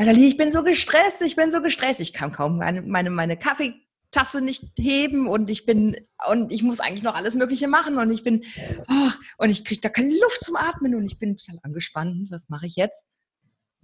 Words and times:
Nathalie, 0.00 0.28
ich 0.28 0.38
bin 0.38 0.50
so 0.50 0.62
gestresst, 0.62 1.20
ich 1.20 1.36
bin 1.36 1.50
so 1.50 1.60
gestresst. 1.60 2.00
Ich 2.00 2.14
kann 2.14 2.32
kaum 2.32 2.56
meine, 2.56 2.80
meine, 2.80 3.10
meine 3.10 3.36
Kaffeetasse 3.36 4.40
nicht 4.40 4.64
heben 4.78 5.28
und 5.28 5.50
ich 5.50 5.66
bin, 5.66 5.94
und 6.26 6.50
ich 6.50 6.62
muss 6.62 6.80
eigentlich 6.80 7.02
noch 7.02 7.14
alles 7.14 7.34
Mögliche 7.34 7.68
machen 7.68 7.98
und 7.98 8.10
ich 8.10 8.22
bin, 8.22 8.42
oh, 8.88 9.10
und 9.36 9.50
ich 9.50 9.62
kriege 9.62 9.82
da 9.82 9.90
keine 9.90 10.08
Luft 10.08 10.42
zum 10.42 10.56
Atmen 10.56 10.94
und 10.94 11.04
ich 11.04 11.18
bin 11.18 11.36
total 11.36 11.60
angespannt. 11.64 12.30
Was 12.30 12.48
mache 12.48 12.64
ich 12.64 12.76
jetzt? 12.76 13.08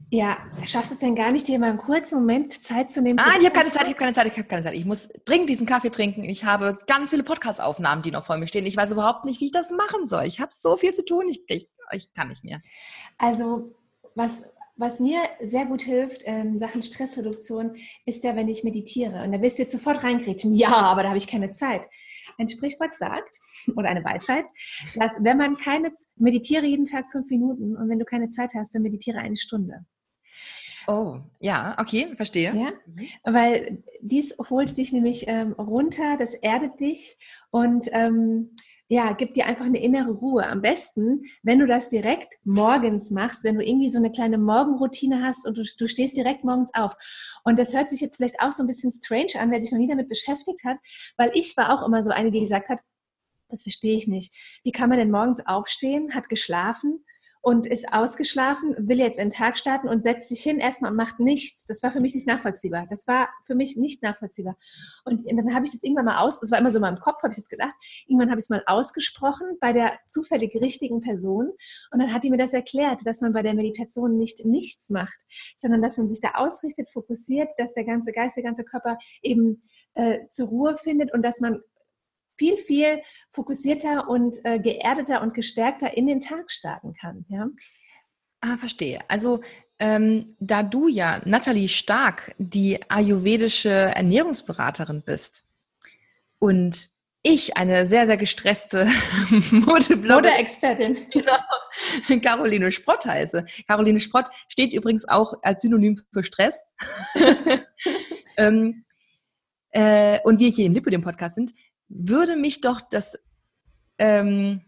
Ja, 0.09 0.39
schaffst 0.65 0.91
du 0.91 0.95
es 0.95 1.01
denn 1.01 1.17
gar 1.17 1.33
nicht, 1.33 1.49
dir 1.49 1.59
mal 1.59 1.69
einen 1.69 1.79
kurzen 1.79 2.21
Moment 2.21 2.63
Zeit 2.65 2.89
zu 2.91 3.03
nehmen? 3.03 3.19
Ah, 3.19 3.35
ich 3.39 3.45
habe 3.45 3.51
keine 3.51 3.71
Zeit, 3.71 3.83
ich 3.83 3.89
habe 3.89 3.99
keine 3.99 4.13
Zeit, 4.15 4.27
ich 4.27 4.39
habe 4.39 4.49
keine 4.49 4.63
Zeit. 4.63 4.75
Ich 4.75 4.87
muss 4.87 5.11
dringend 5.27 5.51
diesen 5.51 5.67
Kaffee 5.67 5.91
trinken. 5.91 6.23
Ich 6.23 6.47
habe 6.47 6.79
ganz 6.87 7.11
viele 7.11 7.25
Podcast-Aufnahmen, 7.25 8.01
die 8.01 8.11
noch 8.11 8.25
vor 8.25 8.39
mir 8.39 8.47
stehen. 8.47 8.65
Ich 8.65 8.77
weiß 8.79 8.93
überhaupt 8.93 9.27
nicht, 9.27 9.43
wie 9.43 9.47
ich 9.47 9.53
das 9.53 9.71
machen 9.71 10.07
soll. 10.07 10.25
Ich 10.25 10.41
habe 10.41 10.51
so 10.55 10.79
viel 10.79 10.95
zu 10.95 11.05
tun, 11.05 11.29
ich, 11.29 11.45
ich, 11.49 11.69
ich 11.93 12.13
kann 12.15 12.29
nicht 12.29 12.43
mehr. 12.43 12.63
Also, 13.19 13.75
was, 14.15 14.56
was 14.77 15.01
mir 15.01 15.21
sehr 15.41 15.67
gut 15.67 15.83
hilft 15.83 16.23
in 16.25 16.59
Sachen 16.59 16.83
Stressreduktion, 16.83 17.77
ist 18.05 18.25
ja, 18.25 18.37
wenn 18.37 18.49
ich 18.49 18.65
meditiere. 18.65 19.23
Und 19.23 19.33
da 19.33 19.41
wirst 19.41 19.59
du 19.59 19.63
jetzt 19.63 19.73
sofort 19.73 20.03
reingrätschen. 20.05 20.55
Ja, 20.55 20.73
aber 20.73 21.03
da 21.03 21.09
habe 21.09 21.19
ich 21.19 21.27
keine 21.27 21.51
Zeit. 21.51 21.83
Ein 22.39 22.49
Sprichwort 22.49 22.97
sagt, 22.97 23.39
oder 23.77 23.89
eine 23.89 24.05
Weisheit, 24.05 24.45
dass 24.95 25.25
wenn 25.25 25.39
man 25.39 25.57
keine, 25.57 25.93
meditiere 26.17 26.67
jeden 26.67 26.85
Tag 26.85 27.11
fünf 27.11 27.31
Minuten 27.31 27.77
und 27.77 27.89
wenn 27.89 27.99
du 27.99 28.05
keine 28.05 28.29
Zeit 28.29 28.53
hast, 28.55 28.75
dann 28.75 28.83
meditiere 28.83 29.19
eine 29.19 29.37
Stunde. 29.37 29.87
Oh, 30.89 31.19
ja, 31.41 31.77
okay, 31.81 32.15
verstehe. 32.15 32.55
Ja, 32.55 32.73
weil 33.25 33.83
dies 34.01 34.37
holt 34.51 34.77
dich 34.77 34.93
nämlich 34.93 35.27
ähm, 35.27 35.53
runter, 35.55 36.17
das 36.17 36.35
erdet 36.35 36.79
dich 36.79 37.17
und 37.51 37.89
ähm, 37.91 38.55
ja, 38.89 39.13
gibt 39.13 39.37
dir 39.37 39.47
einfach 39.47 39.65
eine 39.65 39.83
innere 39.83 40.13
Ruhe. 40.13 40.47
Am 40.47 40.63
besten, 40.63 41.25
wenn 41.43 41.59
du 41.59 41.67
das 41.67 41.89
direkt 41.89 42.35
morgens 42.45 43.11
machst, 43.11 43.43
wenn 43.43 43.57
du 43.57 43.65
irgendwie 43.65 43.89
so 43.89 43.99
eine 43.99 44.13
kleine 44.13 44.39
Morgenroutine 44.39 45.25
hast 45.25 45.47
und 45.47 45.59
du, 45.59 45.63
du 45.63 45.87
stehst 45.89 46.17
direkt 46.17 46.45
morgens 46.45 46.73
auf. 46.75 46.95
Und 47.43 47.59
das 47.59 47.75
hört 47.75 47.91
sich 47.91 48.01
jetzt 48.01 48.17
vielleicht 48.17 48.41
auch 48.41 48.53
so 48.53 48.63
ein 48.63 48.69
bisschen 48.69 48.93
strange 48.93 49.41
an, 49.41 49.51
wer 49.51 49.61
sich 49.61 49.73
noch 49.73 49.79
nie 49.79 49.89
damit 49.89 50.09
beschäftigt 50.09 50.63
hat, 50.65 50.79
weil 51.17 51.31
ich 51.35 51.57
war 51.57 51.73
auch 51.73 51.85
immer 51.85 52.03
so 52.03 52.11
eine, 52.11 52.31
die 52.31 52.41
gesagt 52.41 52.69
hat, 52.69 52.79
das 53.49 53.63
verstehe 53.63 53.97
ich 53.97 54.07
nicht. 54.09 54.35
Wie 54.65 54.73
kann 54.73 54.89
man 54.89 54.99
denn 54.99 55.11
morgens 55.11 55.47
aufstehen, 55.47 56.15
hat 56.15 56.29
geschlafen 56.29 57.05
und 57.47 57.69
ist 57.69 57.93
ausgeschlafen, 57.93 58.75
will 58.77 58.99
jetzt 58.99 59.21
in 59.21 59.29
den 59.29 59.33
Tag 59.33 59.57
starten 59.57 59.87
und 59.87 60.03
setzt 60.03 60.31
sich 60.31 60.41
hin 60.41 60.59
erstmal 60.59 60.91
und 60.91 60.97
macht 60.97 61.21
nichts. 61.21 61.65
Das 61.65 61.81
war 61.85 61.93
für 61.93 62.01
mich 62.01 62.13
nicht 62.13 62.27
nachvollziehbar. 62.27 62.89
Das 62.91 63.07
war 63.07 63.29
für 63.45 63.55
mich 63.55 63.77
nicht 63.77 64.03
nachvollziehbar. 64.03 64.57
Und 65.05 65.25
dann 65.31 65.55
habe 65.55 65.65
ich 65.65 65.71
das 65.71 65.85
irgendwann 65.85 66.07
mal 66.07 66.19
aus, 66.19 66.41
das 66.41 66.51
war 66.51 66.59
immer 66.59 66.73
so 66.73 66.79
in 66.79 66.83
meinem 66.83 66.99
Kopf, 66.99 67.23
habe 67.23 67.31
ich 67.31 67.37
das 67.37 67.49
gedacht, 67.49 67.73
irgendwann 68.09 68.31
habe 68.31 68.41
ich 68.41 68.47
es 68.47 68.51
mal 68.51 68.65
ausgesprochen 68.67 69.47
bei 69.61 69.73
der 69.73 69.93
zufällig 70.09 70.61
richtigen 70.61 71.01
Person 71.01 71.53
und 71.93 72.01
dann 72.01 72.13
hat 72.13 72.25
die 72.25 72.31
mir 72.31 72.37
das 72.37 72.53
erklärt, 72.53 73.07
dass 73.07 73.21
man 73.21 73.33
bei 73.33 73.43
der 73.43 73.55
Meditation 73.55 74.17
nicht 74.17 74.45
nichts 74.45 74.91
macht, 74.91 75.21
sondern 75.57 75.83
dass 75.83 75.99
man 75.99 76.09
sich 76.09 76.21
da 76.21 76.31
ausrichtet, 76.35 76.89
fokussiert, 76.91 77.51
dass 77.59 77.75
der 77.75 77.85
ganze 77.85 78.11
Geist, 78.11 78.37
der 78.37 78.43
ganze 78.43 78.65
Körper 78.65 78.99
eben 79.23 79.63
äh, 79.95 80.27
zur 80.31 80.49
Ruhe 80.49 80.77
findet 80.77 81.15
und 81.15 81.23
dass 81.23 81.41
man 81.41 81.61
viel, 82.37 82.57
viel 82.59 83.03
fokussierter 83.33 84.09
und 84.09 84.39
äh, 84.45 84.59
geerdeter 84.59 85.23
und 85.23 85.35
gestärkter 85.35 85.97
in 85.97 86.07
den 86.07 86.21
Tag 86.21 86.51
starten 86.51 86.95
kann. 86.95 87.25
Ja? 87.29 87.49
Ah, 88.41 88.57
verstehe. 88.57 89.01
Also 89.09 89.41
ähm, 89.79 90.37
da 90.41 90.63
du 90.63 90.89
ja, 90.89 91.21
Nathalie 91.25 91.69
Stark, 91.69 92.35
die 92.39 92.79
ayurvedische 92.91 93.71
Ernährungsberaterin 93.71 95.03
bist 95.05 95.45
und 96.39 96.91
ich 97.23 97.57
eine 97.57 97.87
sehr, 97.87 98.07
sehr 98.07 98.17
gestresste 98.17 98.87
Mode-Expertin, 99.51 100.97
genau, 101.13 102.21
Caroline 102.23 102.71
Sprott 102.71 103.05
heiße. 103.05 103.45
Caroline 103.67 103.99
Sprott 103.99 104.27
steht 104.49 104.73
übrigens 104.73 105.09
auch 105.09 105.35
als 105.43 105.61
Synonym 105.63 106.01
für 106.13 106.23
Stress. 106.23 106.65
ähm, 108.37 108.85
äh, 109.71 110.21
und 110.23 110.39
wir 110.39 110.49
hier 110.49 110.67
im 110.67 110.73
Lipo, 110.73 110.89
dem 110.89 111.03
Podcast 111.03 111.35
sind, 111.35 111.53
würde 111.89 112.37
mich 112.37 112.61
doch 112.61 112.81
das 112.81 113.19
ähm, 113.99 114.63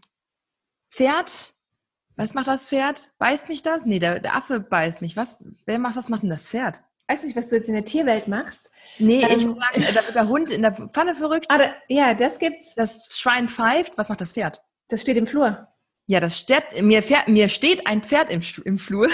Pferd, 0.91 1.53
was 2.15 2.33
macht 2.33 2.47
das 2.47 2.67
Pferd? 2.67 3.13
Beißt 3.17 3.47
mich 3.47 3.63
das? 3.63 3.85
Nee, 3.85 3.99
der, 3.99 4.19
der 4.19 4.35
Affe 4.35 4.59
beißt 4.59 5.01
mich. 5.01 5.15
Was, 5.15 5.43
wer 5.65 5.79
macht 5.79 5.95
das? 5.95 6.09
macht 6.09 6.23
denn 6.23 6.29
das 6.29 6.49
Pferd? 6.49 6.81
Weiß 7.07 7.23
nicht, 7.23 7.35
was 7.35 7.49
du 7.49 7.55
jetzt 7.55 7.69
in 7.69 7.75
der 7.75 7.85
Tierwelt 7.85 8.27
machst. 8.27 8.69
Nee, 8.99 9.23
ähm, 9.23 9.55
ich 9.73 9.85
sagen, 9.85 9.95
da 9.95 10.05
wird 10.05 10.15
der 10.15 10.27
Hund 10.27 10.51
in 10.51 10.61
der 10.61 10.73
Pfanne 10.73 11.15
verrückt. 11.15 11.45
Ah, 11.49 11.57
da, 11.57 11.73
ja, 11.87 12.13
das 12.13 12.37
gibt's. 12.37 12.75
Das 12.75 13.07
Schwein 13.17 13.49
pfeift. 13.49 13.97
Was 13.97 14.09
macht 14.09 14.21
das 14.21 14.33
Pferd? 14.33 14.61
Das 14.89 15.01
steht 15.01 15.17
im 15.17 15.27
Flur. 15.27 15.67
Ja, 16.07 16.19
das 16.19 16.37
steht, 16.37 16.81
mir, 16.81 17.03
fährt, 17.03 17.27
mir 17.27 17.49
steht 17.49 17.87
ein 17.87 18.03
Pferd 18.03 18.29
im, 18.29 18.41
im 18.65 18.77
Flur. 18.77 19.07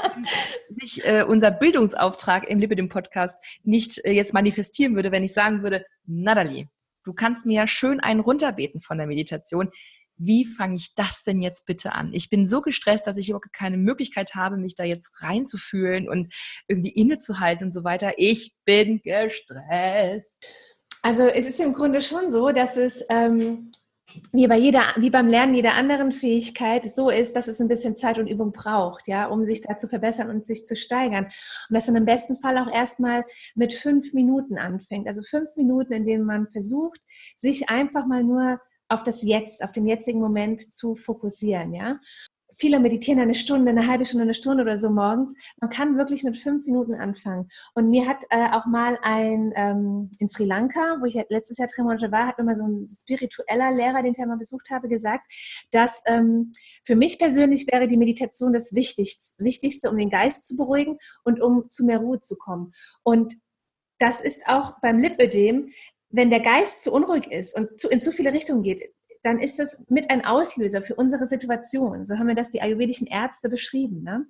sich 0.70 1.04
äh, 1.04 1.24
unser 1.24 1.50
Bildungsauftrag 1.50 2.48
im 2.48 2.60
Lippe 2.60 2.76
dem 2.76 2.88
Podcast 2.88 3.38
nicht 3.62 4.04
äh, 4.04 4.12
jetzt 4.12 4.32
manifestieren 4.32 4.94
würde, 4.94 5.12
wenn 5.12 5.24
ich 5.24 5.32
sagen 5.32 5.62
würde, 5.62 5.84
Natalie, 6.06 6.68
Du 7.04 7.12
kannst 7.12 7.46
mir 7.46 7.54
ja 7.54 7.66
schön 7.66 8.00
einen 8.00 8.20
runterbeten 8.20 8.80
von 8.80 8.98
der 8.98 9.06
Meditation. 9.06 9.70
Wie 10.16 10.44
fange 10.44 10.76
ich 10.76 10.94
das 10.94 11.22
denn 11.24 11.40
jetzt 11.40 11.66
bitte 11.66 11.92
an? 11.92 12.12
Ich 12.12 12.30
bin 12.30 12.46
so 12.46 12.60
gestresst, 12.60 13.06
dass 13.06 13.16
ich 13.16 13.30
überhaupt 13.30 13.52
keine 13.52 13.76
Möglichkeit 13.76 14.34
habe, 14.34 14.56
mich 14.56 14.74
da 14.74 14.84
jetzt 14.84 15.22
reinzufühlen 15.22 16.08
und 16.08 16.32
irgendwie 16.68 16.90
innezuhalten 16.90 17.64
und 17.64 17.72
so 17.72 17.82
weiter. 17.82 18.12
Ich 18.18 18.54
bin 18.64 19.00
gestresst. 19.02 20.44
Also 21.02 21.22
es 21.22 21.46
ist 21.46 21.60
im 21.60 21.72
Grunde 21.72 22.00
schon 22.00 22.30
so, 22.30 22.50
dass 22.50 22.76
es 22.76 23.04
ähm, 23.08 23.72
wie 24.32 24.46
bei 24.46 24.58
jeder, 24.58 24.94
wie 24.96 25.10
beim 25.10 25.28
Lernen 25.28 25.54
jeder 25.54 25.74
anderen 25.74 26.12
Fähigkeit 26.12 26.84
so 26.90 27.10
ist, 27.10 27.36
dass 27.36 27.48
es 27.48 27.60
ein 27.60 27.68
bisschen 27.68 27.96
Zeit 27.96 28.18
und 28.18 28.26
Übung 28.26 28.52
braucht, 28.52 29.08
ja, 29.08 29.26
um 29.26 29.44
sich 29.44 29.60
da 29.60 29.76
zu 29.76 29.88
verbessern 29.88 30.30
und 30.30 30.46
sich 30.46 30.64
zu 30.64 30.76
steigern. 30.76 31.26
Und 31.26 31.74
dass 31.74 31.86
man 31.86 31.96
im 31.96 32.04
besten 32.04 32.40
Fall 32.40 32.58
auch 32.58 32.72
erstmal 32.72 33.24
mit 33.54 33.74
fünf 33.74 34.12
Minuten 34.12 34.58
anfängt. 34.58 35.06
Also 35.06 35.22
fünf 35.22 35.48
Minuten, 35.56 35.92
in 35.92 36.06
denen 36.06 36.24
man 36.24 36.48
versucht, 36.48 37.00
sich 37.36 37.68
einfach 37.68 38.06
mal 38.06 38.24
nur 38.24 38.60
auf 38.88 39.04
das 39.04 39.22
Jetzt, 39.22 39.64
auf 39.64 39.72
den 39.72 39.86
jetzigen 39.86 40.20
Moment 40.20 40.60
zu 40.74 40.96
fokussieren, 40.96 41.72
ja 41.72 41.98
viele 42.56 42.80
meditieren 42.80 43.20
eine 43.20 43.34
Stunde, 43.34 43.70
eine 43.70 43.86
halbe 43.86 44.04
Stunde, 44.04 44.22
eine 44.22 44.34
Stunde 44.34 44.62
oder 44.62 44.78
so 44.78 44.90
morgens. 44.90 45.34
Man 45.60 45.70
kann 45.70 45.96
wirklich 45.96 46.24
mit 46.24 46.36
fünf 46.36 46.66
Minuten 46.66 46.94
anfangen. 46.94 47.48
Und 47.74 47.90
mir 47.90 48.06
hat 48.06 48.18
äh, 48.30 48.50
auch 48.52 48.66
mal 48.66 48.98
ein 49.02 49.52
ähm, 49.56 50.10
in 50.18 50.28
Sri 50.28 50.44
Lanka, 50.44 50.98
wo 51.00 51.06
ich 51.06 51.14
letztes 51.28 51.58
Jahr 51.58 51.68
drei 51.74 51.82
Monate 51.82 52.12
war, 52.12 52.26
hat 52.26 52.38
mir 52.38 52.44
mal 52.44 52.56
so 52.56 52.64
ein 52.64 52.88
spiritueller 52.90 53.72
Lehrer, 53.72 54.02
den 54.02 54.12
ich 54.12 54.18
mal 54.18 54.36
besucht 54.36 54.70
habe, 54.70 54.88
gesagt, 54.88 55.32
dass 55.70 56.02
ähm, 56.06 56.52
für 56.84 56.96
mich 56.96 57.18
persönlich 57.18 57.66
wäre 57.70 57.88
die 57.88 57.96
Meditation 57.96 58.52
das 58.52 58.74
Wichtigste, 58.74 59.42
Wichtigste, 59.42 59.90
um 59.90 59.96
den 59.96 60.10
Geist 60.10 60.46
zu 60.46 60.56
beruhigen 60.56 60.98
und 61.24 61.40
um 61.40 61.68
zu 61.68 61.84
mehr 61.84 61.98
Ruhe 61.98 62.20
zu 62.20 62.36
kommen. 62.36 62.72
Und 63.02 63.34
das 63.98 64.20
ist 64.20 64.46
auch 64.46 64.80
beim 64.80 65.00
Lipödem, 65.00 65.72
wenn 66.10 66.30
der 66.30 66.40
Geist 66.40 66.84
zu 66.84 66.92
unruhig 66.92 67.26
ist 67.30 67.56
und 67.56 67.78
zu, 67.80 67.88
in 67.88 68.00
zu 68.00 68.12
viele 68.12 68.32
Richtungen 68.32 68.62
geht, 68.62 68.92
dann 69.22 69.38
ist 69.38 69.58
das 69.58 69.84
mit 69.88 70.10
ein 70.10 70.24
Auslöser 70.24 70.82
für 70.82 70.94
unsere 70.94 71.26
Situation. 71.26 72.06
So 72.06 72.18
haben 72.18 72.28
wir 72.28 72.34
das 72.34 72.50
die 72.50 72.60
ayurvedischen 72.60 73.06
Ärzte 73.06 73.48
beschrieben. 73.48 74.02
Ne? 74.02 74.26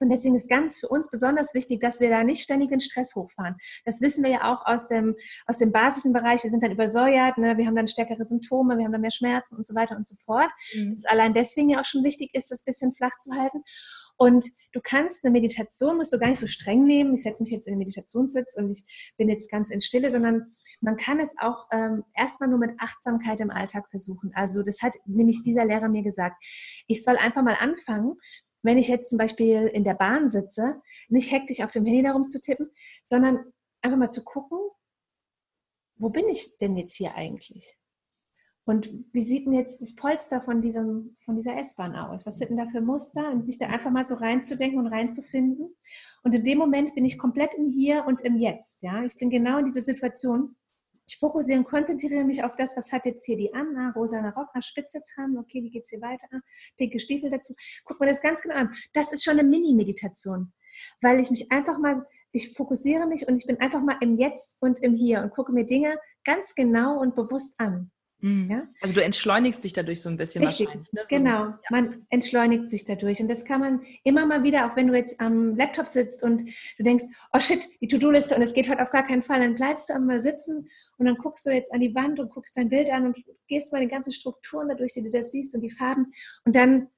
Und 0.00 0.10
deswegen 0.10 0.36
ist 0.36 0.48
ganz 0.48 0.78
für 0.78 0.88
uns 0.88 1.10
besonders 1.10 1.54
wichtig, 1.54 1.80
dass 1.80 2.00
wir 2.00 2.08
da 2.10 2.22
nicht 2.22 2.42
ständig 2.42 2.70
den 2.70 2.80
Stress 2.80 3.14
hochfahren. 3.14 3.56
Das 3.84 4.00
wissen 4.00 4.22
wir 4.22 4.30
ja 4.30 4.52
auch 4.52 4.64
aus 4.64 4.88
dem, 4.88 5.16
aus 5.46 5.58
dem 5.58 5.72
basischen 5.72 6.12
Bereich. 6.12 6.42
Wir 6.44 6.50
sind 6.50 6.62
dann 6.62 6.72
übersäuert, 6.72 7.38
ne? 7.38 7.56
wir 7.56 7.66
haben 7.66 7.74
dann 7.74 7.88
stärkere 7.88 8.24
Symptome, 8.24 8.78
wir 8.78 8.84
haben 8.84 8.92
dann 8.92 9.00
mehr 9.00 9.10
Schmerzen 9.10 9.56
und 9.56 9.66
so 9.66 9.74
weiter 9.74 9.96
und 9.96 10.06
so 10.06 10.14
fort. 10.24 10.50
Mhm. 10.74 10.92
Das 10.94 11.04
allein 11.04 11.34
deswegen 11.34 11.70
ja 11.70 11.80
auch 11.80 11.84
schon 11.84 12.04
wichtig 12.04 12.30
ist, 12.34 12.50
das 12.50 12.64
bisschen 12.64 12.94
flach 12.94 13.16
zu 13.18 13.32
halten. 13.32 13.62
Und 14.16 14.44
du 14.72 14.80
kannst 14.82 15.24
eine 15.24 15.32
Meditation, 15.32 15.96
musst 15.96 16.12
du 16.12 16.18
gar 16.18 16.28
nicht 16.28 16.40
so 16.40 16.48
streng 16.48 16.84
nehmen. 16.84 17.14
Ich 17.14 17.22
setze 17.22 17.42
mich 17.42 17.52
jetzt 17.52 17.68
in 17.68 17.74
den 17.74 17.78
Meditationssitz 17.78 18.56
und 18.56 18.68
ich 18.70 18.84
bin 19.16 19.28
jetzt 19.28 19.48
ganz 19.48 19.70
in 19.70 19.80
Stille, 19.80 20.10
sondern 20.10 20.56
man 20.80 20.96
kann 20.96 21.20
es 21.20 21.34
auch 21.38 21.66
ähm, 21.72 22.04
erstmal 22.14 22.48
nur 22.48 22.58
mit 22.58 22.78
Achtsamkeit 22.78 23.40
im 23.40 23.50
Alltag 23.50 23.88
versuchen. 23.90 24.32
Also 24.34 24.62
das 24.62 24.82
hat 24.82 24.94
nämlich 25.06 25.42
dieser 25.42 25.64
Lehrer 25.64 25.88
mir 25.88 26.02
gesagt. 26.02 26.42
Ich 26.86 27.02
soll 27.02 27.16
einfach 27.16 27.42
mal 27.42 27.56
anfangen, 27.58 28.14
wenn 28.62 28.78
ich 28.78 28.88
jetzt 28.88 29.10
zum 29.10 29.18
Beispiel 29.18 29.66
in 29.66 29.84
der 29.84 29.94
Bahn 29.94 30.28
sitze, 30.28 30.80
nicht 31.08 31.30
hektisch 31.30 31.62
auf 31.62 31.70
dem 31.70 31.84
Handy 31.84 32.02
darum 32.02 32.26
zu 32.26 32.40
tippen, 32.40 32.70
sondern 33.04 33.52
einfach 33.82 33.98
mal 33.98 34.10
zu 34.10 34.24
gucken, 34.24 34.58
wo 35.96 36.10
bin 36.10 36.28
ich 36.28 36.58
denn 36.58 36.76
jetzt 36.76 36.96
hier 36.96 37.14
eigentlich? 37.14 37.76
Und 38.64 38.92
wie 39.12 39.22
sieht 39.22 39.46
denn 39.46 39.54
jetzt 39.54 39.80
das 39.80 39.96
Polster 39.96 40.42
von, 40.42 40.60
diesem, 40.60 41.14
von 41.24 41.36
dieser 41.36 41.56
S-Bahn 41.56 41.96
aus? 41.96 42.26
Was 42.26 42.36
sind 42.36 42.50
denn 42.50 42.58
da 42.58 42.66
für 42.66 42.82
Muster? 42.82 43.30
Und 43.30 43.46
mich 43.46 43.58
da 43.58 43.66
einfach 43.66 43.90
mal 43.90 44.04
so 44.04 44.14
reinzudenken 44.16 44.78
und 44.78 44.88
reinzufinden. 44.88 45.74
Und 46.22 46.34
in 46.34 46.44
dem 46.44 46.58
Moment 46.58 46.94
bin 46.94 47.06
ich 47.06 47.16
komplett 47.16 47.54
im 47.54 47.70
Hier 47.70 48.04
und 48.06 48.20
im 48.22 48.36
Jetzt. 48.36 48.82
Ja? 48.82 49.04
Ich 49.04 49.16
bin 49.16 49.30
genau 49.30 49.58
in 49.58 49.64
dieser 49.64 49.80
Situation 49.80 50.54
ich 51.08 51.18
fokussiere 51.18 51.58
und 51.58 51.64
konzentriere 51.64 52.22
mich 52.24 52.44
auf 52.44 52.54
das, 52.56 52.76
was 52.76 52.92
hat 52.92 53.06
jetzt 53.06 53.24
hier 53.24 53.36
die 53.36 53.52
Anna, 53.54 53.92
rosa 53.96 54.20
Rock, 54.30 54.50
Spitze 54.62 55.00
dran, 55.14 55.38
okay, 55.38 55.62
wie 55.62 55.70
geht 55.70 55.84
es 55.84 55.90
hier 55.90 56.02
weiter, 56.02 56.28
pinke 56.76 57.00
Stiefel 57.00 57.30
dazu. 57.30 57.54
Guck 57.84 57.98
mir 57.98 58.06
das 58.06 58.20
ganz 58.20 58.42
genau 58.42 58.56
an. 58.56 58.74
Das 58.92 59.12
ist 59.12 59.24
schon 59.24 59.38
eine 59.38 59.48
Mini-Meditation, 59.48 60.52
weil 61.00 61.18
ich 61.18 61.30
mich 61.30 61.50
einfach 61.50 61.78
mal, 61.78 62.06
ich 62.32 62.54
fokussiere 62.54 63.06
mich 63.06 63.26
und 63.26 63.36
ich 63.36 63.46
bin 63.46 63.58
einfach 63.58 63.80
mal 63.80 63.96
im 64.02 64.18
Jetzt 64.18 64.60
und 64.60 64.80
im 64.82 64.94
Hier 64.94 65.22
und 65.22 65.30
gucke 65.30 65.52
mir 65.52 65.64
Dinge 65.64 65.98
ganz 66.24 66.54
genau 66.54 67.00
und 67.00 67.14
bewusst 67.14 67.58
an. 67.58 67.90
Mhm. 68.20 68.50
Ja? 68.50 68.68
Also 68.80 68.94
du 68.94 69.02
entschleunigst 69.02 69.62
dich 69.62 69.72
dadurch 69.72 70.00
so 70.02 70.08
ein 70.08 70.16
bisschen 70.16 70.44
Richtig. 70.44 70.66
wahrscheinlich. 70.66 70.92
Ne? 70.92 71.00
So, 71.04 71.16
genau, 71.16 71.46
ja. 71.46 71.58
man 71.70 72.06
entschleunigt 72.10 72.68
sich 72.68 72.84
dadurch. 72.84 73.20
Und 73.20 73.28
das 73.28 73.44
kann 73.44 73.60
man 73.60 73.82
immer 74.04 74.26
mal 74.26 74.42
wieder, 74.42 74.70
auch 74.70 74.76
wenn 74.76 74.88
du 74.88 74.94
jetzt 74.94 75.20
am 75.20 75.56
Laptop 75.56 75.88
sitzt 75.88 76.22
und 76.22 76.44
du 76.76 76.82
denkst, 76.82 77.04
oh 77.32 77.40
shit, 77.40 77.66
die 77.80 77.88
To-Do-Liste 77.88 78.34
und 78.34 78.42
es 78.42 78.54
geht 78.54 78.68
heute 78.68 78.82
auf 78.82 78.90
gar 78.90 79.06
keinen 79.06 79.22
Fall, 79.22 79.40
dann 79.40 79.54
bleibst 79.54 79.88
du 79.88 79.94
einmal 79.94 80.20
sitzen 80.20 80.68
und 80.98 81.06
dann 81.06 81.16
guckst 81.16 81.46
du 81.46 81.50
jetzt 81.50 81.72
an 81.72 81.80
die 81.80 81.94
Wand 81.94 82.18
und 82.18 82.30
guckst 82.30 82.56
dein 82.56 82.68
Bild 82.68 82.90
an 82.90 83.06
und 83.06 83.18
gehst 83.46 83.72
mal 83.72 83.80
die 83.80 83.88
ganzen 83.88 84.12
Strukturen 84.12 84.68
dadurch, 84.68 84.94
die 84.94 85.02
du 85.02 85.10
das 85.10 85.30
siehst 85.30 85.54
und 85.54 85.60
die 85.60 85.70
Farben 85.70 86.10
und 86.44 86.56
dann, 86.56 86.88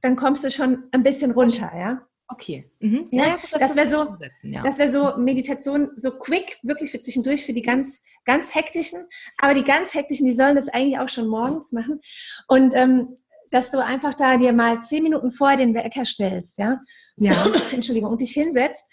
dann 0.00 0.16
kommst 0.16 0.44
du 0.44 0.50
schon 0.50 0.84
ein 0.92 1.02
bisschen 1.02 1.32
runter, 1.32 1.70
ja. 1.74 2.06
Okay. 2.32 2.70
Mhm. 2.80 3.06
Ja, 3.10 3.26
ja 3.26 3.38
das, 3.50 3.60
das 3.60 3.76
wäre 3.76 3.86
so, 3.86 4.16
ja. 4.42 4.62
das 4.62 4.92
so 4.92 5.16
Meditation, 5.16 5.90
so 5.96 6.18
quick, 6.18 6.58
wirklich 6.62 6.90
für 6.90 6.98
zwischendurch, 6.98 7.44
für 7.44 7.52
die 7.52 7.62
ganz, 7.62 8.02
ganz 8.24 8.54
hektischen. 8.54 9.06
Aber 9.38 9.54
die 9.54 9.64
ganz 9.64 9.94
hektischen, 9.94 10.26
die 10.26 10.34
sollen 10.34 10.56
das 10.56 10.68
eigentlich 10.68 10.98
auch 10.98 11.08
schon 11.08 11.28
morgens 11.28 11.72
machen. 11.72 12.00
Und 12.48 12.74
ähm, 12.74 13.14
dass 13.50 13.70
du 13.70 13.84
einfach 13.84 14.14
da 14.14 14.38
dir 14.38 14.52
mal 14.52 14.80
zehn 14.80 15.02
Minuten 15.02 15.30
vorher 15.30 15.58
den 15.58 15.74
Wecker 15.74 16.04
stellst, 16.04 16.58
ja, 16.58 16.80
ja. 17.16 17.34
Entschuldigung, 17.72 18.10
und 18.10 18.20
dich 18.20 18.32
hinsetzt 18.32 18.84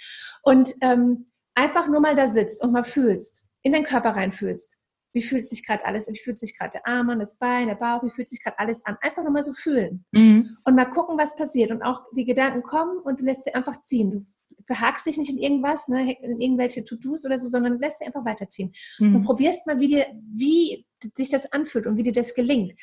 und 0.44 0.70
ähm, 0.82 1.32
einfach 1.56 1.88
nur 1.88 2.02
mal 2.02 2.16
da 2.16 2.28
sitzt 2.28 2.62
und 2.64 2.74
mal 2.74 2.84
fühlst, 2.84 3.50
in 3.64 3.72
deinen 3.72 3.86
Körper 3.86 4.12
reinfühlst. 4.12 4.76
Wie 5.14 5.22
fühlt 5.22 5.48
sich 5.48 5.66
gerade 5.66 5.86
alles? 5.86 6.08
Wie 6.12 6.20
fühlt 6.20 6.38
sich 6.38 6.58
gerade 6.58 6.72
der 6.72 6.88
Arm 6.88 7.10
an, 7.10 7.20
das 7.20 7.38
Bein, 7.38 7.68
der 7.68 7.76
Bauch? 7.76 8.04
Wie 8.04 8.12
fühlt 8.12 8.30
sich 8.30 8.44
gerade 8.44 8.60
alles 8.60 8.86
an? 8.86 8.98
Einfach 9.02 9.24
nur 9.24 9.32
mal 9.32 9.44
so 9.44 9.54
fühlen 9.54 10.06
mhm. 10.12 10.58
und 10.64 10.76
mal 10.76 10.86
gucken, 10.86 11.18
was 11.18 11.36
passiert. 11.36 11.72
Und 11.72 11.82
auch 11.82 12.04
die 12.16 12.26
Gedanken 12.26 12.64
kommen 12.64 13.00
und 13.00 13.20
du 13.22 13.26
lässt 13.26 13.44
sie 13.44 13.54
einfach 13.54 13.82
ziehen. 13.82 14.12
Du 14.12 14.64
verhakst 14.66 15.08
dich 15.08 15.18
nicht 15.18 15.32
in 15.32 15.40
irgendwas, 15.40 15.88
ne, 15.88 16.16
in 16.22 16.40
irgendwelche 16.40 16.84
To-Dos 16.84 17.26
oder 17.26 17.40
so, 17.40 17.50
sondern 17.50 17.80
lässt 17.80 18.00
sie 18.00 18.06
einfach 18.06 18.26
weiterziehen. 18.26 18.72
Mhm. 19.00 19.16
Und 19.16 19.24
probierst 19.24 19.66
mal, 19.66 19.80
wie, 19.80 19.88
dir, 19.88 20.08
wie 20.34 20.86
sich 21.16 21.30
das 21.30 21.52
anfühlt 21.52 21.88
und 21.88 21.98
wie 21.98 22.04
dir 22.04 22.14
das 22.14 22.36
gelingt. 22.36 22.74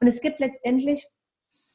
Und 0.00 0.08
es 0.08 0.20
gibt 0.20 0.40
letztendlich 0.40 1.06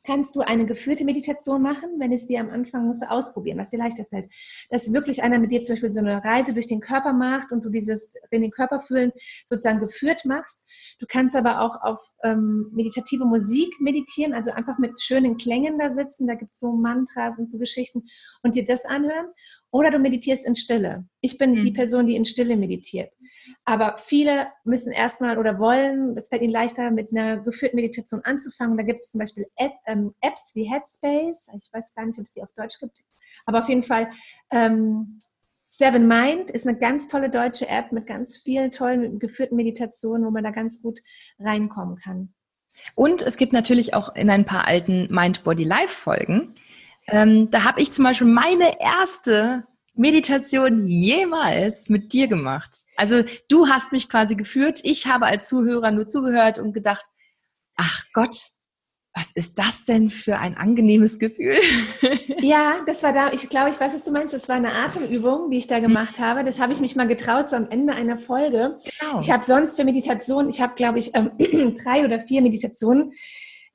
kannst 0.04 0.36
du 0.36 0.42
eine 0.42 0.66
geführte 0.66 1.06
Meditation 1.06 1.62
machen, 1.62 2.00
wenn 2.00 2.12
es 2.12 2.28
dir 2.28 2.40
am 2.40 2.50
Anfang 2.50 2.86
musst 2.86 3.04
du 3.04 3.12
ausprobieren, 3.12 3.58
was 3.58 3.70
dir 3.70 3.80
leichter 3.80 4.06
fällt. 4.06 4.32
Dass 4.70 4.94
wirklich 4.94 5.24
einer 5.24 5.40
mit 5.40 5.52
dir 5.52 5.62
zum 5.62 5.76
Beispiel 5.76 5.92
so 5.92 6.00
eine 6.00 6.24
Reise 6.24 6.54
durch 6.54 6.68
den 6.68 6.80
Körper 6.80 7.14
macht 7.14 7.52
und 7.52 7.64
du 7.64 7.70
dieses 7.70 8.16
in 8.32 8.42
den 8.42 8.52
Körper 8.52 8.82
fühlen 8.82 9.12
sozusagen 9.46 9.80
geführt 9.80 10.26
machst. 10.26 10.68
Du 11.00 11.06
kannst 11.08 11.36
aber 11.36 11.62
auch 11.62 11.82
auf 11.82 12.00
ähm, 12.24 12.72
meditative 12.74 13.26
Musik 13.26 13.80
meditieren, 13.80 14.34
also 14.34 14.52
einfach 14.52 14.78
mit 14.78 15.02
schönen 15.02 15.38
Klängen 15.38 15.78
da 15.78 15.90
sitzen. 15.90 16.28
Da 16.28 16.36
gibt 16.36 16.54
es 16.54 16.60
so 16.60 16.74
Mantras 16.74 17.38
und 17.40 17.50
so 17.50 17.58
Geschichten 17.60 18.04
und 18.44 18.56
dir 18.56 18.66
das 18.66 18.86
anhören. 18.86 19.28
Oder 19.72 19.92
du 19.92 20.00
meditierst 20.00 20.46
in 20.46 20.56
Stille. 20.56 21.06
Ich 21.22 21.38
bin 21.38 21.56
mhm. 21.56 21.62
die 21.62 21.72
Person, 21.72 22.08
die 22.08 22.16
in 22.16 22.26
Stille 22.26 22.58
meditiert. 22.58 23.12
Aber 23.64 23.98
viele 23.98 24.48
müssen 24.64 24.92
erstmal 24.92 25.38
oder 25.38 25.60
wollen, 25.60 26.18
es 26.18 26.30
fällt 26.30 26.42
ihnen 26.42 26.52
leichter, 26.52 26.90
mit 26.90 27.12
einer 27.12 27.38
geführten 27.38 27.76
Meditation 27.76 28.22
anzufangen. 28.24 28.76
Da 28.76 28.84
gibt 28.84 29.04
es 29.04 29.12
zum 29.12 29.20
Beispiel 29.20 29.46
ähm, 29.86 30.16
Apps 30.22 30.56
wie 30.56 30.64
Headspace. 30.64 31.50
Ich 31.56 31.72
weiß 31.72 31.94
gar 31.94 32.06
nicht, 32.06 32.18
ob 32.18 32.26
es 32.26 32.34
die 32.34 32.42
auf 32.42 32.52
Deutsch 32.56 32.80
gibt. 32.80 33.04
Aber 33.46 33.60
auf 33.60 33.70
jeden 33.70 33.84
Fall, 33.84 34.10
ähm, 34.52 35.18
Seven 35.74 36.06
Mind 36.06 36.52
ist 36.52 36.68
eine 36.68 36.78
ganz 36.78 37.08
tolle 37.08 37.30
deutsche 37.30 37.70
App 37.70 37.94
mit 37.94 38.06
ganz 38.06 38.38
vielen 38.38 38.72
tollen 38.72 39.20
geführten 39.20 39.56
Meditationen, 39.56 40.26
wo 40.26 40.32
man 40.32 40.44
da 40.44 40.52
ganz 40.52 40.82
gut 40.82 41.00
reinkommen 41.40 41.96
kann. 41.96 42.34
Und 42.94 43.22
es 43.22 43.38
gibt 43.38 43.54
natürlich 43.54 43.94
auch 43.94 44.14
in 44.16 44.30
ein 44.30 44.46
paar 44.46 44.68
alten 44.68 45.08
Mind 45.14 45.46
Body 45.46 45.64
Life 45.64 45.88
Folgen. 45.88 46.56
Ähm, 47.08 47.50
da 47.52 47.64
habe 47.64 47.82
ich 47.82 47.92
zum 47.92 48.04
Beispiel 48.04 48.28
meine 48.28 48.82
erste 48.82 49.66
Meditation 49.94 50.86
jemals 50.86 51.90
mit 51.90 52.14
dir 52.14 52.28
gemacht? 52.28 52.84
Also 52.96 53.24
du 53.50 53.68
hast 53.68 53.92
mich 53.92 54.10
quasi 54.10 54.36
geführt, 54.36 54.80
ich 54.84 55.08
habe 55.08 55.26
als 55.26 55.48
Zuhörer 55.48 55.92
nur 55.92 56.08
zugehört 56.08 56.60
und 56.60 56.74
gedacht, 56.74 57.06
ach 57.76 58.06
Gott, 58.14 58.38
was 59.14 59.32
ist 59.36 59.60
das 59.60 59.84
denn 59.84 60.10
für 60.10 60.40
ein 60.40 60.56
angenehmes 60.56 61.20
Gefühl? 61.20 61.60
Ja, 62.44 62.78
das 62.88 63.04
war 63.04 63.14
da, 63.14 63.32
ich 63.32 63.48
glaube, 63.50 63.70
ich 63.70 63.80
weiß, 63.80 63.94
was 63.94 64.04
du 64.04 64.12
meinst, 64.12 64.34
das 64.34 64.50
war 64.50 64.56
eine 64.56 64.74
Atemübung, 64.74 65.52
die 65.52 65.58
ich 65.58 65.68
da 65.68 65.78
mhm. 65.78 65.84
gemacht 65.84 66.20
habe. 66.20 66.44
Das 66.44 66.60
habe 66.60 66.74
ich 66.74 66.80
mich 66.80 66.96
mal 66.96 67.08
getraut, 67.08 67.52
so 67.52 67.56
am 67.56 67.70
Ende 67.70 67.94
einer 67.94 68.18
Folge. 68.18 68.80
Genau. 69.00 69.20
Ich 69.20 69.30
habe 69.30 69.44
sonst 69.44 69.76
für 69.76 69.84
Meditation, 69.84 70.50
ich 70.50 70.60
habe, 70.60 70.74
glaube 70.74 70.98
ich, 70.98 71.12
ähm, 71.14 71.34
drei 71.84 72.04
oder 72.04 72.20
vier 72.20 72.42
Meditationen 72.42 73.14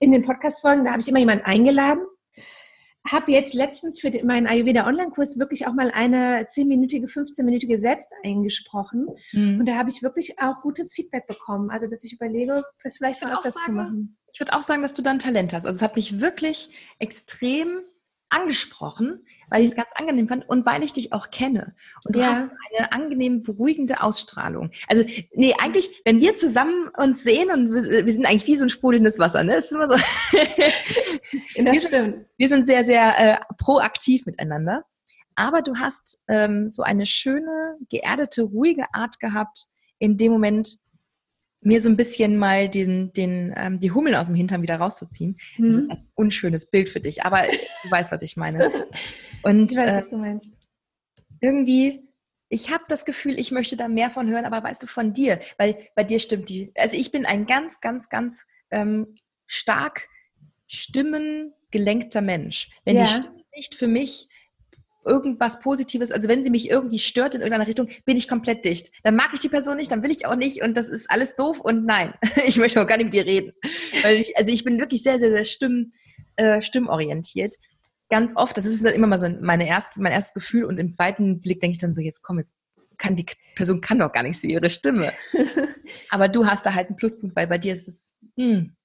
in 0.01 0.11
den 0.11 0.23
Podcast-Folgen, 0.23 0.85
da 0.85 0.91
habe 0.91 1.01
ich 1.01 1.07
immer 1.07 1.21
jemanden 1.21 1.45
eingeladen 1.45 2.01
habe 3.11 3.33
jetzt 3.33 3.55
letztens 3.55 4.01
für 4.01 4.11
meinen 4.25 4.47
Ayurveda 4.47 4.87
Online-Kurs 4.87 5.39
wirklich 5.39 5.67
auch 5.67 5.75
mal 5.75 5.91
eine 5.91 6.43
10-minütige, 6.43 7.07
15-minütige 7.07 7.79
selbst 7.79 8.13
eingesprochen. 8.25 9.07
Mhm. 9.33 9.61
Und 9.61 9.67
da 9.67 9.77
habe 9.77 9.91
ich 9.91 10.03
wirklich 10.03 10.37
auch 10.39 10.61
gutes 10.63 10.95
Feedback 10.95 11.27
bekommen. 11.27 11.71
Also, 11.71 11.89
dass 11.89 12.05
ich 12.05 12.13
überlege, 12.13 12.65
das 12.83 12.97
vielleicht 12.97 13.25
auch 13.25 13.43
das 13.43 13.55
sagen, 13.55 13.67
zu 13.67 13.73
machen. 13.73 14.19
Ich 14.33 14.41
würde 14.41 14.55
auch 14.55 14.63
sagen, 14.63 14.83
dass 14.83 14.95
du 14.95 15.03
dann 15.03 15.19
Talent 15.19 15.53
hast. 15.53 15.67
Also, 15.67 15.77
es 15.77 15.83
hat 15.83 15.97
mich 15.97 16.21
wirklich 16.21 16.71
extrem 16.99 17.81
angesprochen, 18.37 19.25
weil 19.49 19.63
ich 19.63 19.71
es 19.71 19.77
ganz 19.77 19.89
angenehm 19.95 20.29
fand 20.29 20.49
und 20.49 20.67
weil 20.67 20.83
ich 20.83 20.93
dich 20.93 21.13
auch 21.13 21.31
kenne. 21.31 21.75
Und 22.05 22.15
du 22.15 22.21
ja. 22.21 22.27
hast 22.27 22.53
eine 22.77 22.93
angenehm 22.93 23.43
beruhigende 23.43 24.03
Ausstrahlung. 24.03 24.71
Also, 24.89 25.05
nee, 25.35 25.55
eigentlich, 25.59 26.03
wenn 26.05 26.21
wir 26.21 26.35
zusammen 26.35 26.89
uns 26.97 27.25
sehen 27.25 27.51
und 27.51 27.73
wir, 27.73 28.05
wir 28.05 28.13
sind 28.13 28.27
eigentlich 28.27 28.47
wie 28.47 28.57
so 28.57 28.65
ein 28.65 28.69
sprudelndes 28.69 29.19
Wasser, 29.19 29.43
ne? 29.43 29.55
Das 29.55 29.67
ist 29.67 29.73
immer 29.73 29.89
so. 29.89 29.95
das 30.35 30.45
wir, 31.57 31.81
stimmt. 31.81 32.27
Wir 32.37 32.49
sind 32.49 32.67
sehr, 32.67 32.85
sehr 32.85 33.19
äh, 33.19 33.39
proaktiv 33.59 34.27
miteinander. 34.27 34.85
Aber 35.35 35.63
du 35.63 35.77
hast 35.77 36.23
ähm, 36.29 36.71
so 36.71 36.83
eine 36.83 37.07
schöne, 37.07 37.77
geerdete, 37.91 38.43
ruhige 38.43 38.85
Art 38.95 39.21
gehabt, 39.21 39.69
in 39.99 40.19
dem 40.19 40.33
Moment, 40.33 40.79
mir 41.61 41.81
so 41.81 41.89
ein 41.89 41.97
bisschen 41.97 42.37
mal 42.37 42.69
den, 42.69 43.13
den, 43.13 43.53
ähm, 43.57 43.81
die 43.81 43.91
Hummeln 43.91 44.15
aus 44.15 44.27
dem 44.27 44.37
Hintern 44.37 44.63
wieder 44.63 44.77
rauszuziehen. 44.77 45.37
Mhm. 45.59 45.67
Das 45.67 45.77
ist 45.77 45.91
ein 45.91 46.09
unschönes 46.15 46.67
Bild 46.67 46.89
für 46.89 47.01
dich, 47.01 47.25
aber 47.25 47.43
du 47.83 47.91
weißt, 47.91 48.13
was 48.13 48.23
ich 48.23 48.37
meine. 48.37 48.71
Und, 49.43 49.73
ich 49.73 49.77
weiß, 49.77 49.95
äh, 49.95 49.97
was 49.97 50.09
du 50.09 50.19
meinst. 50.19 50.57
Irgendwie, 51.41 52.09
ich 52.49 52.73
habe 52.73 52.85
das 52.89 53.05
Gefühl, 53.05 53.39
ich 53.39 53.51
möchte 53.51 53.77
da 53.77 53.89
mehr 53.89 54.11
von 54.11 54.29
hören, 54.29 54.45
aber 54.45 54.63
weißt 54.63 54.83
du, 54.83 54.87
von 54.87 55.13
dir, 55.13 55.41
weil 55.59 55.77
bei 55.95 56.05
dir 56.05 56.21
stimmt 56.21 56.49
die, 56.49 56.73
also 56.77 56.97
ich 56.97 57.11
bin 57.11 57.27
ein 57.27 57.47
ganz, 57.47 57.81
ganz, 57.81 58.09
ganz 58.09 58.47
ähm, 58.71 59.15
stark 59.47 60.09
stimmengelenkter 60.67 62.23
Mensch. 62.23 62.71
Wenn 62.85 62.97
ja. 62.97 63.05
die 63.05 63.09
Stimme 63.09 63.45
nicht 63.55 63.75
für 63.75 63.89
mich 63.89 64.29
irgendwas 65.07 65.61
Positives, 65.61 66.13
also 66.13 66.29
wenn 66.29 66.43
sie 66.43 66.51
mich 66.51 66.69
irgendwie 66.71 66.99
stört 66.99 67.35
in 67.35 67.41
irgendeiner 67.41 67.67
Richtung, 67.67 67.89
bin 68.05 68.17
ich 68.17 68.29
komplett 68.29 68.65
dicht. 68.65 68.91
Dann 69.03 69.17
mag 69.17 69.31
ich 69.33 69.41
die 69.41 69.49
Person 69.49 69.77
nicht, 69.77 69.91
dann 69.91 70.03
will 70.03 70.11
ich 70.11 70.27
auch 70.27 70.37
nicht 70.37 70.63
und 70.63 70.77
das 70.77 70.89
ist 70.89 71.11
alles 71.11 71.37
doof 71.37 71.61
und 71.61 71.87
nein, 71.87 72.15
ich 72.47 72.59
möchte 72.59 72.83
auch 72.83 72.87
gar 72.87 72.97
nicht 72.97 73.07
mit 73.07 73.15
dir 73.15 73.27
reden. 73.27 73.53
Ich, 74.05 74.37
also 74.37 74.53
ich 74.53 74.65
bin 74.65 74.79
wirklich 74.79 75.03
sehr, 75.03 75.19
sehr, 75.19 75.31
sehr 75.31 75.45
stimm, 75.45 75.93
äh, 76.37 76.61
stimmorientiert. 76.61 77.55
Ganz 78.09 78.37
oft, 78.37 78.57
das 78.57 78.67
ist 78.67 78.85
immer 78.85 79.07
mal 79.07 79.19
so 79.19 79.29
meine 79.41 79.67
erste, 79.67 80.01
mein 80.01 80.13
erstes 80.13 80.35
Gefühl 80.35 80.65
und 80.65 80.79
im 80.79 80.93
zweiten 80.93 81.41
Blick 81.41 81.61
denke 81.61 81.73
ich 81.73 81.81
dann 81.81 81.95
so, 81.95 82.01
jetzt 82.01 82.23
komm, 82.23 82.39
jetzt 82.39 82.55
kann 82.99 83.17
die 83.17 83.27
Person 83.55 83.81
kann 83.81 83.99
doch 83.99 84.13
gar 84.13 84.23
nichts 84.23 84.41
für 84.41 84.47
ihre 84.47 84.71
Stimme. 84.71 85.13
Aber 86.11 86.29
du 86.29 86.47
hast 86.47 86.65
da 86.65 86.75
halt 86.75 86.89
einen 86.89 86.97
Pluspunkt, 86.97 87.37
weil 87.37 87.47
bei 87.47 87.59
dir 87.59 87.75
ist 87.75 87.89
es, 87.89 88.15
hm, 88.37 88.77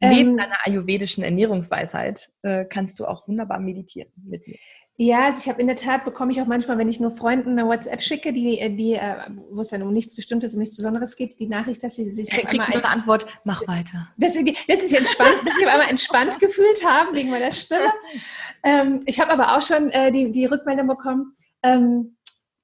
Neben 0.00 0.30
ähm, 0.30 0.36
deiner 0.36 0.66
ayurvedischen 0.66 1.22
Ernährungsweisheit 1.22 2.30
äh, 2.42 2.64
kannst 2.64 3.00
du 3.00 3.06
auch 3.06 3.28
wunderbar 3.28 3.60
meditieren 3.60 4.10
mit 4.24 4.46
mir. 4.46 4.58
Ja, 4.96 5.24
also 5.24 5.38
ich 5.40 5.48
habe 5.48 5.60
in 5.60 5.66
der 5.66 5.76
Tat, 5.76 6.04
bekomme 6.04 6.32
ich 6.32 6.40
auch 6.40 6.46
manchmal, 6.46 6.76
wenn 6.76 6.88
ich 6.88 7.00
nur 7.00 7.10
Freunden 7.10 7.58
eine 7.58 7.66
WhatsApp 7.66 8.02
schicke, 8.02 8.32
die, 8.32 8.58
äh, 8.58 8.70
die, 8.70 8.92
äh, 8.92 9.16
wo 9.50 9.62
es 9.62 9.70
dann 9.70 9.82
um 9.82 9.92
nichts 9.92 10.14
Bestimmtes, 10.14 10.52
um 10.52 10.60
nichts 10.60 10.76
Besonderes 10.76 11.16
geht, 11.16 11.40
die 11.40 11.48
Nachricht, 11.48 11.82
dass 11.82 11.96
sie 11.96 12.08
sich. 12.10 12.28
Kriegst 12.30 12.68
du 12.68 12.74
eine 12.74 12.88
Antwort, 12.88 13.26
mach 13.44 13.66
weiter. 13.66 14.08
Dass 14.18 14.34
sie, 14.34 14.56
dass 14.68 14.80
sie 14.80 14.86
sich 14.86 14.98
entspannt, 14.98 15.36
dass 15.46 15.56
sie 15.56 15.66
auf 15.66 15.72
einmal 15.72 15.88
entspannt 15.88 16.38
gefühlt 16.40 16.84
haben 16.86 17.14
wegen 17.16 17.30
meiner 17.30 17.52
Stimme. 17.52 17.90
Ähm, 18.62 19.02
ich 19.06 19.18
habe 19.18 19.32
aber 19.32 19.56
auch 19.56 19.62
schon 19.62 19.90
äh, 19.90 20.12
die, 20.12 20.30
die 20.30 20.44
Rückmeldung 20.44 20.86
bekommen, 20.86 21.34
ähm, 21.62 22.16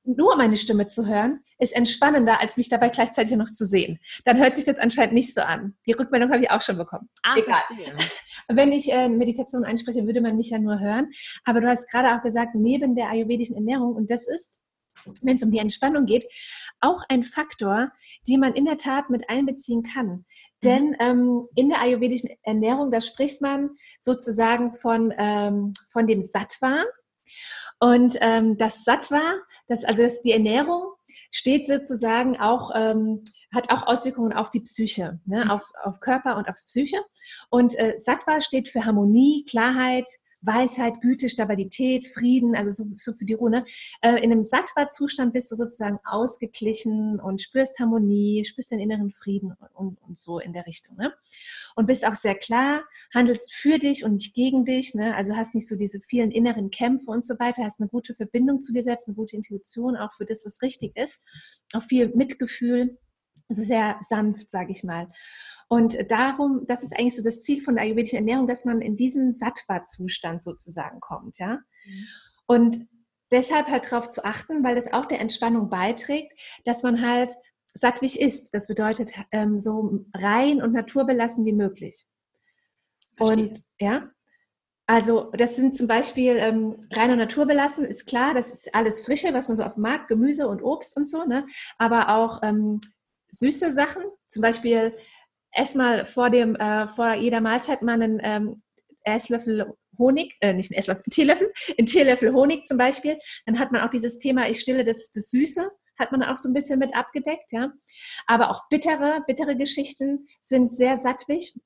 nur 0.08 0.36
meine 0.36 0.56
Stimme 0.56 0.86
zu 0.86 1.06
hören, 1.06 1.40
ist 1.58 1.76
entspannender, 1.76 2.40
als 2.40 2.56
mich 2.56 2.68
dabei 2.68 2.88
gleichzeitig 2.88 3.36
noch 3.36 3.50
zu 3.50 3.66
sehen. 3.66 3.98
Dann 4.24 4.38
hört 4.38 4.56
sich 4.56 4.64
das 4.64 4.78
anscheinend 4.78 5.14
nicht 5.14 5.34
so 5.34 5.42
an. 5.42 5.76
Die 5.86 5.92
Rückmeldung 5.92 6.30
habe 6.32 6.42
ich 6.42 6.50
auch 6.50 6.62
schon 6.62 6.78
bekommen. 6.78 7.08
Ah, 7.22 7.36
Egal. 7.36 7.54
verstehe. 7.54 7.94
Wenn 8.48 8.72
ich 8.72 8.92
äh, 8.92 9.08
Meditation 9.08 9.64
einspreche, 9.64 10.06
würde 10.06 10.20
man 10.20 10.36
mich 10.36 10.50
ja 10.50 10.58
nur 10.58 10.80
hören. 10.80 11.10
Aber 11.44 11.60
du 11.60 11.68
hast 11.68 11.90
gerade 11.90 12.16
auch 12.16 12.22
gesagt, 12.22 12.54
neben 12.54 12.94
der 12.96 13.10
ayurvedischen 13.10 13.56
Ernährung, 13.56 13.94
und 13.94 14.10
das 14.10 14.26
ist, 14.26 14.60
wenn 15.22 15.36
es 15.36 15.42
um 15.42 15.50
die 15.50 15.58
Entspannung 15.58 16.06
geht, 16.06 16.24
auch 16.80 17.02
ein 17.08 17.22
Faktor, 17.22 17.90
den 18.28 18.40
man 18.40 18.54
in 18.54 18.64
der 18.64 18.76
Tat 18.76 19.10
mit 19.10 19.28
einbeziehen 19.28 19.82
kann. 19.82 20.24
Denn 20.62 20.90
mhm. 20.90 20.96
ähm, 21.00 21.48
in 21.54 21.68
der 21.68 21.80
ayurvedischen 21.80 22.30
Ernährung, 22.42 22.90
da 22.90 23.00
spricht 23.00 23.42
man 23.42 23.70
sozusagen 24.00 24.72
von, 24.72 25.12
ähm, 25.16 25.72
von 25.92 26.06
dem 26.06 26.22
Sattva. 26.22 26.84
Und 27.80 28.16
ähm, 28.20 28.58
das 28.58 28.84
Sattva, 28.84 29.38
das, 29.68 29.84
also 29.84 30.02
das, 30.02 30.22
die 30.22 30.32
Ernährung, 30.32 30.82
steht 31.30 31.66
sozusagen 31.66 32.38
auch, 32.38 32.70
ähm, 32.75 33.22
hat 33.54 33.70
auch 33.70 33.87
Auswirkungen 33.87 34.32
auf 34.32 34.50
die 34.50 34.60
Psyche, 34.60 35.20
ne? 35.25 35.44
Mhm. 35.44 35.50
auf, 35.50 35.70
auf 35.82 36.00
Körper 36.00 36.37
und 36.37 36.48
auf 36.48 36.56
Psyche. 36.56 36.98
Und 37.50 37.78
äh, 37.78 37.94
Sattva 37.96 38.40
steht 38.40 38.68
für 38.68 38.84
Harmonie, 38.84 39.44
Klarheit, 39.48 40.08
Weisheit, 40.42 41.00
Güte, 41.00 41.28
Stabilität, 41.28 42.07
Frieden, 42.07 42.54
also 42.54 42.71
so, 42.71 42.90
so 42.97 43.12
für 43.12 43.25
die 43.25 43.35
Ruhe. 43.35 43.64
Äh, 44.02 44.23
in 44.23 44.33
einem 44.33 44.45
Sattva-Zustand 44.45 45.33
bist 45.33 45.50
du 45.50 45.57
sozusagen 45.57 45.99
ausgeglichen 46.04 47.21
und 47.21 47.42
spürst 47.42 47.78
Harmonie, 47.78 48.45
spürst 48.45 48.71
den 48.71 48.80
inneren 48.80 49.11
Frieden 49.11 49.54
und, 49.75 49.99
und 50.02 50.18
so 50.18 50.38
in 50.38 50.52
der 50.52 50.66
Richtung. 50.66 50.97
Ne? 50.97 51.12
Und 51.75 51.87
bist 51.87 52.07
auch 52.07 52.14
sehr 52.14 52.35
klar, 52.35 52.85
handelst 53.14 53.52
für 53.54 53.78
dich 53.78 54.04
und 54.04 54.14
nicht 54.14 54.35
gegen 54.35 54.64
dich. 54.64 54.95
Ne? 54.95 55.14
Also 55.16 55.37
hast 55.37 55.54
nicht 55.54 55.68
so 55.68 55.76
diese 55.76 56.00
vielen 56.00 56.30
inneren 56.30 56.71
Kämpfe 56.71 57.11
und 57.11 57.25
so 57.25 57.38
weiter, 57.38 57.64
hast 57.64 57.80
eine 57.80 57.88
gute 57.88 58.14
Verbindung 58.14 58.61
zu 58.61 58.73
dir 58.73 58.83
selbst, 58.83 59.09
eine 59.09 59.16
gute 59.16 59.37
Intuition 59.37 59.97
auch 59.97 60.14
für 60.14 60.25
das, 60.25 60.45
was 60.45 60.62
richtig 60.62 60.97
ist. 60.97 61.25
Auch 61.73 61.85
viel 61.85 62.09
Mitgefühl. 62.14 62.99
Also 63.49 63.62
sehr 63.62 63.97
sanft, 64.02 64.50
sage 64.50 64.73
ich 64.73 64.85
mal. 64.85 65.09
Und 65.68 66.10
darum, 66.10 66.64
das 66.66 66.82
ist 66.82 66.98
eigentlich 66.98 67.16
so 67.16 67.22
das 67.22 67.42
Ziel 67.42 67.62
von 67.62 67.75
der 67.75 67.84
ayurvedischen 67.84 68.18
Ernährung, 68.18 68.46
dass 68.46 68.64
man 68.64 68.80
in 68.80 68.96
diesen 68.96 69.32
Sattva-Zustand 69.32 70.42
sozusagen 70.42 71.00
kommt, 71.00 71.38
ja. 71.38 71.60
Mhm. 71.84 72.06
Und 72.46 72.88
deshalb 73.30 73.68
halt 73.68 73.90
darauf 73.92 74.08
zu 74.08 74.25
achten, 74.25 74.64
weil 74.64 74.75
das 74.75 74.92
auch 74.92 75.04
der 75.04 75.20
Entspannung 75.20 75.68
beiträgt, 75.68 76.32
dass 76.64 76.82
man 76.82 77.06
halt 77.06 77.34
sattwig 77.75 78.20
ist. 78.20 78.54
Das 78.54 78.66
bedeutet 78.66 79.10
ähm, 79.30 79.60
so 79.60 80.04
rein 80.14 80.62
und 80.62 80.72
naturbelassen 80.72 81.44
wie 81.44 81.52
möglich. 81.52 82.06
Versteht. 83.16 83.38
Und 83.38 83.62
ja, 83.78 84.10
also 84.87 85.30
das 85.32 85.56
sind 85.56 85.76
zum 85.76 85.87
Beispiel 85.87 86.37
ähm, 86.38 86.80
rein 86.92 87.10
und 87.10 87.18
naturbelassen, 87.18 87.84
ist 87.84 88.06
klar, 88.06 88.32
das 88.32 88.52
ist 88.52 88.75
alles 88.75 89.04
Frische, 89.04 89.34
was 89.34 89.48
man 89.48 89.56
so 89.56 89.64
auf 89.64 89.75
dem 89.75 89.82
Markt, 89.82 90.08
Gemüse 90.08 90.48
und 90.48 90.62
Obst 90.62 90.96
und 90.96 91.06
so, 91.06 91.25
ne? 91.26 91.46
aber 91.76 92.08
auch 92.08 92.42
ähm, 92.42 92.80
süße 93.28 93.72
Sachen, 93.75 94.02
zum 94.28 94.40
Beispiel 94.40 94.96
erstmal 95.52 96.04
vor 96.04 96.30
dem, 96.30 96.56
äh, 96.56 96.88
vor 96.88 97.14
jeder 97.14 97.40
Mahlzeit 97.40 97.82
mal 97.82 98.00
einen 98.00 98.20
ähm, 98.22 98.62
Esslöffel 99.04 99.74
Honig, 99.98 100.36
äh, 100.40 100.52
nicht 100.52 100.70
einen 100.70 100.78
Esslöffel, 100.78 101.02
einen 101.02 101.10
Teelöffel, 101.10 101.52
einen 101.76 101.86
Teelöffel 101.86 102.32
Honig 102.32 102.66
zum 102.66 102.78
Beispiel. 102.78 103.18
Dann 103.46 103.58
hat 103.58 103.72
man 103.72 103.82
auch 103.82 103.90
dieses 103.90 104.18
Thema, 104.18 104.48
ich 104.48 104.60
stille 104.60 104.84
das, 104.84 105.10
das 105.12 105.30
Süße, 105.30 105.70
hat 105.98 106.12
man 106.12 106.22
auch 106.22 106.36
so 106.36 106.48
ein 106.48 106.54
bisschen 106.54 106.78
mit 106.78 106.94
abgedeckt, 106.94 107.50
ja. 107.50 107.72
Aber 108.26 108.50
auch 108.50 108.68
bittere, 108.68 109.22
bittere 109.26 109.56
Geschichten 109.56 110.28
sind 110.40 110.72
sehr 110.72 110.96
sattwig, 110.98 111.58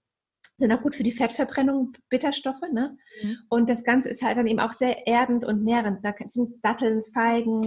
sind 0.57 0.73
auch 0.73 0.81
gut 0.81 0.95
für 0.95 1.03
die 1.03 1.13
Fettverbrennung, 1.13 1.93
Bitterstoffe, 2.09 2.63
ne? 2.73 2.97
Mhm. 3.23 3.39
Und 3.49 3.69
das 3.69 3.85
Ganze 3.85 4.09
ist 4.09 4.23
halt 4.23 4.39
dann 4.39 4.47
eben 4.47 4.61
auch 4.61 4.73
sehr 4.73 5.07
erdend 5.07 5.45
und 5.45 5.65
nährend. 5.65 6.05
Da 6.05 6.15
sind 6.27 6.65
Datteln, 6.65 7.03
Feigen, 7.05 7.61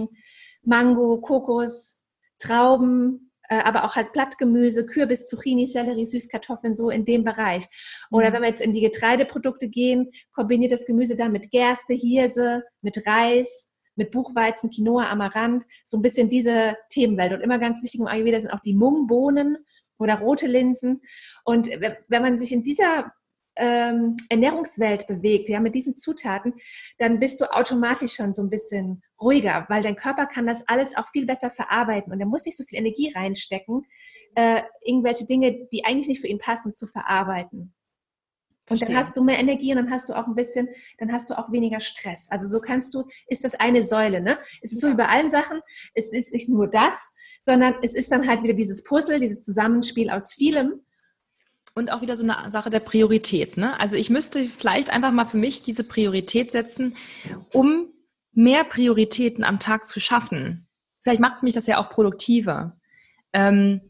Mango, 0.62 1.20
Kokos, 1.20 2.04
Trauben, 2.38 3.25
aber 3.48 3.84
auch 3.84 3.96
halt 3.96 4.12
Blattgemüse, 4.12 4.86
Kürbis, 4.86 5.28
Zucchini, 5.28 5.66
Sellerie, 5.66 6.06
Süßkartoffeln, 6.06 6.74
so 6.74 6.90
in 6.90 7.04
dem 7.04 7.24
Bereich. 7.24 7.66
Oder 8.10 8.30
mhm. 8.30 8.34
wenn 8.34 8.42
wir 8.42 8.48
jetzt 8.48 8.60
in 8.60 8.74
die 8.74 8.80
Getreideprodukte 8.80 9.68
gehen, 9.68 10.10
kombiniert 10.32 10.72
das 10.72 10.86
Gemüse 10.86 11.16
dann 11.16 11.32
mit 11.32 11.50
Gerste, 11.50 11.94
Hirse, 11.94 12.64
mit 12.82 13.06
Reis, 13.06 13.72
mit 13.96 14.10
Buchweizen, 14.10 14.70
Quinoa, 14.70 15.08
Amaranth, 15.08 15.64
so 15.84 15.96
ein 15.96 16.02
bisschen 16.02 16.28
diese 16.28 16.76
Themenwelt. 16.90 17.32
Und 17.32 17.40
immer 17.40 17.58
ganz 17.58 17.82
wichtig 17.82 18.00
im 18.00 18.06
Ayurveda 18.06 18.40
sind 18.40 18.52
auch 18.52 18.60
die 18.60 18.74
Mungbohnen 18.74 19.58
oder 19.98 20.16
rote 20.16 20.46
Linsen. 20.46 21.02
Und 21.44 21.68
wenn 21.68 22.22
man 22.22 22.36
sich 22.36 22.52
in 22.52 22.62
dieser 22.62 23.12
ähm, 23.56 24.16
Ernährungswelt 24.28 25.06
bewegt, 25.06 25.48
ja, 25.48 25.60
mit 25.60 25.74
diesen 25.74 25.96
Zutaten, 25.96 26.54
dann 26.98 27.18
bist 27.18 27.40
du 27.40 27.52
automatisch 27.52 28.14
schon 28.14 28.32
so 28.32 28.42
ein 28.42 28.50
bisschen 28.50 29.02
ruhiger, 29.20 29.66
weil 29.68 29.82
dein 29.82 29.96
Körper 29.96 30.26
kann 30.26 30.46
das 30.46 30.68
alles 30.68 30.96
auch 30.96 31.08
viel 31.08 31.26
besser 31.26 31.50
verarbeiten 31.50 32.12
und 32.12 32.20
er 32.20 32.26
muss 32.26 32.44
nicht 32.44 32.56
so 32.56 32.64
viel 32.64 32.78
Energie 32.78 33.12
reinstecken, 33.14 33.86
äh, 34.34 34.62
irgendwelche 34.84 35.26
Dinge, 35.26 35.66
die 35.72 35.84
eigentlich 35.84 36.08
nicht 36.08 36.20
für 36.20 36.28
ihn 36.28 36.38
passen, 36.38 36.74
zu 36.74 36.86
verarbeiten. 36.86 37.72
Und 38.68 38.82
dann 38.82 38.96
hast 38.96 39.16
du 39.16 39.22
mehr 39.22 39.38
Energie 39.38 39.70
und 39.70 39.76
dann 39.76 39.90
hast 39.90 40.08
du 40.08 40.14
auch 40.14 40.26
ein 40.26 40.34
bisschen, 40.34 40.68
dann 40.98 41.12
hast 41.12 41.30
du 41.30 41.38
auch 41.38 41.52
weniger 41.52 41.78
Stress. 41.78 42.28
Also 42.30 42.48
so 42.48 42.60
kannst 42.60 42.92
du, 42.94 43.04
ist 43.28 43.44
das 43.44 43.54
eine 43.54 43.84
Säule, 43.84 44.20
ne? 44.20 44.38
Es 44.60 44.72
ist 44.72 44.82
ja. 44.82 44.88
so 44.88 44.92
wie 44.92 44.98
bei 44.98 45.08
allen 45.08 45.30
Sachen, 45.30 45.60
es 45.94 46.12
ist 46.12 46.32
nicht 46.32 46.48
nur 46.48 46.66
das, 46.66 47.14
sondern 47.40 47.76
es 47.82 47.94
ist 47.94 48.10
dann 48.10 48.26
halt 48.26 48.42
wieder 48.42 48.54
dieses 48.54 48.82
Puzzle, 48.82 49.20
dieses 49.20 49.42
Zusammenspiel 49.42 50.10
aus 50.10 50.34
vielem 50.34 50.80
und 51.76 51.92
auch 51.92 52.00
wieder 52.00 52.16
so 52.16 52.24
eine 52.24 52.50
Sache 52.50 52.70
der 52.70 52.80
Priorität. 52.80 53.56
Ne? 53.58 53.78
Also 53.78 53.96
ich 53.96 54.08
müsste 54.08 54.42
vielleicht 54.44 54.90
einfach 54.90 55.12
mal 55.12 55.26
für 55.26 55.36
mich 55.36 55.62
diese 55.62 55.84
Priorität 55.84 56.50
setzen, 56.50 56.96
um 57.52 57.92
mehr 58.32 58.64
Prioritäten 58.64 59.44
am 59.44 59.60
Tag 59.60 59.84
zu 59.84 60.00
schaffen. 60.00 60.66
Vielleicht 61.02 61.20
macht 61.20 61.42
mich 61.42 61.52
das 61.52 61.66
ja 61.66 61.78
auch 61.78 61.90
produktiver 61.90 62.80
ähm, 63.34 63.82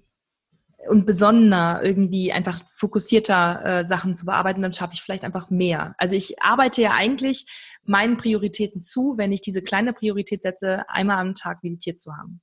und 0.88 1.06
besonderer, 1.06 1.82
irgendwie 1.84 2.32
einfach 2.32 2.58
fokussierter 2.68 3.64
äh, 3.64 3.84
Sachen 3.84 4.16
zu 4.16 4.26
bearbeiten, 4.26 4.62
dann 4.62 4.72
schaffe 4.72 4.94
ich 4.94 5.02
vielleicht 5.02 5.24
einfach 5.24 5.48
mehr. 5.48 5.94
Also 5.96 6.16
ich 6.16 6.42
arbeite 6.42 6.82
ja 6.82 6.90
eigentlich 6.92 7.46
meinen 7.84 8.16
Prioritäten 8.16 8.80
zu, 8.80 9.14
wenn 9.16 9.30
ich 9.30 9.42
diese 9.42 9.62
kleine 9.62 9.92
Priorität 9.92 10.42
setze, 10.42 10.88
einmal 10.88 11.18
am 11.18 11.36
Tag 11.36 11.62
meditiert 11.62 12.00
zu 12.00 12.16
haben. 12.16 12.40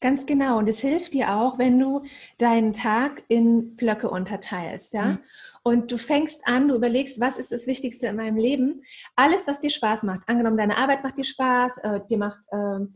Ganz 0.00 0.26
genau. 0.26 0.58
Und 0.58 0.68
es 0.68 0.80
hilft 0.80 1.14
dir 1.14 1.34
auch, 1.34 1.58
wenn 1.58 1.78
du 1.78 2.02
deinen 2.38 2.72
Tag 2.72 3.22
in 3.28 3.76
Blöcke 3.76 4.10
unterteilst, 4.10 4.94
ja. 4.94 5.04
Mhm. 5.04 5.18
Und 5.62 5.90
du 5.90 5.98
fängst 5.98 6.46
an, 6.46 6.68
du 6.68 6.76
überlegst, 6.76 7.18
was 7.18 7.38
ist 7.38 7.50
das 7.50 7.66
Wichtigste 7.66 8.06
in 8.06 8.14
meinem 8.14 8.36
Leben? 8.36 8.82
Alles, 9.16 9.48
was 9.48 9.58
dir 9.58 9.70
Spaß 9.70 10.04
macht. 10.04 10.20
Angenommen, 10.28 10.56
deine 10.56 10.76
Arbeit 10.76 11.02
macht 11.02 11.18
dir 11.18 11.24
Spaß, 11.24 11.78
äh, 11.78 12.00
dir 12.08 12.18
macht 12.18 12.38
äh, 12.52 12.86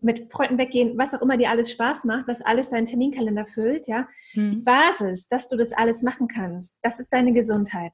mit 0.00 0.32
Freunden 0.32 0.56
weggehen, 0.56 0.96
was 0.96 1.14
auch 1.14 1.22
immer 1.22 1.36
dir 1.36 1.50
alles 1.50 1.70
Spaß 1.72 2.04
macht, 2.04 2.26
was 2.26 2.42
alles 2.42 2.70
deinen 2.70 2.86
Terminkalender 2.86 3.44
füllt, 3.44 3.86
ja. 3.86 4.08
Mhm. 4.34 4.50
Die 4.50 4.56
Basis, 4.56 5.28
dass 5.28 5.48
du 5.48 5.56
das 5.56 5.72
alles 5.72 6.02
machen 6.02 6.28
kannst, 6.28 6.78
das 6.82 7.00
ist 7.00 7.12
deine 7.12 7.32
Gesundheit. 7.32 7.92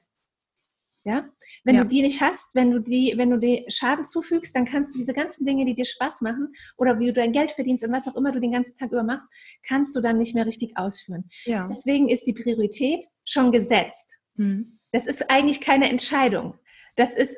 Ja? 1.05 1.29
Wenn 1.63 1.75
ja. 1.75 1.83
du 1.83 1.89
die 1.89 2.01
nicht 2.01 2.21
hast, 2.21 2.55
wenn 2.55 2.71
du 2.71 2.79
die, 2.79 3.13
wenn 3.17 3.29
du 3.29 3.37
dir 3.37 3.65
Schaden 3.67 4.05
zufügst, 4.05 4.55
dann 4.55 4.65
kannst 4.65 4.93
du 4.93 4.99
diese 4.99 5.13
ganzen 5.13 5.45
Dinge, 5.45 5.65
die 5.65 5.75
dir 5.75 5.85
Spaß 5.85 6.21
machen 6.21 6.53
oder 6.77 6.99
wie 6.99 7.07
du 7.07 7.13
dein 7.13 7.33
Geld 7.33 7.51
verdienst 7.51 7.85
und 7.85 7.91
was 7.91 8.07
auch 8.07 8.15
immer 8.15 8.31
du 8.31 8.39
den 8.39 8.53
ganzen 8.53 8.77
Tag 8.77 8.91
über 8.91 9.03
machst, 9.03 9.29
kannst 9.67 9.95
du 9.95 10.01
dann 10.01 10.17
nicht 10.17 10.33
mehr 10.33 10.45
richtig 10.45 10.77
ausführen. 10.77 11.29
Ja. 11.43 11.67
Deswegen 11.67 12.07
ist 12.07 12.25
die 12.25 12.33
Priorität 12.33 13.03
schon 13.25 13.51
gesetzt. 13.51 14.13
Hm. 14.37 14.79
Das 14.91 15.07
ist 15.07 15.29
eigentlich 15.29 15.59
keine 15.59 15.89
Entscheidung. 15.89 16.55
Das 16.95 17.15
ist 17.15 17.37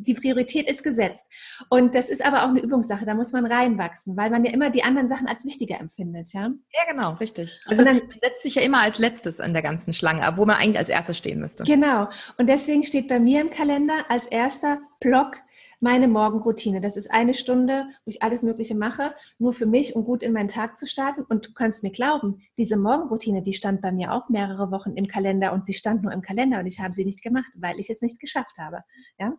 die 0.00 0.14
Priorität 0.14 0.68
ist 0.68 0.82
gesetzt. 0.82 1.26
Und 1.68 1.94
das 1.94 2.10
ist 2.10 2.24
aber 2.24 2.44
auch 2.44 2.48
eine 2.48 2.60
Übungssache, 2.60 3.04
da 3.04 3.14
muss 3.14 3.32
man 3.32 3.46
reinwachsen, 3.46 4.16
weil 4.16 4.30
man 4.30 4.44
ja 4.44 4.52
immer 4.52 4.70
die 4.70 4.82
anderen 4.82 5.08
Sachen 5.08 5.26
als 5.26 5.44
wichtiger 5.44 5.78
empfindet, 5.80 6.32
ja? 6.32 6.50
Ja, 6.72 6.92
genau, 6.92 7.12
richtig. 7.14 7.60
Also 7.66 7.84
dann, 7.84 7.96
man 7.96 8.18
setzt 8.22 8.42
sich 8.42 8.54
ja 8.54 8.62
immer 8.62 8.82
als 8.82 8.98
letztes 8.98 9.40
an 9.40 9.52
der 9.52 9.62
ganzen 9.62 9.92
Schlange, 9.92 10.20
wo 10.36 10.46
man 10.46 10.56
eigentlich 10.56 10.78
als 10.78 10.88
erstes 10.88 11.18
stehen 11.18 11.40
müsste. 11.40 11.64
Genau. 11.64 12.08
Und 12.38 12.48
deswegen 12.48 12.84
steht 12.84 13.08
bei 13.08 13.20
mir 13.20 13.40
im 13.40 13.50
Kalender 13.50 14.04
als 14.08 14.26
erster 14.26 14.78
Block 15.00 15.36
meine 15.80 16.08
Morgenroutine. 16.08 16.80
Das 16.80 16.96
ist 16.96 17.10
eine 17.10 17.34
Stunde, 17.34 17.86
wo 18.04 18.10
ich 18.10 18.22
alles 18.22 18.42
Mögliche 18.42 18.74
mache, 18.74 19.14
nur 19.38 19.54
für 19.54 19.66
mich, 19.66 19.96
um 19.96 20.04
gut 20.04 20.22
in 20.22 20.32
meinen 20.32 20.48
Tag 20.48 20.76
zu 20.76 20.86
starten. 20.86 21.22
Und 21.22 21.48
du 21.48 21.52
kannst 21.54 21.82
mir 21.82 21.90
glauben, 21.90 22.42
diese 22.58 22.76
Morgenroutine, 22.76 23.42
die 23.42 23.54
stand 23.54 23.80
bei 23.80 23.90
mir 23.90 24.12
auch 24.12 24.28
mehrere 24.28 24.70
Wochen 24.70 24.92
im 24.92 25.08
Kalender 25.08 25.52
und 25.52 25.66
sie 25.66 25.72
stand 25.72 26.02
nur 26.02 26.12
im 26.12 26.20
Kalender 26.20 26.60
und 26.60 26.66
ich 26.66 26.80
habe 26.80 26.94
sie 26.94 27.04
nicht 27.04 27.22
gemacht, 27.22 27.50
weil 27.56 27.80
ich 27.80 27.88
es 27.88 28.02
nicht 28.02 28.20
geschafft 28.20 28.58
habe. 28.58 28.84
Ja? 29.18 29.32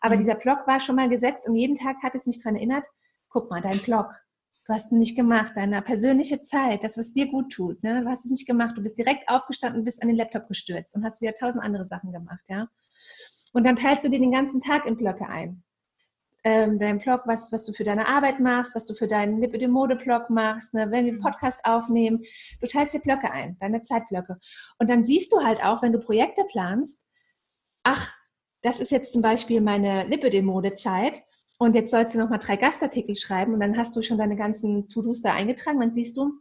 Aber 0.00 0.16
mhm. 0.16 0.18
dieser 0.18 0.34
Blog 0.34 0.66
war 0.66 0.80
schon 0.80 0.96
mal 0.96 1.08
gesetzt 1.08 1.48
und 1.48 1.54
jeden 1.54 1.76
Tag 1.76 1.96
hat 2.02 2.14
es 2.14 2.26
mich 2.26 2.42
daran 2.42 2.56
erinnert, 2.56 2.84
guck 3.28 3.50
mal, 3.50 3.62
dein 3.62 3.78
Blog, 3.78 4.06
Du 4.66 4.72
hast 4.72 4.92
ihn 4.92 4.98
nicht 4.98 5.14
gemacht, 5.14 5.52
deine 5.56 5.82
persönliche 5.82 6.40
Zeit, 6.40 6.82
das, 6.82 6.96
was 6.96 7.12
dir 7.12 7.26
gut 7.30 7.52
tut. 7.52 7.82
Ne? 7.82 8.02
Du 8.02 8.08
hast 8.08 8.24
es 8.24 8.30
nicht 8.30 8.46
gemacht. 8.46 8.78
Du 8.78 8.82
bist 8.82 8.96
direkt 8.96 9.28
aufgestanden, 9.28 9.84
bist 9.84 10.00
an 10.00 10.08
den 10.08 10.16
Laptop 10.16 10.48
gestürzt 10.48 10.96
und 10.96 11.04
hast 11.04 11.20
wieder 11.20 11.34
tausend 11.34 11.62
andere 11.62 11.84
Sachen 11.84 12.12
gemacht. 12.12 12.42
Ja? 12.48 12.68
Und 13.52 13.64
dann 13.64 13.76
teilst 13.76 14.06
du 14.06 14.08
dir 14.08 14.18
den 14.18 14.32
ganzen 14.32 14.62
Tag 14.62 14.86
in 14.86 14.96
Blöcke 14.96 15.28
ein 15.28 15.62
ähm, 16.44 16.78
deinen 16.78 16.98
Blog, 16.98 17.22
was, 17.24 17.50
was 17.52 17.64
du 17.64 17.72
für 17.72 17.84
deine 17.84 18.06
Arbeit 18.06 18.38
machst, 18.38 18.76
was 18.76 18.86
du 18.86 18.94
für 18.94 19.08
deinen 19.08 19.40
Lippe 19.40 19.56
de 19.56 19.66
Mode 19.66 19.96
Blog 19.96 20.28
machst, 20.28 20.74
ne? 20.74 20.90
wenn 20.90 21.06
wir 21.06 21.12
einen 21.12 21.16
mhm. 21.16 21.22
Podcast 21.22 21.64
aufnehmen. 21.64 22.22
Du 22.60 22.66
teilst 22.66 22.94
dir 22.94 23.00
Blöcke 23.00 23.32
ein, 23.32 23.56
deine 23.60 23.80
Zeitblöcke. 23.80 24.38
Und 24.78 24.90
dann 24.90 25.02
siehst 25.02 25.32
du 25.32 25.42
halt 25.42 25.64
auch, 25.64 25.82
wenn 25.82 25.92
du 25.92 25.98
Projekte 25.98 26.44
planst, 26.44 27.02
ach, 27.82 28.14
das 28.62 28.80
ist 28.80 28.92
jetzt 28.92 29.12
zum 29.12 29.22
Beispiel 29.22 29.62
meine 29.62 30.04
Lippe 30.04 30.28
de 30.28 30.42
Mode 30.42 30.74
Zeit. 30.74 31.22
Und 31.56 31.74
jetzt 31.74 31.90
sollst 31.90 32.14
du 32.14 32.18
nochmal 32.18 32.40
drei 32.40 32.56
Gastartikel 32.56 33.14
schreiben 33.14 33.54
und 33.54 33.60
dann 33.60 33.78
hast 33.78 33.96
du 33.96 34.02
schon 34.02 34.18
deine 34.18 34.36
ganzen 34.36 34.86
To-Dos 34.88 35.22
da 35.22 35.32
eingetragen. 35.32 35.80
Dann 35.80 35.92
siehst 35.92 36.16
du, 36.16 36.32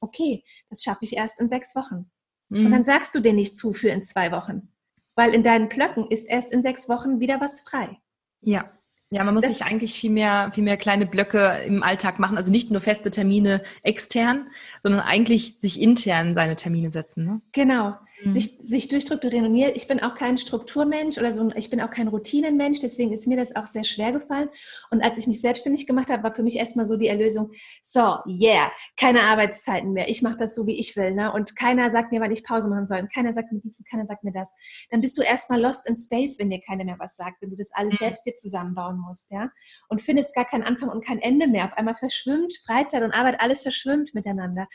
okay, 0.00 0.44
das 0.70 0.82
schaffe 0.82 1.04
ich 1.04 1.16
erst 1.16 1.40
in 1.40 1.48
sechs 1.48 1.74
Wochen. 1.74 2.10
Mhm. 2.48 2.66
Und 2.66 2.72
dann 2.72 2.84
sagst 2.84 3.14
du 3.14 3.20
dir 3.20 3.32
nicht 3.32 3.56
zu 3.56 3.72
für 3.72 3.88
in 3.88 4.04
zwei 4.04 4.30
Wochen. 4.30 4.68
Weil 5.16 5.34
in 5.34 5.42
deinen 5.42 5.68
Blöcken 5.68 6.06
ist 6.08 6.28
erst 6.28 6.52
in 6.52 6.62
sechs 6.62 6.88
Wochen 6.88 7.18
wieder 7.18 7.40
was 7.40 7.62
frei. 7.62 8.00
Ja, 8.40 8.70
ja, 9.12 9.24
man 9.24 9.34
muss 9.34 9.44
das 9.44 9.58
sich 9.58 9.66
eigentlich 9.66 9.92
viel 9.92 10.10
mehr, 10.10 10.50
viel 10.54 10.64
mehr 10.64 10.78
kleine 10.78 11.04
Blöcke 11.04 11.60
im 11.66 11.82
Alltag 11.82 12.18
machen. 12.18 12.38
Also 12.38 12.50
nicht 12.50 12.70
nur 12.70 12.80
feste 12.80 13.10
Termine 13.10 13.62
extern, 13.82 14.46
sondern 14.82 15.02
eigentlich 15.02 15.54
sich 15.58 15.82
intern 15.82 16.34
seine 16.34 16.56
Termine 16.56 16.90
setzen. 16.90 17.26
Ne? 17.26 17.40
Genau. 17.52 17.94
Mhm. 18.24 18.30
sich, 18.30 18.56
sich 18.58 18.88
durchstrukturieren. 18.88 19.46
Und 19.46 19.52
mir, 19.52 19.74
ich 19.76 19.88
bin 19.88 20.00
auch 20.00 20.14
kein 20.14 20.38
Strukturmensch 20.38 21.18
oder 21.18 21.32
so, 21.32 21.50
ich 21.54 21.70
bin 21.70 21.80
auch 21.80 21.90
kein 21.90 22.08
Routinenmensch, 22.08 22.80
deswegen 22.80 23.12
ist 23.12 23.26
mir 23.26 23.36
das 23.36 23.54
auch 23.56 23.66
sehr 23.66 23.84
schwer 23.84 24.12
gefallen. 24.12 24.48
Und 24.90 25.02
als 25.02 25.18
ich 25.18 25.26
mich 25.26 25.40
selbstständig 25.40 25.86
gemacht 25.86 26.10
habe, 26.10 26.22
war 26.22 26.32
für 26.32 26.42
mich 26.42 26.56
erstmal 26.56 26.86
so 26.86 26.96
die 26.96 27.08
Erlösung, 27.08 27.50
so, 27.82 28.18
yeah, 28.26 28.70
keine 28.96 29.22
Arbeitszeiten 29.22 29.92
mehr. 29.92 30.08
Ich 30.08 30.22
mache 30.22 30.36
das 30.36 30.54
so, 30.54 30.66
wie 30.66 30.78
ich 30.78 30.96
will. 30.96 31.12
Ne? 31.12 31.32
Und 31.32 31.56
keiner 31.56 31.90
sagt 31.90 32.12
mir, 32.12 32.20
wann 32.20 32.30
ich 32.30 32.44
Pause 32.44 32.68
machen 32.68 32.86
soll. 32.86 33.00
Und 33.00 33.12
keiner 33.12 33.34
sagt 33.34 33.52
mir 33.52 33.60
dies 33.60 33.78
und 33.78 33.88
keiner 33.88 34.06
sagt 34.06 34.24
mir 34.24 34.32
das. 34.32 34.54
Dann 34.90 35.00
bist 35.00 35.16
du 35.18 35.22
erstmal 35.22 35.60
lost 35.60 35.88
in 35.88 35.96
space, 35.96 36.38
wenn 36.38 36.50
dir 36.50 36.60
keiner 36.60 36.84
mehr 36.84 36.98
was 36.98 37.16
sagt, 37.16 37.42
wenn 37.42 37.50
du 37.50 37.56
das 37.56 37.70
alles 37.72 37.94
mhm. 37.94 37.98
selbst 37.98 38.26
dir 38.26 38.34
zusammenbauen 38.34 38.98
musst. 38.98 39.30
ja. 39.30 39.50
Und 39.88 40.02
findest 40.02 40.34
gar 40.34 40.44
keinen 40.44 40.62
Anfang 40.62 40.88
und 40.88 41.04
kein 41.04 41.18
Ende 41.18 41.46
mehr. 41.46 41.66
Auf 41.66 41.76
einmal 41.76 41.96
verschwimmt 41.96 42.54
Freizeit 42.66 43.02
und 43.02 43.12
Arbeit, 43.12 43.40
alles 43.40 43.62
verschwimmt 43.62 44.14
miteinander. 44.14 44.68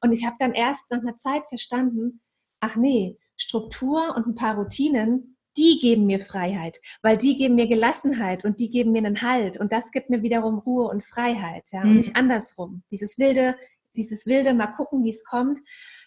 Und 0.00 0.12
ich 0.12 0.24
habe 0.24 0.36
dann 0.38 0.52
erst 0.52 0.90
nach 0.90 1.00
einer 1.00 1.16
Zeit 1.16 1.42
verstanden, 1.48 2.20
ach 2.66 2.76
nee, 2.76 3.18
Struktur 3.36 4.14
und 4.16 4.26
ein 4.26 4.34
paar 4.34 4.56
Routinen, 4.56 5.36
die 5.56 5.78
geben 5.80 6.06
mir 6.06 6.20
Freiheit, 6.20 6.78
weil 7.02 7.16
die 7.16 7.36
geben 7.36 7.54
mir 7.54 7.66
Gelassenheit 7.66 8.44
und 8.44 8.60
die 8.60 8.70
geben 8.70 8.92
mir 8.92 8.98
einen 8.98 9.22
Halt 9.22 9.58
und 9.58 9.72
das 9.72 9.90
gibt 9.90 10.10
mir 10.10 10.22
wiederum 10.22 10.58
Ruhe 10.58 10.88
und 10.88 11.04
Freiheit, 11.04 11.64
ja, 11.72 11.82
und 11.82 11.90
mhm. 11.90 11.96
nicht 11.96 12.16
andersrum. 12.16 12.82
Dieses 12.90 13.18
wilde, 13.18 13.56
dieses 13.94 14.26
wilde, 14.26 14.52
mal 14.52 14.66
gucken, 14.66 15.04
wie 15.04 15.10
es 15.10 15.24
kommt, 15.24 15.60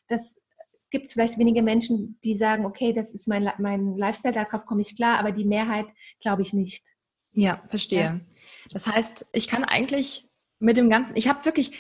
das 0.08 0.44
gibt 0.92 1.08
es 1.08 1.14
vielleicht 1.14 1.38
wenige 1.38 1.64
Menschen, 1.64 2.20
die 2.24 2.36
sagen, 2.36 2.66
okay, 2.66 2.94
das 2.94 3.14
ist 3.14 3.28
mein, 3.28 3.50
mein 3.58 3.96
Lifestyle, 3.96 4.34
darauf 4.34 4.66
komme 4.66 4.82
ich 4.82 4.96
klar, 4.96 5.20
aber 5.20 5.32
die 5.32 5.46
Mehrheit 5.46 5.88
glaube 6.20 6.42
ich 6.42 6.54
nicht. 6.54 6.84
Ja, 7.32 7.62
verstehe. 7.70 8.02
Ja. 8.02 8.20
Das 8.72 8.88
heißt, 8.88 9.28
ich 9.34 9.48
kann 9.48 9.64
eigentlich 9.64 10.29
mit 10.60 10.78
dem 10.78 10.90
Ganzen, 10.90 11.16
ich 11.16 11.28
habe 11.28 11.46
wirklich 11.46 11.72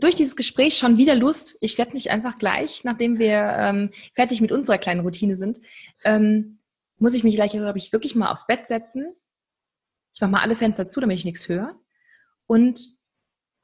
durch 0.00 0.14
dieses 0.14 0.36
Gespräch 0.36 0.76
schon 0.76 0.96
wieder 0.96 1.14
Lust. 1.14 1.56
Ich 1.60 1.76
werde 1.78 1.92
mich 1.92 2.10
einfach 2.10 2.38
gleich, 2.38 2.84
nachdem 2.84 3.18
wir 3.18 3.38
ähm, 3.58 3.90
fertig 4.14 4.40
mit 4.40 4.50
unserer 4.50 4.78
kleinen 4.78 5.00
Routine 5.00 5.36
sind, 5.36 5.60
ähm, 6.04 6.58
muss 6.98 7.14
ich 7.14 7.24
mich 7.24 7.34
gleich, 7.34 7.52
glaube 7.52 7.78
ich, 7.78 7.92
wirklich 7.92 8.14
mal 8.14 8.30
aufs 8.30 8.46
Bett 8.46 8.66
setzen. 8.66 9.14
Ich 10.14 10.20
mache 10.20 10.30
mal 10.30 10.40
alle 10.40 10.54
Fenster 10.54 10.86
zu, 10.86 11.00
damit 11.00 11.18
ich 11.18 11.24
nichts 11.24 11.48
höre. 11.48 11.68
Und 12.46 12.96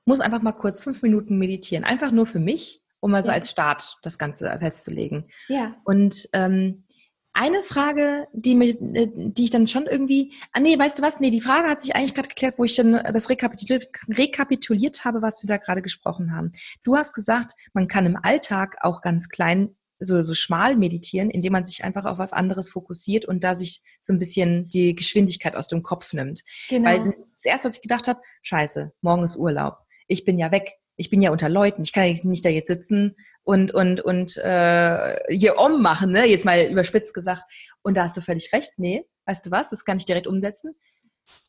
muss 0.04 0.20
einfach 0.20 0.42
mal 0.42 0.52
kurz 0.52 0.82
fünf 0.82 1.02
Minuten 1.02 1.38
meditieren. 1.38 1.84
Einfach 1.84 2.10
nur 2.10 2.26
für 2.26 2.40
mich, 2.40 2.82
um 2.98 3.12
mal 3.12 3.22
so 3.22 3.30
als 3.30 3.50
Start 3.50 3.98
das 4.02 4.18
Ganze 4.18 4.58
festzulegen. 4.60 5.30
Ja. 5.48 5.76
Und 5.84 6.28
ähm, 6.32 6.84
eine 7.32 7.62
Frage, 7.62 8.26
die, 8.32 8.54
mich, 8.54 8.80
äh, 8.80 9.08
die 9.14 9.44
ich 9.44 9.50
dann 9.50 9.66
schon 9.66 9.86
irgendwie, 9.86 10.32
ah 10.52 10.60
nee, 10.60 10.78
weißt 10.78 10.98
du 10.98 11.02
was, 11.02 11.20
nee, 11.20 11.30
die 11.30 11.40
Frage 11.40 11.68
hat 11.68 11.80
sich 11.80 11.94
eigentlich 11.94 12.14
gerade 12.14 12.28
geklärt, 12.28 12.54
wo 12.58 12.64
ich 12.64 12.76
dann 12.76 12.92
das 13.12 13.30
rekapituliert, 13.30 13.88
rekapituliert 14.08 15.04
habe, 15.04 15.22
was 15.22 15.42
wir 15.42 15.48
da 15.48 15.56
gerade 15.56 15.82
gesprochen 15.82 16.34
haben. 16.34 16.52
Du 16.82 16.96
hast 16.96 17.12
gesagt, 17.12 17.52
man 17.72 17.88
kann 17.88 18.06
im 18.06 18.16
Alltag 18.16 18.76
auch 18.80 19.00
ganz 19.02 19.28
klein, 19.28 19.76
so, 20.00 20.22
so 20.22 20.34
schmal 20.34 20.76
meditieren, 20.76 21.30
indem 21.30 21.52
man 21.52 21.64
sich 21.64 21.84
einfach 21.84 22.06
auf 22.06 22.18
was 22.18 22.32
anderes 22.32 22.70
fokussiert 22.70 23.26
und 23.26 23.44
da 23.44 23.54
sich 23.54 23.82
so 24.00 24.12
ein 24.12 24.18
bisschen 24.18 24.66
die 24.68 24.94
Geschwindigkeit 24.94 25.54
aus 25.54 25.68
dem 25.68 25.82
Kopf 25.82 26.12
nimmt. 26.14 26.42
Genau. 26.68 26.88
Weil 26.88 27.14
das 27.20 27.44
erste, 27.44 27.68
was 27.68 27.76
ich 27.76 27.82
gedacht 27.82 28.08
habe, 28.08 28.20
scheiße, 28.42 28.92
morgen 29.02 29.22
ist 29.22 29.36
Urlaub. 29.36 29.76
Ich 30.08 30.24
bin 30.24 30.38
ja 30.38 30.50
weg. 30.50 30.72
Ich 31.00 31.10
bin 31.10 31.22
ja 31.22 31.30
unter 31.30 31.48
Leuten. 31.48 31.82
Ich 31.82 31.92
kann 31.92 32.18
nicht 32.22 32.44
da 32.44 32.48
jetzt 32.48 32.68
sitzen 32.68 33.16
und, 33.42 33.72
und, 33.72 34.00
und 34.00 34.36
äh, 34.36 35.16
hier 35.34 35.58
ummachen, 35.58 36.12
ne? 36.12 36.26
jetzt 36.26 36.44
mal 36.44 36.66
überspitzt 36.70 37.14
gesagt. 37.14 37.42
Und 37.82 37.96
da 37.96 38.04
hast 38.04 38.16
du 38.16 38.20
völlig 38.20 38.52
recht. 38.52 38.72
Nee, 38.76 39.04
weißt 39.24 39.46
du 39.46 39.50
was, 39.50 39.70
das 39.70 39.84
kann 39.84 39.96
ich 39.96 40.04
direkt 40.04 40.26
umsetzen. 40.26 40.74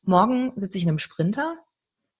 Morgen 0.03 0.53
sitze 0.55 0.77
ich 0.77 0.83
in 0.83 0.89
einem 0.89 0.99
Sprinter 0.99 1.57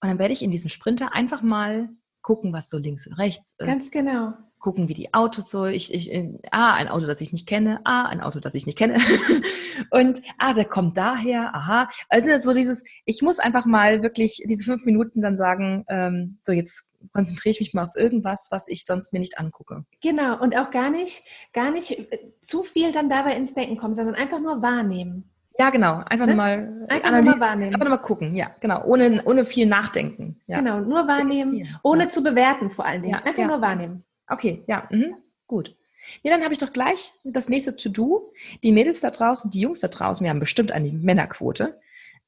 und 0.01 0.09
dann 0.09 0.19
werde 0.19 0.33
ich 0.33 0.43
in 0.43 0.51
diesem 0.51 0.69
Sprinter 0.69 1.13
einfach 1.13 1.41
mal 1.41 1.89
gucken, 2.21 2.53
was 2.53 2.69
so 2.69 2.77
links 2.77 3.07
und 3.07 3.13
rechts 3.13 3.55
ist. 3.57 3.65
Ganz 3.65 3.91
genau 3.91 4.33
gucken, 4.61 4.87
wie 4.87 4.93
die 4.93 5.13
Autos 5.13 5.49
so, 5.49 5.65
ich, 5.65 5.93
ich, 5.93 6.11
ah, 6.51 6.75
ein 6.75 6.87
Auto, 6.87 7.07
das 7.07 7.19
ich 7.19 7.33
nicht 7.33 7.47
kenne, 7.47 7.81
ah, 7.83 8.05
ein 8.05 8.21
Auto, 8.21 8.39
das 8.39 8.53
ich 8.53 8.65
nicht 8.65 8.77
kenne. 8.77 8.97
und 9.89 10.21
ah, 10.37 10.53
der 10.53 10.65
kommt 10.65 10.97
daher, 10.97 11.53
aha. 11.53 11.89
Also 12.09 12.37
so 12.37 12.53
dieses, 12.53 12.83
ich 13.05 13.21
muss 13.21 13.39
einfach 13.39 13.65
mal 13.65 14.03
wirklich 14.03 14.43
diese 14.47 14.63
fünf 14.63 14.85
Minuten 14.85 15.21
dann 15.21 15.35
sagen, 15.35 15.83
ähm, 15.89 16.37
so 16.39 16.53
jetzt 16.53 16.89
konzentriere 17.11 17.51
ich 17.51 17.59
mich 17.59 17.73
mal 17.73 17.83
auf 17.83 17.95
irgendwas, 17.95 18.47
was 18.51 18.67
ich 18.67 18.85
sonst 18.85 19.11
mir 19.11 19.19
nicht 19.19 19.39
angucke. 19.39 19.83
Genau, 20.01 20.39
und 20.39 20.55
auch 20.55 20.69
gar 20.69 20.91
nicht, 20.91 21.23
gar 21.51 21.71
nicht 21.71 21.91
äh, 21.91 22.19
zu 22.39 22.63
viel 22.63 22.91
dann 22.91 23.09
dabei 23.09 23.35
ins 23.35 23.55
Denken 23.55 23.77
kommen, 23.77 23.95
sondern 23.95 24.15
einfach 24.15 24.39
nur 24.39 24.61
wahrnehmen. 24.61 25.29
Ja, 25.59 25.69
genau. 25.69 26.01
Einfach 26.05 26.27
ne? 26.27 26.35
mal 26.35 26.85
einfach 26.87 27.09
Analyse, 27.09 27.31
nur 27.31 27.39
wahrnehmen. 27.39 27.73
Einfach 27.73 27.87
nur 27.87 27.97
mal 27.97 28.03
gucken, 28.03 28.35
ja, 28.35 28.51
genau. 28.61 28.83
Ohne, 28.85 29.21
ohne 29.25 29.45
viel 29.45 29.65
nachdenken. 29.65 30.39
Ja. 30.47 30.59
Genau, 30.59 30.79
nur 30.79 31.07
wahrnehmen, 31.07 31.67
ohne 31.83 32.03
ja. 32.03 32.09
zu 32.09 32.23
bewerten 32.23 32.69
vor 32.69 32.85
allen 32.85 33.01
Dingen. 33.01 33.15
Ja, 33.15 33.23
einfach 33.23 33.47
nur 33.47 33.61
wahrnehmen. 33.61 34.03
Okay, 34.31 34.63
ja, 34.67 34.87
mhm. 34.89 35.15
gut. 35.47 35.75
Ja, 36.23 36.31
dann 36.31 36.43
habe 36.43 36.53
ich 36.53 36.59
doch 36.59 36.73
gleich 36.73 37.11
das 37.23 37.49
nächste 37.49 37.75
To-Do. 37.75 38.33
Die 38.63 38.71
Mädels 38.71 39.01
da 39.01 39.11
draußen, 39.11 39.51
die 39.51 39.59
Jungs 39.59 39.81
da 39.81 39.87
draußen, 39.87 40.23
wir 40.23 40.31
haben 40.31 40.39
bestimmt 40.39 40.71
eine 40.71 40.91
Männerquote. 40.91 41.79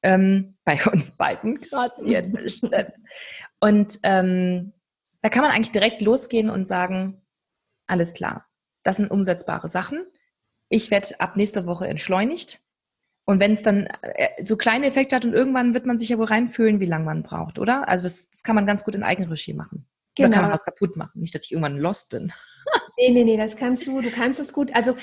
Ähm, 0.02 0.56
bei 0.64 0.78
uns 0.92 1.12
beiden 1.12 1.58
graziert 1.58 2.32
bestimmt. 2.32 2.92
Und 3.58 3.98
ähm, 4.02 4.72
da 5.22 5.30
kann 5.30 5.42
man 5.42 5.52
eigentlich 5.52 5.72
direkt 5.72 6.02
losgehen 6.02 6.50
und 6.50 6.68
sagen, 6.68 7.22
alles 7.86 8.12
klar, 8.12 8.46
das 8.82 8.98
sind 8.98 9.10
umsetzbare 9.10 9.68
Sachen. 9.68 10.04
Ich 10.68 10.90
werde 10.90 11.18
ab 11.20 11.36
nächster 11.36 11.66
Woche 11.66 11.86
entschleunigt. 11.86 12.60
Und 13.26 13.40
wenn 13.40 13.52
es 13.52 13.62
dann 13.62 13.86
äh, 14.02 14.44
so 14.44 14.56
kleine 14.56 14.86
Effekte 14.86 15.16
hat 15.16 15.24
und 15.24 15.32
irgendwann 15.32 15.72
wird 15.72 15.86
man 15.86 15.96
sich 15.96 16.10
ja 16.10 16.18
wohl 16.18 16.26
reinfühlen, 16.26 16.80
wie 16.80 16.86
lange 16.86 17.06
man 17.06 17.22
braucht, 17.22 17.58
oder? 17.58 17.88
Also 17.88 18.04
das, 18.04 18.28
das 18.28 18.42
kann 18.42 18.54
man 18.54 18.66
ganz 18.66 18.84
gut 18.84 18.94
in 18.94 19.02
Eigenregie 19.02 19.54
machen. 19.54 19.86
Genau. 20.14 20.28
Oder 20.28 20.34
kann 20.34 20.44
man 20.44 20.52
was 20.52 20.64
kaputt 20.64 20.96
machen? 20.96 21.20
Nicht, 21.20 21.34
dass 21.34 21.44
ich 21.44 21.52
irgendwann 21.52 21.78
lost 21.78 22.10
bin. 22.10 22.32
nee, 22.96 23.10
nee, 23.10 23.24
nee, 23.24 23.36
das 23.36 23.56
kannst 23.56 23.86
du. 23.86 24.00
Du 24.00 24.10
kannst 24.10 24.38
es 24.40 24.52
gut. 24.52 24.74
Also 24.74 24.96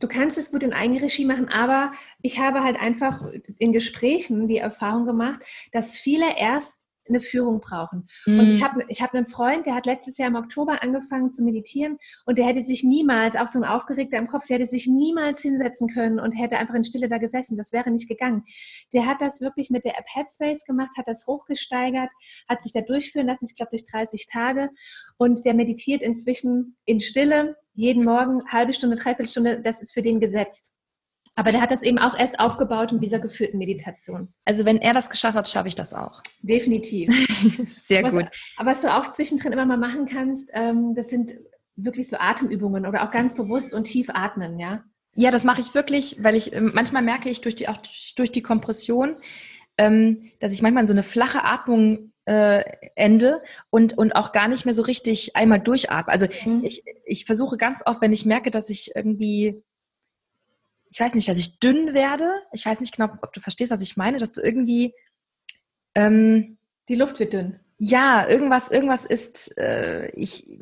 du 0.00 0.08
kannst 0.08 0.38
es 0.38 0.50
gut 0.50 0.62
in 0.62 0.72
Eigenregie 0.72 1.24
machen, 1.24 1.48
aber 1.48 1.92
ich 2.22 2.38
habe 2.38 2.62
halt 2.62 2.80
einfach 2.80 3.20
in 3.58 3.72
Gesprächen 3.72 4.48
die 4.48 4.58
Erfahrung 4.58 5.06
gemacht, 5.06 5.40
dass 5.72 5.96
viele 5.96 6.36
erst 6.38 6.89
eine 7.08 7.20
Führung 7.20 7.60
brauchen. 7.60 8.08
Mhm. 8.26 8.40
Und 8.40 8.48
ich 8.50 8.62
habe 8.62 8.84
ich 8.88 9.02
hab 9.02 9.14
einen 9.14 9.26
Freund, 9.26 9.66
der 9.66 9.74
hat 9.74 9.86
letztes 9.86 10.18
Jahr 10.18 10.28
im 10.28 10.36
Oktober 10.36 10.82
angefangen 10.82 11.32
zu 11.32 11.44
meditieren 11.44 11.98
und 12.26 12.38
der 12.38 12.46
hätte 12.46 12.62
sich 12.62 12.84
niemals, 12.84 13.36
auch 13.36 13.48
so 13.48 13.58
ein 13.58 13.64
Aufgeregter 13.64 14.18
im 14.18 14.28
Kopf, 14.28 14.46
der 14.46 14.56
hätte 14.56 14.66
sich 14.66 14.86
niemals 14.86 15.40
hinsetzen 15.40 15.88
können 15.88 16.20
und 16.20 16.32
hätte 16.32 16.58
einfach 16.58 16.74
in 16.74 16.84
Stille 16.84 17.08
da 17.08 17.18
gesessen. 17.18 17.56
Das 17.56 17.72
wäre 17.72 17.90
nicht 17.90 18.08
gegangen. 18.08 18.44
Der 18.92 19.06
hat 19.06 19.20
das 19.20 19.40
wirklich 19.40 19.70
mit 19.70 19.84
der 19.84 19.98
App 19.98 20.06
Headspace 20.12 20.64
gemacht, 20.64 20.90
hat 20.96 21.08
das 21.08 21.26
hochgesteigert, 21.26 22.10
hat 22.48 22.62
sich 22.62 22.72
da 22.72 22.80
durchführen 22.80 23.26
lassen, 23.26 23.44
ich 23.44 23.56
glaube 23.56 23.70
durch 23.70 23.84
30 23.86 24.26
Tage 24.30 24.70
und 25.16 25.44
der 25.44 25.54
meditiert 25.54 26.02
inzwischen 26.02 26.76
in 26.84 27.00
Stille 27.00 27.56
jeden 27.74 28.04
Morgen, 28.04 28.42
halbe 28.48 28.72
Stunde, 28.72 28.96
dreiviertel 28.96 29.26
Stunde, 29.26 29.62
das 29.62 29.80
ist 29.80 29.92
für 29.92 30.02
den 30.02 30.20
gesetzt. 30.20 30.74
Aber 31.36 31.52
der 31.52 31.60
hat 31.60 31.70
das 31.70 31.82
eben 31.82 31.98
auch 31.98 32.18
erst 32.18 32.40
aufgebaut 32.40 32.92
in 32.92 33.00
dieser 33.00 33.18
geführten 33.18 33.58
Meditation. 33.58 34.32
Also 34.44 34.64
wenn 34.64 34.78
er 34.78 34.94
das 34.94 35.10
geschafft 35.10 35.36
hat, 35.36 35.48
schaffe 35.48 35.68
ich 35.68 35.74
das 35.74 35.94
auch. 35.94 36.22
Definitiv. 36.42 37.08
Sehr 37.80 38.02
was, 38.02 38.14
gut. 38.14 38.26
Aber 38.56 38.70
was 38.70 38.82
du 38.82 38.94
auch 38.94 39.10
zwischendrin 39.10 39.52
immer 39.52 39.66
mal 39.66 39.78
machen 39.78 40.06
kannst, 40.06 40.50
ähm, 40.52 40.94
das 40.94 41.08
sind 41.08 41.32
wirklich 41.76 42.08
so 42.08 42.16
Atemübungen 42.18 42.86
oder 42.86 43.04
auch 43.04 43.10
ganz 43.10 43.36
bewusst 43.36 43.74
und 43.74 43.84
tief 43.84 44.10
atmen, 44.12 44.58
ja? 44.58 44.84
Ja, 45.14 45.30
das 45.30 45.44
mache 45.44 45.60
ich 45.60 45.74
wirklich, 45.74 46.22
weil 46.22 46.36
ich 46.36 46.52
ähm, 46.52 46.70
manchmal 46.74 47.02
merke 47.02 47.28
ich 47.28 47.40
durch 47.40 47.54
die 47.54 47.68
auch 47.68 47.78
durch 48.16 48.30
die 48.30 48.42
Kompression, 48.42 49.16
ähm, 49.76 50.20
dass 50.40 50.52
ich 50.52 50.62
manchmal 50.62 50.86
so 50.86 50.92
eine 50.92 51.02
flache 51.02 51.44
Atmung 51.44 52.12
äh, 52.26 52.62
ende 52.94 53.42
und, 53.70 53.96
und 53.98 54.12
auch 54.12 54.32
gar 54.32 54.46
nicht 54.46 54.64
mehr 54.64 54.74
so 54.74 54.82
richtig 54.82 55.34
einmal 55.36 55.58
durchatme. 55.58 56.12
Also 56.12 56.26
mhm. 56.44 56.62
ich, 56.64 56.84
ich 57.04 57.24
versuche 57.24 57.56
ganz 57.56 57.82
oft, 57.84 58.00
wenn 58.02 58.12
ich 58.12 58.24
merke, 58.24 58.50
dass 58.50 58.70
ich 58.70 58.92
irgendwie 58.94 59.62
ich 60.90 61.00
weiß 61.00 61.14
nicht, 61.14 61.28
dass 61.28 61.38
ich 61.38 61.58
dünn 61.60 61.94
werde. 61.94 62.30
Ich 62.52 62.66
weiß 62.66 62.80
nicht 62.80 62.96
genau, 62.96 63.12
ob 63.22 63.32
du 63.32 63.40
verstehst, 63.40 63.70
was 63.70 63.82
ich 63.82 63.96
meine, 63.96 64.18
dass 64.18 64.32
du 64.32 64.42
irgendwie 64.42 64.92
ähm, 65.94 66.58
die 66.88 66.96
Luft 66.96 67.20
wird 67.20 67.32
dünn. 67.32 67.60
Ja, 67.78 68.28
irgendwas, 68.28 68.70
irgendwas 68.70 69.06
ist, 69.06 69.56
äh, 69.56 70.08
ich 70.14 70.58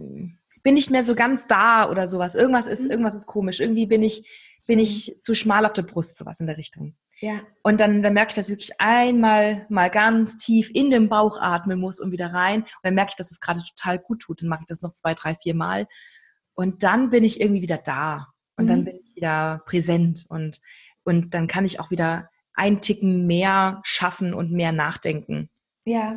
bin 0.63 0.75
nicht 0.75 0.91
mehr 0.91 1.03
so 1.03 1.15
ganz 1.15 1.47
da 1.47 1.91
oder 1.91 2.07
sowas. 2.07 2.35
Irgendwas 2.35 2.67
ist, 2.67 2.85
mhm. 2.85 2.91
irgendwas 2.91 3.15
ist 3.15 3.27
komisch. 3.27 3.61
Irgendwie 3.61 3.87
bin 3.87 4.03
ich, 4.03 4.29
bin 4.67 4.79
ich 4.79 5.17
zu 5.19 5.35
schmal 5.35 5.65
auf 5.65 5.73
der 5.73 5.83
Brust, 5.83 6.19
sowas 6.19 6.41
in 6.41 6.47
der 6.47 6.59
Richtung. 6.59 6.95
Ja. 7.21 7.41
Und 7.63 7.81
dann, 7.81 8.03
dann 8.03 8.13
merke 8.13 8.31
ich, 8.31 8.35
dass 8.35 8.49
ich 8.49 8.57
wirklich 8.57 8.81
einmal 8.81 9.67
mal 9.71 9.89
ganz 9.89 10.37
tief 10.37 10.71
in 10.75 10.91
den 10.91 11.09
Bauch 11.09 11.41
atmen 11.41 11.81
muss 11.81 12.01
und 12.01 12.13
wieder 12.13 12.33
rein. 12.35 12.63
Und 12.63 12.69
dann 12.83 12.95
merke 12.95 13.11
ich, 13.13 13.17
dass 13.17 13.31
es 13.31 13.41
gerade 13.41 13.61
total 13.61 13.99
gut 13.99 14.21
tut. 14.21 14.43
Dann 14.43 14.49
mache 14.49 14.61
ich 14.61 14.67
das 14.67 14.83
noch 14.83 14.93
zwei, 14.93 15.15
drei, 15.15 15.35
vier 15.35 15.55
Mal. 15.55 15.87
Und 16.55 16.83
dann 16.83 17.09
bin 17.09 17.25
ich 17.25 17.41
irgendwie 17.41 17.63
wieder 17.63 17.79
da. 17.79 18.29
Und 18.57 18.67
mhm. 18.67 18.69
dann 18.69 18.85
bin 18.85 18.97
ich 18.97 19.08
wieder 19.19 19.63
präsent 19.67 20.25
und, 20.29 20.61
und 21.05 21.35
dann 21.35 21.47
kann 21.47 21.65
ich 21.65 21.81
auch 21.81 21.91
wieder 21.91 22.31
ein 22.55 22.81
Ticken 22.81 23.27
mehr 23.27 23.81
schaffen 23.85 24.33
und 24.33 24.51
mehr 24.51 24.73
nachdenken. 24.73 25.51
Ja. 25.85 26.13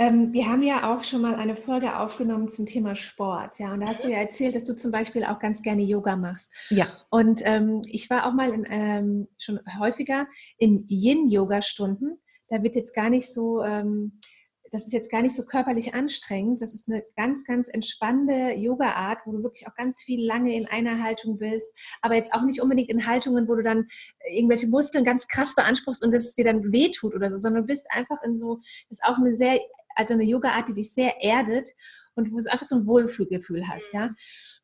Ähm, 0.00 0.32
wir 0.32 0.46
haben 0.46 0.62
ja 0.62 0.94
auch 0.94 1.02
schon 1.02 1.22
mal 1.22 1.34
eine 1.34 1.56
Folge 1.56 1.98
aufgenommen 1.98 2.48
zum 2.48 2.66
Thema 2.66 2.94
Sport, 2.94 3.58
ja. 3.58 3.72
Und 3.72 3.80
da 3.80 3.88
hast 3.88 4.04
du 4.04 4.08
ja 4.08 4.18
erzählt, 4.18 4.54
dass 4.54 4.64
du 4.64 4.76
zum 4.76 4.92
Beispiel 4.92 5.24
auch 5.24 5.40
ganz 5.40 5.60
gerne 5.62 5.82
Yoga 5.82 6.14
machst. 6.14 6.52
Ja. 6.70 6.86
Und 7.10 7.40
ähm, 7.44 7.82
ich 7.84 8.08
war 8.08 8.26
auch 8.26 8.32
mal 8.32 8.52
in, 8.52 8.64
ähm, 8.70 9.28
schon 9.38 9.58
häufiger 9.78 10.28
in 10.56 10.86
Yin-Yoga-Stunden. 10.88 12.20
Da 12.48 12.62
wird 12.62 12.76
jetzt 12.76 12.94
gar 12.94 13.10
nicht 13.10 13.32
so 13.32 13.64
ähm, 13.64 14.20
das 14.70 14.86
ist 14.86 14.92
jetzt 14.92 15.10
gar 15.10 15.22
nicht 15.22 15.34
so 15.34 15.44
körperlich 15.44 15.94
anstrengend. 15.94 16.60
Das 16.62 16.74
ist 16.74 16.88
eine 16.88 17.04
ganz, 17.16 17.44
ganz 17.44 17.68
entspannende 17.68 18.54
Yoga-Art, 18.54 19.20
wo 19.24 19.32
du 19.32 19.42
wirklich 19.42 19.66
auch 19.66 19.74
ganz 19.74 20.02
viel 20.02 20.24
lange 20.24 20.54
in 20.54 20.66
einer 20.66 21.02
Haltung 21.02 21.38
bist, 21.38 21.76
aber 22.02 22.14
jetzt 22.14 22.34
auch 22.34 22.42
nicht 22.42 22.60
unbedingt 22.60 22.90
in 22.90 23.06
Haltungen, 23.06 23.48
wo 23.48 23.54
du 23.54 23.62
dann 23.62 23.88
irgendwelche 24.30 24.68
Muskeln 24.68 25.04
ganz 25.04 25.28
krass 25.28 25.54
beanspruchst 25.54 26.04
und 26.04 26.14
es 26.14 26.34
dir 26.34 26.44
dann 26.44 26.72
wehtut 26.72 27.14
oder 27.14 27.30
so, 27.30 27.38
sondern 27.38 27.62
du 27.62 27.66
bist 27.66 27.86
einfach 27.90 28.22
in 28.22 28.36
so, 28.36 28.56
das 28.88 28.98
ist 28.98 29.04
auch 29.04 29.18
eine 29.18 29.34
sehr, 29.36 29.60
also 29.94 30.14
eine 30.14 30.24
Yoga-Art, 30.24 30.68
die 30.68 30.74
dich 30.74 30.92
sehr 30.92 31.22
erdet 31.22 31.70
und 32.14 32.32
wo 32.32 32.38
du 32.38 32.50
einfach 32.50 32.66
so 32.66 32.76
ein 32.76 32.86
Wohlfühlgefühl 32.86 33.68
hast, 33.68 33.92
ja. 33.92 34.14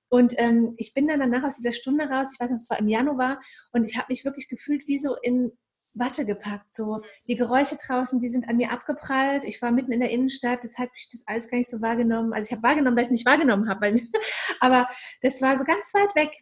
Und 0.09 0.35
ähm, 0.39 0.75
ich 0.77 0.95
bin 0.95 1.09
dann 1.09 1.19
danach 1.19 1.43
aus 1.43 1.57
dieser 1.57 1.73
Stunde 1.73 2.05
raus, 2.05 2.29
ich 2.35 2.41
weiß 2.41 2.51
noch, 2.51 2.59
es 2.59 2.71
war 2.71 2.79
im 2.79 2.89
Januar, 2.89 3.41
und 3.73 3.89
ich 3.89 3.97
habe 3.97 4.07
mich 4.11 4.25
wirklich 4.25 4.49
gefühlt 4.49 4.87
wie 4.87 4.99
so 4.99 5.17
in 5.23 5.51
Watte 5.95 6.27
gepackt. 6.27 6.75
So 6.75 7.03
die 7.27 7.37
Geräusche 7.37 7.77
draußen, 7.77 8.21
die 8.21 8.29
sind 8.29 8.49
an 8.49 8.57
mir 8.57 8.73
abgeprallt. 8.73 9.45
Ich 9.45 9.63
war 9.63 9.71
mitten 9.71 9.93
in 9.93 10.01
der 10.01 10.11
Innenstadt, 10.11 10.61
deshalb 10.63 10.91
habe 10.91 10.97
ich 10.97 11.09
das 11.11 11.25
alles 11.27 11.49
gar 11.49 11.59
nicht 11.59 11.71
so 11.71 11.81
wahrgenommen. 11.81 12.33
Also 12.33 12.47
ich 12.47 12.53
habe 12.53 12.63
wahrgenommen, 12.63 12.97
weil 12.97 13.03
ich 13.03 13.09
es 13.09 13.13
nicht 13.13 13.27
wahrgenommen 13.27 13.69
habe, 13.69 14.01
aber 14.61 14.89
das 15.23 15.41
war 15.41 15.57
so 15.57 15.65
ganz 15.65 15.93
weit 15.95 16.15
weg. 16.15 16.33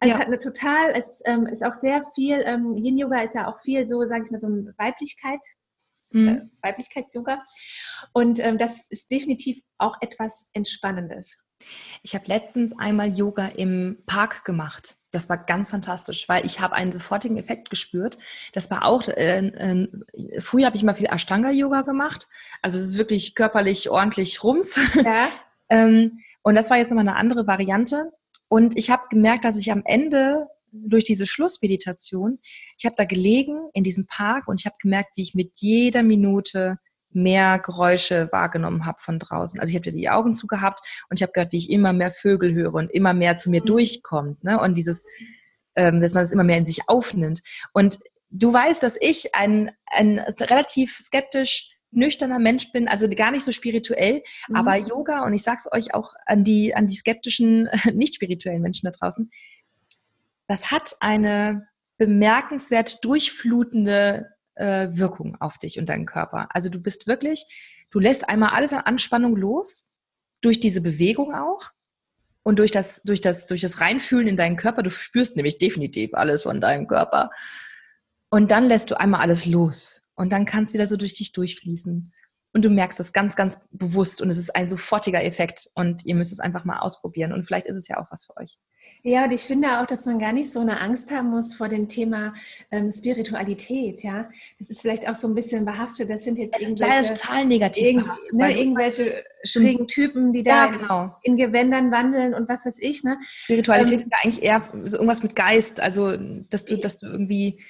Also 0.00 0.14
ja. 0.14 0.14
es 0.14 0.20
hat 0.20 0.26
eine 0.26 0.38
total, 0.38 0.90
es 0.94 1.22
ähm, 1.26 1.46
ist 1.46 1.64
auch 1.64 1.74
sehr 1.74 2.02
viel, 2.14 2.42
ähm, 2.44 2.76
Yin 2.76 2.98
Yoga 2.98 3.20
ist 3.22 3.34
ja 3.34 3.48
auch 3.48 3.60
viel 3.60 3.86
so, 3.86 4.04
sage 4.04 4.24
ich 4.24 4.30
mal, 4.30 4.38
so 4.38 4.48
eine 4.48 4.74
Weiblichkeit, 4.76 5.40
mhm. 6.10 6.28
äh, 6.28 6.40
Weiblichkeits-Yoga. 6.62 7.42
Und 8.12 8.40
ähm, 8.40 8.58
das 8.58 8.90
ist 8.90 9.10
definitiv 9.10 9.60
auch 9.78 9.96
etwas 10.00 10.50
Entspannendes. 10.54 11.44
Ich 12.02 12.14
habe 12.14 12.24
letztens 12.26 12.76
einmal 12.76 13.08
Yoga 13.08 13.46
im 13.46 14.02
Park 14.06 14.44
gemacht. 14.44 14.96
Das 15.12 15.28
war 15.28 15.36
ganz 15.36 15.70
fantastisch, 15.70 16.28
weil 16.28 16.44
ich 16.44 16.60
habe 16.60 16.74
einen 16.74 16.90
sofortigen 16.90 17.36
Effekt 17.36 17.70
gespürt. 17.70 18.18
Das 18.52 18.70
war 18.70 18.84
auch, 18.86 19.06
äh, 19.08 19.46
äh, 19.46 19.88
früher 20.40 20.66
habe 20.66 20.76
ich 20.76 20.82
immer 20.82 20.94
viel 20.94 21.06
Ashtanga-Yoga 21.06 21.82
gemacht. 21.82 22.28
Also 22.62 22.78
es 22.78 22.84
ist 22.84 22.98
wirklich 22.98 23.34
körperlich 23.34 23.90
ordentlich 23.90 24.42
Rums. 24.42 24.80
Ja. 25.04 25.28
ähm, 25.68 26.18
und 26.42 26.54
das 26.54 26.70
war 26.70 26.78
jetzt 26.78 26.90
nochmal 26.90 27.06
eine 27.06 27.16
andere 27.16 27.46
Variante. 27.46 28.12
Und 28.48 28.76
ich 28.76 28.90
habe 28.90 29.04
gemerkt, 29.10 29.44
dass 29.44 29.56
ich 29.56 29.70
am 29.70 29.82
Ende 29.84 30.48
durch 30.72 31.04
diese 31.04 31.26
Schlussmeditation, 31.26 32.38
ich 32.78 32.86
habe 32.86 32.94
da 32.96 33.04
gelegen 33.04 33.68
in 33.74 33.84
diesem 33.84 34.06
Park 34.06 34.48
und 34.48 34.60
ich 34.60 34.66
habe 34.66 34.76
gemerkt, 34.80 35.12
wie 35.16 35.22
ich 35.22 35.34
mit 35.34 35.58
jeder 35.58 36.02
Minute 36.02 36.78
mehr 37.14 37.58
Geräusche 37.58 38.28
wahrgenommen 38.32 38.86
habe 38.86 38.98
von 39.00 39.18
draußen. 39.18 39.60
Also 39.60 39.70
ich 39.70 39.76
habe 39.76 39.90
die 39.90 40.10
Augen 40.10 40.34
zugehabt 40.34 40.80
und 41.08 41.18
ich 41.18 41.22
habe 41.22 41.32
gehört, 41.32 41.52
wie 41.52 41.58
ich 41.58 41.70
immer 41.70 41.92
mehr 41.92 42.10
Vögel 42.10 42.54
höre 42.54 42.74
und 42.74 42.90
immer 42.90 43.14
mehr 43.14 43.36
zu 43.36 43.50
mir 43.50 43.60
mhm. 43.60 43.66
durchkommt. 43.66 44.44
Ne? 44.44 44.60
Und 44.60 44.76
dieses, 44.76 45.04
ähm, 45.74 46.00
dass 46.00 46.14
man 46.14 46.22
das 46.22 46.32
immer 46.32 46.44
mehr 46.44 46.58
in 46.58 46.64
sich 46.64 46.88
aufnimmt. 46.88 47.42
Und 47.72 47.98
du 48.30 48.52
weißt, 48.52 48.82
dass 48.82 48.96
ich 49.00 49.34
ein, 49.34 49.70
ein 49.86 50.18
relativ 50.18 50.96
skeptisch 50.96 51.76
nüchterner 51.92 52.38
Mensch 52.38 52.72
bin, 52.72 52.88
also 52.88 53.08
gar 53.08 53.30
nicht 53.30 53.44
so 53.44 53.52
spirituell, 53.52 54.22
mhm. 54.48 54.56
aber 54.56 54.76
Yoga, 54.76 55.24
und 55.24 55.34
ich 55.34 55.42
sage 55.42 55.58
es 55.60 55.72
euch 55.72 55.94
auch 55.94 56.14
an 56.26 56.42
die, 56.42 56.74
an 56.74 56.86
die 56.86 56.94
skeptischen, 56.94 57.68
nicht 57.92 58.14
spirituellen 58.14 58.62
Menschen 58.62 58.86
da 58.86 58.92
draußen, 58.92 59.30
das 60.48 60.70
hat 60.70 60.96
eine 61.00 61.68
bemerkenswert 61.98 63.04
durchflutende 63.04 64.28
äh, 64.54 64.88
Wirkung 64.90 65.36
auf 65.40 65.58
dich 65.58 65.78
und 65.78 65.88
deinen 65.88 66.06
Körper. 66.06 66.48
Also 66.50 66.68
du 66.68 66.82
bist 66.82 67.06
wirklich, 67.06 67.44
du 67.90 67.98
lässt 67.98 68.28
einmal 68.28 68.50
alles 68.50 68.72
an 68.72 68.80
Anspannung 68.80 69.36
los, 69.36 69.94
durch 70.42 70.60
diese 70.60 70.80
Bewegung 70.80 71.34
auch 71.34 71.70
und 72.42 72.58
durch 72.58 72.70
das, 72.70 73.02
durch 73.02 73.20
das, 73.20 73.46
durch 73.46 73.60
das 73.60 73.80
Reinfühlen 73.80 74.26
in 74.26 74.36
deinen 74.36 74.56
Körper. 74.56 74.82
Du 74.82 74.90
spürst 74.90 75.36
nämlich 75.36 75.58
definitiv 75.58 76.14
alles 76.14 76.42
von 76.42 76.60
deinem 76.60 76.86
Körper. 76.86 77.30
Und 78.28 78.50
dann 78.50 78.66
lässt 78.66 78.90
du 78.90 78.98
einmal 78.98 79.20
alles 79.20 79.46
los 79.46 80.02
und 80.14 80.32
dann 80.32 80.44
kann 80.44 80.64
es 80.64 80.74
wieder 80.74 80.86
so 80.86 80.96
durch 80.96 81.14
dich 81.14 81.32
durchfließen. 81.32 82.12
Und 82.52 82.64
du 82.64 82.70
merkst 82.70 83.00
das 83.00 83.12
ganz, 83.12 83.34
ganz 83.34 83.60
bewusst 83.70 84.20
und 84.20 84.28
es 84.28 84.36
ist 84.36 84.54
ein 84.54 84.66
sofortiger 84.66 85.24
Effekt 85.24 85.70
und 85.74 86.04
ihr 86.04 86.14
müsst 86.14 86.32
es 86.32 86.40
einfach 86.40 86.64
mal 86.64 86.80
ausprobieren 86.80 87.32
und 87.32 87.44
vielleicht 87.44 87.66
ist 87.66 87.76
es 87.76 87.88
ja 87.88 87.98
auch 87.98 88.10
was 88.10 88.26
für 88.26 88.36
euch. 88.36 88.58
Ja, 89.04 89.24
und 89.24 89.32
ich 89.32 89.40
finde 89.40 89.80
auch, 89.80 89.86
dass 89.86 90.06
man 90.06 90.20
gar 90.20 90.32
nicht 90.32 90.52
so 90.52 90.60
eine 90.60 90.80
Angst 90.80 91.10
haben 91.10 91.30
muss 91.30 91.54
vor 91.54 91.68
dem 91.68 91.88
Thema 91.88 92.34
ähm, 92.70 92.90
Spiritualität, 92.90 94.04
ja. 94.04 94.28
Das 94.60 94.70
ist 94.70 94.82
vielleicht 94.82 95.08
auch 95.08 95.16
so 95.16 95.26
ein 95.26 95.34
bisschen 95.34 95.64
behaftet, 95.64 96.08
das 96.08 96.22
sind 96.22 96.38
jetzt 96.38 96.56
es 96.56 96.62
irgendwelche... 96.62 97.14
total 97.14 97.46
negativ 97.46 97.84
irgend, 97.84 98.04
behaftet, 98.04 98.34
ne, 98.34 98.56
irgendwelche 98.56 99.24
schrägen 99.42 99.88
Typen, 99.88 100.32
die 100.32 100.44
da 100.44 100.66
ja, 100.66 100.66
genau. 100.66 101.16
in 101.22 101.36
Gewändern 101.36 101.90
wandeln 101.90 102.32
und 102.32 102.48
was 102.48 102.64
weiß 102.64 102.78
ich, 102.80 103.02
ne. 103.02 103.18
Spiritualität 103.24 104.02
ähm, 104.02 104.06
ist 104.06 104.12
ja 104.12 104.18
eigentlich 104.22 104.42
eher 104.42 104.62
so 104.84 104.98
irgendwas 104.98 105.22
mit 105.24 105.34
Geist, 105.34 105.80
also 105.80 106.16
dass 106.50 106.64
du, 106.64 106.76
dass 106.76 106.98
du 106.98 107.06
irgendwie 107.06 107.60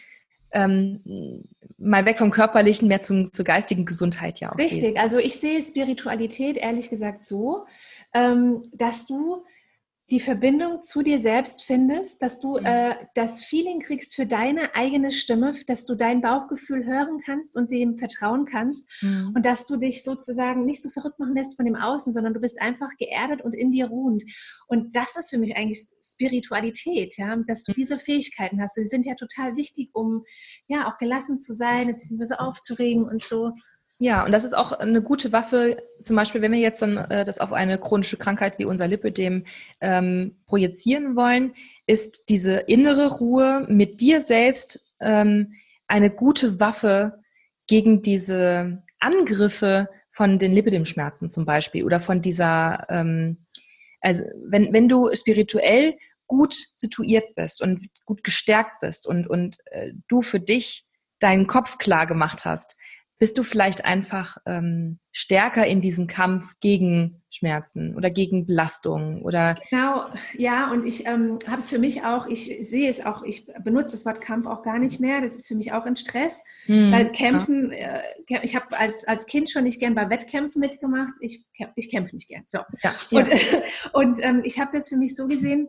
ähm, 0.52 1.44
mal 1.78 2.04
weg 2.04 2.18
vom 2.18 2.30
Körperlichen, 2.30 2.88
mehr 2.88 3.00
zum, 3.00 3.32
zur 3.32 3.44
geistigen 3.44 3.84
Gesundheit 3.84 4.40
ja 4.40 4.52
auch. 4.52 4.58
Richtig, 4.58 4.94
gehst. 4.94 4.98
also 4.98 5.18
ich 5.18 5.34
sehe 5.34 5.62
Spiritualität 5.62 6.56
ehrlich 6.56 6.90
gesagt 6.90 7.24
so, 7.24 7.66
ähm, 8.14 8.70
dass 8.72 9.06
du 9.06 9.44
die 10.12 10.20
Verbindung 10.20 10.82
zu 10.82 11.02
dir 11.02 11.18
selbst 11.18 11.64
findest, 11.64 12.20
dass 12.20 12.38
du 12.38 12.58
mhm. 12.58 12.66
äh, 12.66 12.96
das 13.14 13.42
Feeling 13.42 13.80
kriegst 13.80 14.14
für 14.14 14.26
deine 14.26 14.74
eigene 14.74 15.10
Stimme, 15.10 15.54
dass 15.66 15.86
du 15.86 15.94
dein 15.94 16.20
Bauchgefühl 16.20 16.84
hören 16.84 17.22
kannst 17.24 17.56
und 17.56 17.72
dem 17.72 17.96
vertrauen 17.96 18.44
kannst 18.44 18.90
mhm. 19.00 19.32
und 19.34 19.46
dass 19.46 19.66
du 19.66 19.78
dich 19.78 20.04
sozusagen 20.04 20.66
nicht 20.66 20.82
so 20.82 20.90
verrückt 20.90 21.18
machen 21.18 21.34
lässt 21.34 21.56
von 21.56 21.64
dem 21.64 21.76
Außen, 21.76 22.12
sondern 22.12 22.34
du 22.34 22.40
bist 22.40 22.60
einfach 22.60 22.90
geerdet 22.98 23.40
und 23.40 23.54
in 23.54 23.72
dir 23.72 23.86
ruhend. 23.86 24.22
Und 24.68 24.94
das 24.94 25.16
ist 25.16 25.30
für 25.30 25.38
mich 25.38 25.56
eigentlich 25.56 25.80
Spiritualität, 26.04 27.16
ja, 27.16 27.34
dass 27.46 27.64
du 27.64 27.72
mhm. 27.72 27.76
diese 27.76 27.98
Fähigkeiten 27.98 28.60
hast. 28.60 28.76
Die 28.76 28.84
sind 28.84 29.06
ja 29.06 29.14
total 29.14 29.56
wichtig, 29.56 29.88
um 29.94 30.24
ja 30.66 30.92
auch 30.92 30.98
gelassen 30.98 31.40
zu 31.40 31.54
sein, 31.54 31.92
sich 31.94 32.10
nicht 32.10 32.18
mehr 32.18 32.26
so 32.26 32.34
aufzuregen 32.34 33.04
und 33.04 33.22
so. 33.22 33.52
Ja, 34.02 34.24
und 34.24 34.32
das 34.32 34.42
ist 34.42 34.54
auch 34.54 34.72
eine 34.72 35.00
gute 35.00 35.32
Waffe, 35.32 35.80
zum 36.00 36.16
Beispiel, 36.16 36.42
wenn 36.42 36.50
wir 36.50 36.58
jetzt 36.58 36.82
dann 36.82 36.96
äh, 36.96 37.24
das 37.24 37.38
auf 37.38 37.52
eine 37.52 37.78
chronische 37.78 38.16
Krankheit 38.16 38.58
wie 38.58 38.64
unser 38.64 38.88
Lipödem 38.88 39.44
ähm, 39.80 40.42
projizieren 40.46 41.14
wollen, 41.14 41.54
ist 41.86 42.28
diese 42.28 42.54
innere 42.54 43.18
Ruhe 43.18 43.64
mit 43.68 44.00
dir 44.00 44.20
selbst 44.20 44.84
ähm, 44.98 45.52
eine 45.86 46.10
gute 46.10 46.58
Waffe 46.58 47.22
gegen 47.68 48.02
diese 48.02 48.82
Angriffe 48.98 49.88
von 50.10 50.40
den 50.40 50.50
Lipidem-Schmerzen 50.50 51.30
zum 51.30 51.44
Beispiel 51.44 51.84
oder 51.84 52.00
von 52.00 52.22
dieser, 52.22 52.84
ähm, 52.88 53.46
also 54.00 54.24
wenn, 54.48 54.72
wenn 54.72 54.88
du 54.88 55.14
spirituell 55.14 55.96
gut 56.26 56.56
situiert 56.74 57.36
bist 57.36 57.62
und 57.62 57.86
gut 58.04 58.24
gestärkt 58.24 58.80
bist 58.80 59.06
und, 59.06 59.30
und 59.30 59.58
äh, 59.66 59.92
du 60.08 60.22
für 60.22 60.40
dich 60.40 60.88
deinen 61.20 61.46
Kopf 61.46 61.78
klar 61.78 62.08
gemacht 62.08 62.44
hast, 62.44 62.76
bist 63.22 63.38
du 63.38 63.44
vielleicht 63.44 63.84
einfach 63.84 64.38
ähm, 64.46 64.98
stärker 65.12 65.64
in 65.64 65.80
diesem 65.80 66.08
Kampf 66.08 66.58
gegen 66.58 67.22
Schmerzen 67.30 67.94
oder 67.94 68.10
gegen 68.10 68.46
Belastungen 68.46 69.22
oder? 69.22 69.54
Genau 69.70 70.06
ja 70.36 70.72
und 70.72 70.84
ich 70.84 71.06
ähm, 71.06 71.38
habe 71.46 71.58
es 71.58 71.70
für 71.70 71.78
mich 71.78 72.02
auch 72.02 72.26
ich 72.26 72.46
sehe 72.68 72.90
es 72.90 73.06
auch 73.06 73.22
ich 73.22 73.46
benutze 73.62 73.92
das 73.92 74.04
Wort 74.06 74.20
Kampf 74.20 74.48
auch 74.48 74.64
gar 74.64 74.80
nicht 74.80 74.98
mehr. 74.98 75.20
Das 75.20 75.36
ist 75.36 75.46
für 75.46 75.54
mich 75.54 75.72
auch 75.72 75.84
ein 75.84 75.94
Stress. 75.94 76.42
Hm, 76.64 76.90
weil 76.90 77.12
Kämpfen 77.12 77.70
ja. 77.70 78.00
äh, 78.28 78.40
ich 78.42 78.56
habe 78.56 78.76
als 78.76 79.06
als 79.06 79.26
Kind 79.26 79.48
schon 79.48 79.62
nicht 79.62 79.78
gern 79.78 79.94
bei 79.94 80.10
Wettkämpfen 80.10 80.58
mitgemacht. 80.58 81.12
Ich 81.20 81.44
ich 81.76 81.90
kämpfe 81.92 82.16
nicht 82.16 82.28
gern 82.28 82.42
so. 82.48 82.58
Ja, 82.82 82.92
ja. 83.10 83.20
und, 83.20 83.30
und 83.92 84.24
ähm, 84.24 84.40
ich 84.42 84.58
habe 84.58 84.76
das 84.76 84.88
für 84.88 84.96
mich 84.96 85.14
so 85.14 85.28
gesehen 85.28 85.68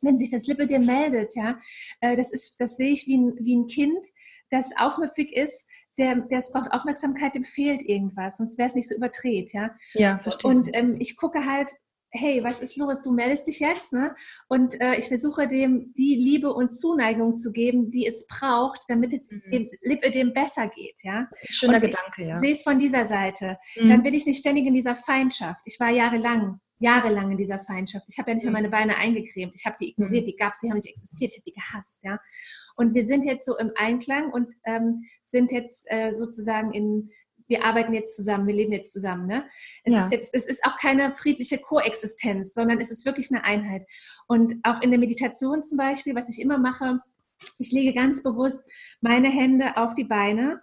wenn 0.00 0.16
sich 0.16 0.30
das 0.30 0.46
Lippe 0.46 0.66
dir 0.66 0.78
meldet 0.78 1.34
ja 1.34 1.58
äh, 2.00 2.16
das 2.16 2.32
ist 2.32 2.58
das 2.58 2.78
sehe 2.78 2.92
ich 2.92 3.06
wie 3.06 3.18
ein 3.18 3.34
wie 3.38 3.56
ein 3.56 3.66
Kind 3.66 4.02
das 4.48 4.70
aufmüpfig 4.78 5.36
ist 5.36 5.68
der, 5.98 6.16
der 6.16 6.38
es 6.38 6.52
braucht 6.52 6.72
Aufmerksamkeit, 6.72 7.34
dem 7.34 7.44
fehlt 7.44 7.82
irgendwas, 7.82 8.38
sonst 8.38 8.58
wäre 8.58 8.68
es 8.68 8.74
nicht 8.74 8.88
so 8.88 8.96
überdreht, 8.96 9.52
ja. 9.52 9.70
Ja, 9.94 10.18
verstehe. 10.18 10.50
Und 10.50 10.70
ähm, 10.74 10.96
ich 10.98 11.16
gucke 11.16 11.44
halt, 11.44 11.70
hey, 12.10 12.42
was 12.42 12.62
ist 12.62 12.76
los? 12.76 13.02
Du 13.02 13.12
meldest 13.12 13.46
dich 13.46 13.60
jetzt, 13.60 13.92
ne? 13.92 14.14
Und 14.48 14.80
äh, 14.80 14.94
ich 14.96 15.08
versuche 15.08 15.48
dem 15.48 15.92
die 15.96 16.14
Liebe 16.14 16.52
und 16.52 16.70
Zuneigung 16.70 17.36
zu 17.36 17.52
geben, 17.52 17.90
die 17.90 18.06
es 18.06 18.26
braucht, 18.26 18.80
damit 18.88 19.12
es 19.12 19.30
mhm. 19.30 19.42
dem 19.52 19.70
Lippe 19.82 20.10
dem 20.10 20.32
besser 20.32 20.68
geht, 20.68 20.96
ja. 21.02 21.26
Das 21.30 21.42
ist 21.42 21.50
ein 21.50 21.52
schöner 21.52 21.74
und 21.74 21.82
Gedanke, 21.82 22.24
ja. 22.24 22.38
Sehe 22.38 22.52
es 22.52 22.62
von 22.62 22.78
dieser 22.78 23.06
Seite. 23.06 23.58
Mhm. 23.76 23.88
Dann 23.88 24.02
bin 24.02 24.14
ich 24.14 24.26
nicht 24.26 24.38
ständig 24.38 24.66
in 24.66 24.74
dieser 24.74 24.96
Feindschaft. 24.96 25.60
Ich 25.64 25.78
war 25.78 25.90
jahrelang 25.90 26.60
jahrelang 26.78 27.30
in 27.30 27.38
dieser 27.38 27.58
Feindschaft. 27.60 28.06
Ich 28.08 28.18
habe 28.18 28.30
ja 28.30 28.34
nicht 28.34 28.44
mal 28.44 28.50
mhm. 28.50 28.54
meine 28.54 28.68
Beine 28.68 28.96
eingecremt. 28.96 29.52
Ich 29.54 29.64
habe 29.64 29.76
die 29.80 29.90
ignoriert, 29.90 30.24
mhm. 30.24 30.28
die 30.28 30.36
gab 30.36 30.54
es, 30.54 30.60
die 30.60 30.68
haben 30.68 30.76
nicht 30.76 30.88
existiert. 30.88 31.32
Ich 31.32 31.38
habe 31.38 31.50
die 31.50 31.54
gehasst, 31.54 32.04
ja. 32.04 32.20
Und 32.76 32.94
wir 32.94 33.04
sind 33.04 33.24
jetzt 33.24 33.46
so 33.46 33.56
im 33.56 33.72
Einklang 33.74 34.30
und 34.30 34.54
ähm, 34.64 35.04
sind 35.24 35.50
jetzt 35.50 35.86
äh, 35.90 36.14
sozusagen 36.14 36.72
in, 36.72 37.10
wir 37.48 37.64
arbeiten 37.64 37.94
jetzt 37.94 38.16
zusammen, 38.16 38.46
wir 38.46 38.54
leben 38.54 38.72
jetzt 38.72 38.92
zusammen. 38.92 39.26
Ne? 39.26 39.44
Es, 39.84 39.94
ja. 39.94 40.00
ist 40.04 40.12
jetzt, 40.12 40.34
es 40.34 40.46
ist 40.46 40.64
auch 40.64 40.78
keine 40.78 41.12
friedliche 41.14 41.58
Koexistenz, 41.58 42.54
sondern 42.54 42.80
es 42.80 42.90
ist 42.90 43.06
wirklich 43.06 43.30
eine 43.30 43.44
Einheit. 43.44 43.86
Und 44.26 44.60
auch 44.62 44.82
in 44.82 44.90
der 44.90 45.00
Meditation 45.00 45.62
zum 45.62 45.78
Beispiel, 45.78 46.14
was 46.14 46.28
ich 46.28 46.40
immer 46.40 46.58
mache, 46.58 47.00
ich 47.58 47.72
lege 47.72 47.94
ganz 47.94 48.22
bewusst 48.22 48.68
meine 49.00 49.28
Hände 49.28 49.76
auf 49.76 49.94
die 49.94 50.04
Beine. 50.04 50.62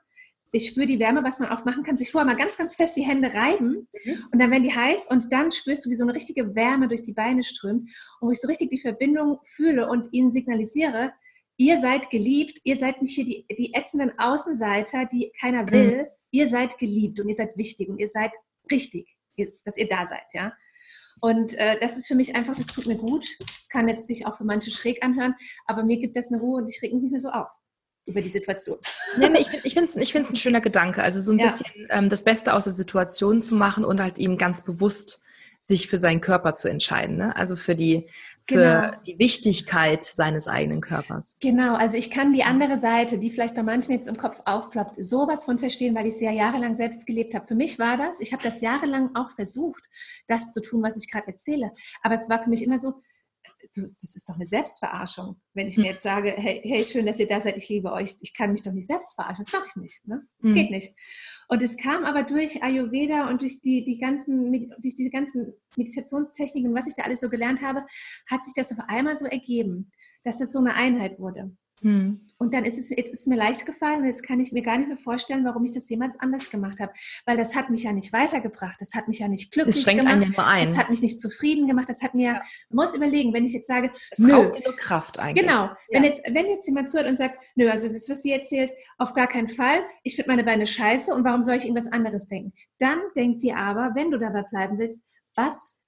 Ich 0.52 0.68
spüre 0.68 0.86
die 0.86 1.00
Wärme, 1.00 1.24
was 1.24 1.40
man 1.40 1.50
auch 1.50 1.66
machen 1.66 1.84
kann, 1.84 1.98
sich 1.98 2.12
vorher 2.12 2.30
mal 2.30 2.38
ganz, 2.38 2.58
ganz 2.58 2.76
fest 2.76 2.96
die 2.96 3.02
Hände 3.02 3.34
reiben 3.34 3.88
mhm. 4.06 4.26
und 4.32 4.40
dann 4.40 4.52
werden 4.52 4.64
die 4.64 4.76
heiß 4.76 5.08
und 5.08 5.34
dann 5.34 5.52
spürst 5.52 5.86
du, 5.86 5.90
wie 5.90 5.96
so 5.96 6.04
eine 6.04 6.14
richtige 6.14 6.54
Wärme 6.54 6.88
durch 6.88 7.02
die 7.02 7.14
Beine 7.14 7.44
strömt 7.44 7.90
und 8.20 8.28
wo 8.28 8.32
ich 8.32 8.40
so 8.40 8.48
richtig 8.48 8.70
die 8.70 8.80
Verbindung 8.80 9.40
fühle 9.46 9.88
und 9.90 10.10
ihnen 10.12 10.30
signalisiere, 10.30 11.14
ihr 11.58 11.78
seid 11.78 12.10
geliebt, 12.10 12.60
ihr 12.64 12.76
seid 12.76 13.02
nicht 13.02 13.16
hier 13.16 13.26
die, 13.26 13.46
die 13.50 13.74
ätzenden 13.74 14.18
Außenseiter, 14.18 15.06
die 15.12 15.32
keiner 15.40 15.70
will, 15.70 16.08
ihr 16.32 16.48
seid 16.48 16.78
geliebt 16.78 17.20
und 17.20 17.30
ihr 17.30 17.36
seid 17.36 17.58
wichtig 17.58 17.90
und 17.90 18.00
ihr 18.00 18.08
seid 18.08 18.32
richtig, 18.72 19.16
dass 19.66 19.78
ihr 19.78 19.88
da 19.88 20.06
seid, 20.06 20.26
ja. 20.34 20.54
Und 21.22 21.58
äh, 21.58 21.80
das 21.80 21.98
ist 21.98 22.08
für 22.08 22.16
mich 22.16 22.36
einfach, 22.36 22.56
das 22.56 22.68
tut 22.68 22.86
mir 22.86 22.98
gut. 22.98 23.26
Das 23.40 23.70
kann 23.70 23.88
jetzt 23.88 24.08
sich 24.08 24.28
auch 24.28 24.36
für 24.36 24.44
manche 24.44 24.72
schräg 24.72 25.02
anhören, 25.04 25.36
aber 25.66 25.84
mir 25.84 25.98
gibt 25.98 26.18
das 26.18 26.32
eine 26.32 26.42
Ruhe 26.42 26.62
und 26.62 26.70
ich 26.70 26.82
reg 26.82 26.94
mich 26.94 27.04
nicht 27.04 27.12
mehr 27.12 27.22
so 27.22 27.30
auf 27.30 27.50
über 28.06 28.22
die 28.22 28.30
Situation. 28.30 28.78
Nee, 29.18 29.30
nee, 29.30 29.40
ich, 29.40 29.48
ich 29.64 29.74
finde 29.74 29.90
es 29.90 29.96
ich 29.96 30.12
find's 30.12 30.32
ein 30.32 30.36
schöner 30.36 30.60
Gedanke. 30.60 31.02
Also 31.04 31.22
so 31.22 31.32
ein 31.32 31.40
ja. 31.40 31.46
bisschen 31.46 31.88
ähm, 31.90 32.10
das 32.10 32.24
Beste 32.24 32.54
aus 32.54 32.66
der 32.66 32.74
Situation 32.74 33.42
zu 33.42 33.56
machen 33.56 33.86
und 33.86 34.02
halt 34.02 34.18
eben 34.18 34.38
ganz 34.38 34.64
bewusst 34.64 35.22
sich 35.66 35.88
für 35.88 35.98
seinen 35.98 36.20
Körper 36.20 36.54
zu 36.54 36.68
entscheiden. 36.68 37.16
Ne? 37.16 37.36
Also 37.38 37.56
für 37.56 37.74
die, 37.74 38.08
für 38.42 38.56
genau. 38.56 39.02
die 39.08 39.18
Wichtigkeit 39.18 40.04
seines 40.04 40.50
eigenen 40.50 40.82
Körpers. 40.82 41.38
Genau, 41.40 41.76
also 41.76 41.96
ich 41.96 42.12
kann 42.12 42.34
die 42.34 42.44
andere 42.44 42.78
Seite, 42.78 43.18
die 43.18 43.32
vielleicht 43.32 43.56
bei 43.56 43.64
manchen 43.64 43.94
jetzt 43.94 44.10
im 44.10 44.18
Kopf 44.18 44.42
aufploppt, 44.44 45.02
sowas 45.02 45.46
von 45.46 45.60
verstehen, 45.60 45.96
weil 45.96 46.06
ich 46.06 46.16
es 46.16 46.22
ja 46.22 46.32
jahrelang 46.32 46.76
selbst 46.76 47.08
gelebt 47.08 47.34
habe. 47.34 47.48
Für 47.48 47.56
mich 47.56 47.80
war 47.80 47.96
das, 47.96 48.20
ich 48.20 48.34
habe 48.34 48.44
das 48.44 48.60
jahrelang 48.60 49.16
auch 49.16 49.32
versucht, 49.32 49.84
das 50.28 50.52
zu 50.52 50.62
tun, 50.62 50.84
was 50.84 50.98
ich 50.98 51.10
gerade 51.10 51.28
erzähle. 51.28 51.72
Aber 52.02 52.16
es 52.16 52.30
war 52.30 52.44
für 52.44 52.50
mich 52.50 52.64
immer 52.64 52.78
so, 52.78 53.02
das 53.74 54.16
ist 54.16 54.28
doch 54.28 54.36
eine 54.36 54.46
Selbstverarschung. 54.46 55.42
Wenn 55.54 55.68
ich 55.68 55.78
mir 55.78 55.86
hm. 55.86 55.92
jetzt 55.92 56.04
sage, 56.04 56.34
hey, 56.36 56.62
hey, 56.64 56.84
schön, 56.84 57.06
dass 57.06 57.20
ihr 57.20 57.28
da 57.28 57.40
seid, 57.40 57.56
ich 57.56 57.70
liebe 57.70 57.92
euch, 57.94 58.16
ich 58.20 58.36
kann 58.36 58.52
mich 58.52 58.64
doch 58.64 58.74
nicht 58.74 58.88
selbst 58.88 59.16
verarschen. 59.16 59.46
Das 59.46 59.54
mache 59.54 59.68
ich 59.68 59.76
nicht. 59.78 60.06
Ne? 60.08 60.28
Das 60.42 60.52
mhm. 60.52 60.56
geht 60.56 60.72
nicht. 60.72 60.94
Und 61.54 61.62
es 61.62 61.78
kam 61.78 62.04
aber 62.04 62.24
durch 62.24 62.64
Ayurveda 62.64 63.30
und 63.30 63.44
durch 63.44 63.62
die, 63.62 63.86
die 63.86 64.00
ganzen, 64.00 64.52
durch 64.82 64.96
diese 64.96 65.12
ganzen 65.12 65.54
Meditationstechniken, 65.78 66.74
was 66.74 66.88
ich 66.88 66.96
da 66.96 67.04
alles 67.04 67.20
so 67.20 67.30
gelernt 67.30 67.62
habe, 67.62 67.86
hat 68.26 68.44
sich 68.44 68.56
das 68.56 68.72
auf 68.72 68.84
einmal 68.88 69.16
so 69.16 69.28
ergeben, 69.28 69.92
dass 70.24 70.40
das 70.40 70.52
so 70.52 70.58
eine 70.58 70.74
Einheit 70.74 71.20
wurde. 71.20 71.56
Hm. 71.82 72.26
Und 72.44 72.54
dann 72.54 72.66
ist 72.66 72.78
es, 72.78 72.90
jetzt 72.90 73.14
ist 73.14 73.22
es 73.22 73.28
mir 73.28 73.38
leicht 73.38 73.66
gefallen 73.66 74.02
und 74.02 74.06
jetzt 74.06 74.22
kann 74.22 74.40
ich 74.42 74.52
mir 74.52 74.62
gar 74.62 74.78
nicht 74.78 74.90
mehr 74.90 74.98
vorstellen, 74.98 75.46
warum 75.46 75.64
ich 75.64 75.74
das 75.74 75.88
jemals 75.88 76.20
anders 76.20 76.50
gemacht 76.52 76.80
habe. 76.82 76.92
Weil 77.26 77.38
das 77.38 77.56
hat 77.56 77.70
mich 77.70 77.84
ja 77.84 77.94
nicht 77.94 78.12
weitergebracht, 78.12 78.76
das 78.82 78.94
hat 78.94 79.08
mich 79.08 79.20
ja 79.20 79.30
nicht 79.30 79.52
glücklich 79.52 79.76
das 79.76 79.84
schränkt 79.84 80.02
gemacht, 80.02 80.22
einen 80.22 80.34
ja 80.34 80.46
ein. 80.46 80.66
das 80.68 80.78
hat 80.78 80.90
mich 80.90 81.02
nicht 81.02 81.22
zufrieden 81.22 81.68
gemacht, 81.68 81.88
das 81.88 82.02
hat 82.02 82.16
mir, 82.16 82.34
ja. 82.34 82.42
man 82.70 82.86
muss 82.86 82.96
überlegen, 82.96 83.34
wenn 83.34 83.46
ich 83.46 83.54
jetzt 83.54 83.68
sage, 83.68 83.92
es 84.12 84.30
raubt 84.30 84.58
dir 84.58 84.64
nur 84.66 84.76
Kraft 84.76 85.20
eigentlich. 85.20 85.46
Genau, 85.46 85.64
ja. 85.64 85.76
wenn, 85.92 86.04
jetzt, 86.04 86.22
wenn 86.26 86.48
jetzt 86.48 86.68
jemand 86.68 86.90
zuhört 86.90 87.08
und 87.08 87.18
sagt, 87.18 87.38
nö, 87.56 87.70
also 87.70 87.88
das, 87.88 88.10
was 88.10 88.22
sie 88.22 88.34
erzählt, 88.34 88.74
auf 88.98 89.14
gar 89.14 89.28
keinen 89.28 89.48
Fall, 89.48 89.80
ich 90.04 90.18
finde 90.18 90.30
meine 90.30 90.44
Beine 90.44 90.68
scheiße 90.68 91.14
und 91.14 91.24
warum 91.24 91.44
soll 91.44 91.56
ich 91.56 91.64
irgendwas 91.64 91.92
anderes 91.92 92.28
denken? 92.28 92.52
Dann 92.78 93.00
denk 93.16 93.40
dir 93.40 93.56
aber, 93.56 93.92
wenn 93.96 94.12
du 94.12 94.20
dabei 94.20 94.44
bleiben 94.44 94.78
willst, 94.78 95.06
was 95.36 95.80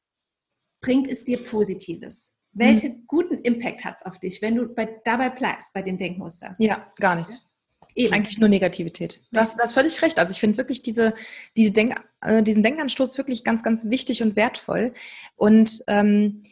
bringt 0.79 1.09
es 1.09 1.25
dir 1.25 1.37
Positives? 1.37 2.34
Welchen 2.55 2.93
hm. 2.93 3.03
guten 3.05 3.37
Impact 3.39 3.83
hat 3.83 3.97
es 3.97 4.05
auf 4.05 4.17
dich, 4.17 4.41
wenn 4.41 4.55
du 4.55 4.67
bei, 4.67 4.89
dabei 5.03 5.29
bleibst 5.29 5.73
bei 5.73 5.81
dem 5.81 5.97
Denkmuster? 5.97 6.55
Ja, 6.57 6.87
gar 6.99 7.15
nichts. 7.15 7.45
Eben. 7.93 8.13
Eigentlich 8.13 8.37
nur 8.37 8.49
Negativität. 8.49 9.21
Du 9.31 9.39
hast, 9.39 9.57
du 9.57 9.63
hast 9.63 9.73
völlig 9.73 10.01
recht. 10.01 10.19
Also 10.19 10.31
ich 10.31 10.39
finde 10.39 10.57
wirklich 10.57 10.81
diese, 10.81 11.13
diese 11.55 11.71
Denk, 11.71 11.95
äh, 12.21 12.43
diesen 12.43 12.63
Denkanstoß 12.63 13.17
wirklich 13.17 13.43
ganz, 13.45 13.63
ganz 13.63 13.89
wichtig 13.89 14.21
und 14.21 14.35
wertvoll. 14.35 14.93
Und 15.37 15.83
ähm, 15.87 16.43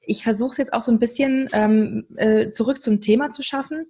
ich 0.00 0.24
versuche 0.24 0.52
es 0.52 0.56
jetzt 0.56 0.72
auch 0.72 0.80
so 0.80 0.90
ein 0.90 0.98
bisschen 0.98 1.48
ähm, 1.52 2.06
äh, 2.16 2.50
zurück 2.50 2.80
zum 2.80 3.00
Thema 3.00 3.30
zu 3.30 3.42
schaffen. 3.42 3.86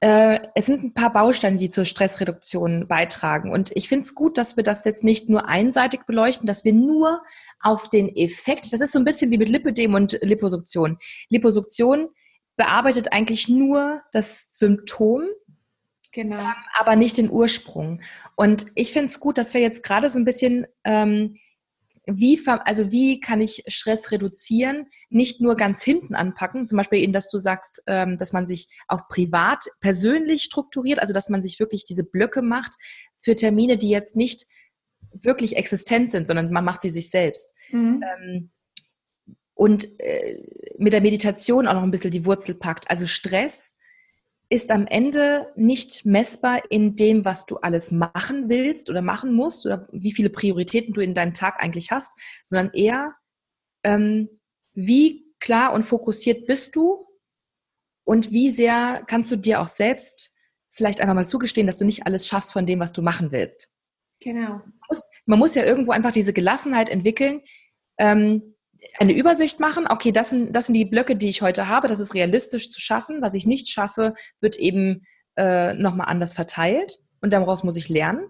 Äh, 0.00 0.40
es 0.54 0.66
sind 0.66 0.84
ein 0.84 0.94
paar 0.94 1.12
Bausteine, 1.12 1.58
die 1.58 1.70
zur 1.70 1.84
Stressreduktion 1.84 2.86
beitragen. 2.86 3.50
Und 3.50 3.72
ich 3.74 3.88
finde 3.88 4.04
es 4.04 4.14
gut, 4.14 4.38
dass 4.38 4.56
wir 4.56 4.62
das 4.62 4.84
jetzt 4.84 5.02
nicht 5.02 5.28
nur 5.28 5.48
einseitig 5.48 6.02
beleuchten, 6.06 6.46
dass 6.46 6.64
wir 6.64 6.72
nur 6.72 7.22
auf 7.60 7.88
den 7.88 8.08
Effekt, 8.14 8.72
das 8.72 8.80
ist 8.80 8.92
so 8.92 9.00
ein 9.00 9.04
bisschen 9.04 9.30
wie 9.32 9.38
mit 9.38 9.48
Lipödem 9.48 9.94
und 9.94 10.18
Liposuktion. 10.22 10.98
Liposuktion 11.30 12.08
bearbeitet 12.56 13.12
eigentlich 13.12 13.48
nur 13.48 14.02
das 14.12 14.48
Symptom, 14.50 15.22
genau. 16.12 16.42
Aber 16.74 16.94
nicht 16.94 17.18
den 17.18 17.30
Ursprung. 17.30 18.00
Und 18.36 18.66
ich 18.76 18.92
finde 18.92 19.06
es 19.06 19.18
gut, 19.18 19.36
dass 19.36 19.54
wir 19.54 19.60
jetzt 19.60 19.82
gerade 19.82 20.10
so 20.10 20.18
ein 20.18 20.24
bisschen 20.24 20.66
ähm, 20.84 21.36
wie, 22.10 22.40
also 22.46 22.90
wie 22.90 23.20
kann 23.20 23.40
ich 23.40 23.64
Stress 23.66 24.10
reduzieren, 24.10 24.86
nicht 25.10 25.40
nur 25.40 25.56
ganz 25.56 25.82
hinten 25.82 26.14
anpacken, 26.14 26.66
zum 26.66 26.78
Beispiel 26.78 27.00
eben, 27.00 27.12
dass 27.12 27.30
du 27.30 27.38
sagst, 27.38 27.82
ähm, 27.86 28.16
dass 28.16 28.32
man 28.32 28.46
sich 28.46 28.68
auch 28.88 29.08
privat, 29.08 29.64
persönlich 29.80 30.42
strukturiert, 30.42 30.98
also 31.00 31.12
dass 31.12 31.28
man 31.28 31.42
sich 31.42 31.60
wirklich 31.60 31.84
diese 31.84 32.04
Blöcke 32.04 32.42
macht 32.42 32.72
für 33.18 33.36
Termine, 33.36 33.76
die 33.76 33.90
jetzt 33.90 34.16
nicht 34.16 34.46
wirklich 35.12 35.56
existent 35.56 36.10
sind, 36.10 36.26
sondern 36.26 36.50
man 36.50 36.64
macht 36.64 36.80
sie 36.80 36.90
sich 36.90 37.10
selbst. 37.10 37.54
Mhm. 37.70 38.02
Ähm, 38.02 38.50
und 39.54 39.88
äh, 40.00 40.38
mit 40.78 40.92
der 40.92 41.00
Meditation 41.00 41.66
auch 41.66 41.74
noch 41.74 41.82
ein 41.82 41.90
bisschen 41.90 42.12
die 42.12 42.24
Wurzel 42.24 42.54
packt. 42.54 42.90
Also 42.90 43.06
Stress 43.06 43.76
ist 44.50 44.70
am 44.70 44.86
Ende 44.86 45.52
nicht 45.56 46.06
messbar 46.06 46.62
in 46.70 46.96
dem, 46.96 47.24
was 47.24 47.44
du 47.44 47.58
alles 47.58 47.90
machen 47.90 48.48
willst 48.48 48.88
oder 48.88 49.02
machen 49.02 49.34
musst 49.34 49.66
oder 49.66 49.88
wie 49.92 50.12
viele 50.12 50.30
Prioritäten 50.30 50.94
du 50.94 51.02
in 51.02 51.14
deinem 51.14 51.34
Tag 51.34 51.62
eigentlich 51.62 51.90
hast, 51.90 52.10
sondern 52.42 52.72
eher, 52.72 53.14
ähm, 53.84 54.28
wie 54.72 55.26
klar 55.38 55.72
und 55.74 55.82
fokussiert 55.82 56.46
bist 56.46 56.76
du 56.76 57.06
und 58.04 58.32
wie 58.32 58.50
sehr 58.50 59.04
kannst 59.06 59.30
du 59.30 59.36
dir 59.36 59.60
auch 59.60 59.66
selbst 59.66 60.34
vielleicht 60.70 61.00
einfach 61.00 61.14
mal 61.14 61.28
zugestehen, 61.28 61.66
dass 61.66 61.78
du 61.78 61.84
nicht 61.84 62.06
alles 62.06 62.26
schaffst 62.26 62.52
von 62.52 62.64
dem, 62.64 62.80
was 62.80 62.92
du 62.92 63.02
machen 63.02 63.32
willst. 63.32 63.70
Genau. 64.20 64.62
Man 65.26 65.38
muss 65.38 65.54
ja 65.54 65.64
irgendwo 65.64 65.92
einfach 65.92 66.12
diese 66.12 66.32
Gelassenheit 66.32 66.88
entwickeln, 66.88 67.42
ähm, 67.98 68.54
eine 68.98 69.12
Übersicht 69.12 69.60
machen, 69.60 69.86
okay, 69.88 70.12
das 70.12 70.30
sind, 70.30 70.54
das 70.54 70.66
sind 70.66 70.74
die 70.74 70.84
Blöcke, 70.84 71.16
die 71.16 71.28
ich 71.28 71.42
heute 71.42 71.68
habe, 71.68 71.88
das 71.88 72.00
ist 72.00 72.14
realistisch 72.14 72.70
zu 72.70 72.80
schaffen. 72.80 73.22
Was 73.22 73.34
ich 73.34 73.46
nicht 73.46 73.68
schaffe, 73.68 74.14
wird 74.40 74.56
eben 74.56 75.06
äh, 75.36 75.74
nochmal 75.74 76.08
anders 76.08 76.34
verteilt 76.34 76.98
und 77.20 77.32
daraus 77.32 77.64
muss 77.64 77.76
ich 77.76 77.88
lernen. 77.88 78.28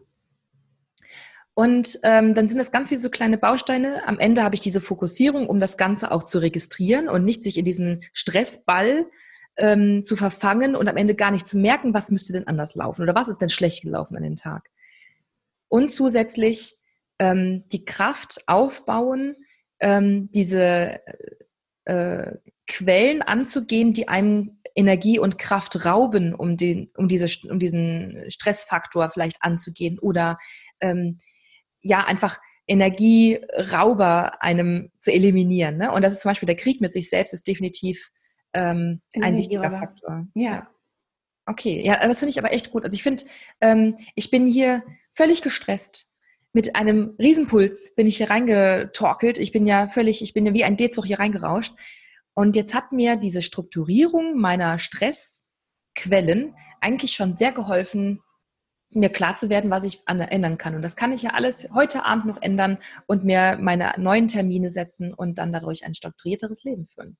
Und 1.54 1.98
ähm, 2.04 2.34
dann 2.34 2.46
sind 2.46 2.58
das 2.58 2.70
ganz 2.70 2.88
viele 2.88 3.00
so 3.00 3.10
kleine 3.10 3.36
Bausteine. 3.36 4.06
Am 4.06 4.20
Ende 4.20 4.44
habe 4.44 4.54
ich 4.54 4.60
diese 4.60 4.80
Fokussierung, 4.80 5.48
um 5.48 5.58
das 5.58 5.76
Ganze 5.76 6.12
auch 6.12 6.22
zu 6.22 6.38
registrieren 6.38 7.08
und 7.08 7.24
nicht 7.24 7.42
sich 7.42 7.58
in 7.58 7.64
diesen 7.64 8.00
Stressball 8.12 9.06
ähm, 9.56 10.04
zu 10.04 10.14
verfangen 10.14 10.76
und 10.76 10.88
am 10.88 10.96
Ende 10.96 11.16
gar 11.16 11.32
nicht 11.32 11.48
zu 11.48 11.58
merken, 11.58 11.94
was 11.94 12.12
müsste 12.12 12.32
denn 12.32 12.46
anders 12.46 12.76
laufen 12.76 13.02
oder 13.02 13.16
was 13.16 13.28
ist 13.28 13.38
denn 13.38 13.48
schlecht 13.48 13.82
gelaufen 13.82 14.16
an 14.16 14.22
dem 14.22 14.36
Tag. 14.36 14.70
Und 15.66 15.92
zusätzlich 15.92 16.76
ähm, 17.18 17.64
die 17.72 17.84
Kraft 17.84 18.44
aufbauen, 18.46 19.34
ähm, 19.80 20.30
diese 20.32 21.00
äh, 21.84 22.32
Quellen 22.66 23.22
anzugehen, 23.22 23.92
die 23.92 24.08
einem 24.08 24.58
Energie 24.74 25.18
und 25.18 25.38
Kraft 25.38 25.84
rauben, 25.84 26.34
um, 26.34 26.56
den, 26.56 26.90
um, 26.96 27.08
diese, 27.08 27.26
um 27.50 27.58
diesen 27.58 28.30
Stressfaktor 28.30 29.10
vielleicht 29.10 29.42
anzugehen 29.42 29.98
oder 29.98 30.38
ähm, 30.80 31.18
ja, 31.80 32.04
einfach 32.04 32.38
Energierauber 32.66 34.42
einem 34.42 34.92
zu 34.98 35.10
eliminieren. 35.10 35.78
Ne? 35.78 35.90
Und 35.90 36.02
das 36.02 36.12
ist 36.12 36.20
zum 36.20 36.30
Beispiel 36.30 36.46
der 36.46 36.56
Krieg 36.56 36.80
mit 36.80 36.92
sich 36.92 37.08
selbst, 37.08 37.32
ist 37.32 37.46
definitiv 37.46 38.10
ähm, 38.52 39.00
ein 39.20 39.36
wichtiger 39.36 39.70
Faktor. 39.70 40.26
Ja. 40.34 40.68
Okay, 41.46 41.82
ja, 41.84 42.06
das 42.06 42.18
finde 42.18 42.30
ich 42.30 42.38
aber 42.38 42.52
echt 42.52 42.70
gut. 42.70 42.84
Also 42.84 42.94
ich 42.94 43.02
finde, 43.02 43.24
ähm, 43.62 43.96
ich 44.14 44.30
bin 44.30 44.46
hier 44.46 44.82
völlig 45.14 45.40
gestresst 45.40 46.12
mit 46.52 46.76
einem 46.76 47.14
Riesenpuls 47.18 47.94
bin 47.94 48.06
ich 48.06 48.16
hier 48.16 48.30
reingetorkelt. 48.30 49.38
Ich 49.38 49.52
bin 49.52 49.66
ja 49.66 49.88
völlig, 49.88 50.22
ich 50.22 50.32
bin 50.34 50.46
ja 50.46 50.54
wie 50.54 50.64
ein 50.64 50.76
D-Zug 50.76 51.06
hier 51.06 51.18
reingerauscht. 51.18 51.74
Und 52.34 52.56
jetzt 52.56 52.74
hat 52.74 52.92
mir 52.92 53.16
diese 53.16 53.42
Strukturierung 53.42 54.38
meiner 54.38 54.78
Stressquellen 54.78 56.54
eigentlich 56.80 57.12
schon 57.12 57.34
sehr 57.34 57.52
geholfen, 57.52 58.20
mir 58.90 59.10
klar 59.10 59.36
zu 59.36 59.50
werden, 59.50 59.70
was 59.70 59.84
ich 59.84 60.00
ändern 60.06 60.56
kann. 60.56 60.74
Und 60.74 60.82
das 60.82 60.96
kann 60.96 61.12
ich 61.12 61.22
ja 61.22 61.30
alles 61.30 61.68
heute 61.74 62.04
Abend 62.04 62.26
noch 62.26 62.40
ändern 62.40 62.78
und 63.06 63.24
mir 63.24 63.58
meine 63.60 63.92
neuen 63.98 64.28
Termine 64.28 64.70
setzen 64.70 65.12
und 65.12 65.38
dann 65.38 65.52
dadurch 65.52 65.84
ein 65.84 65.94
strukturierteres 65.94 66.64
Leben 66.64 66.86
führen. 66.86 67.18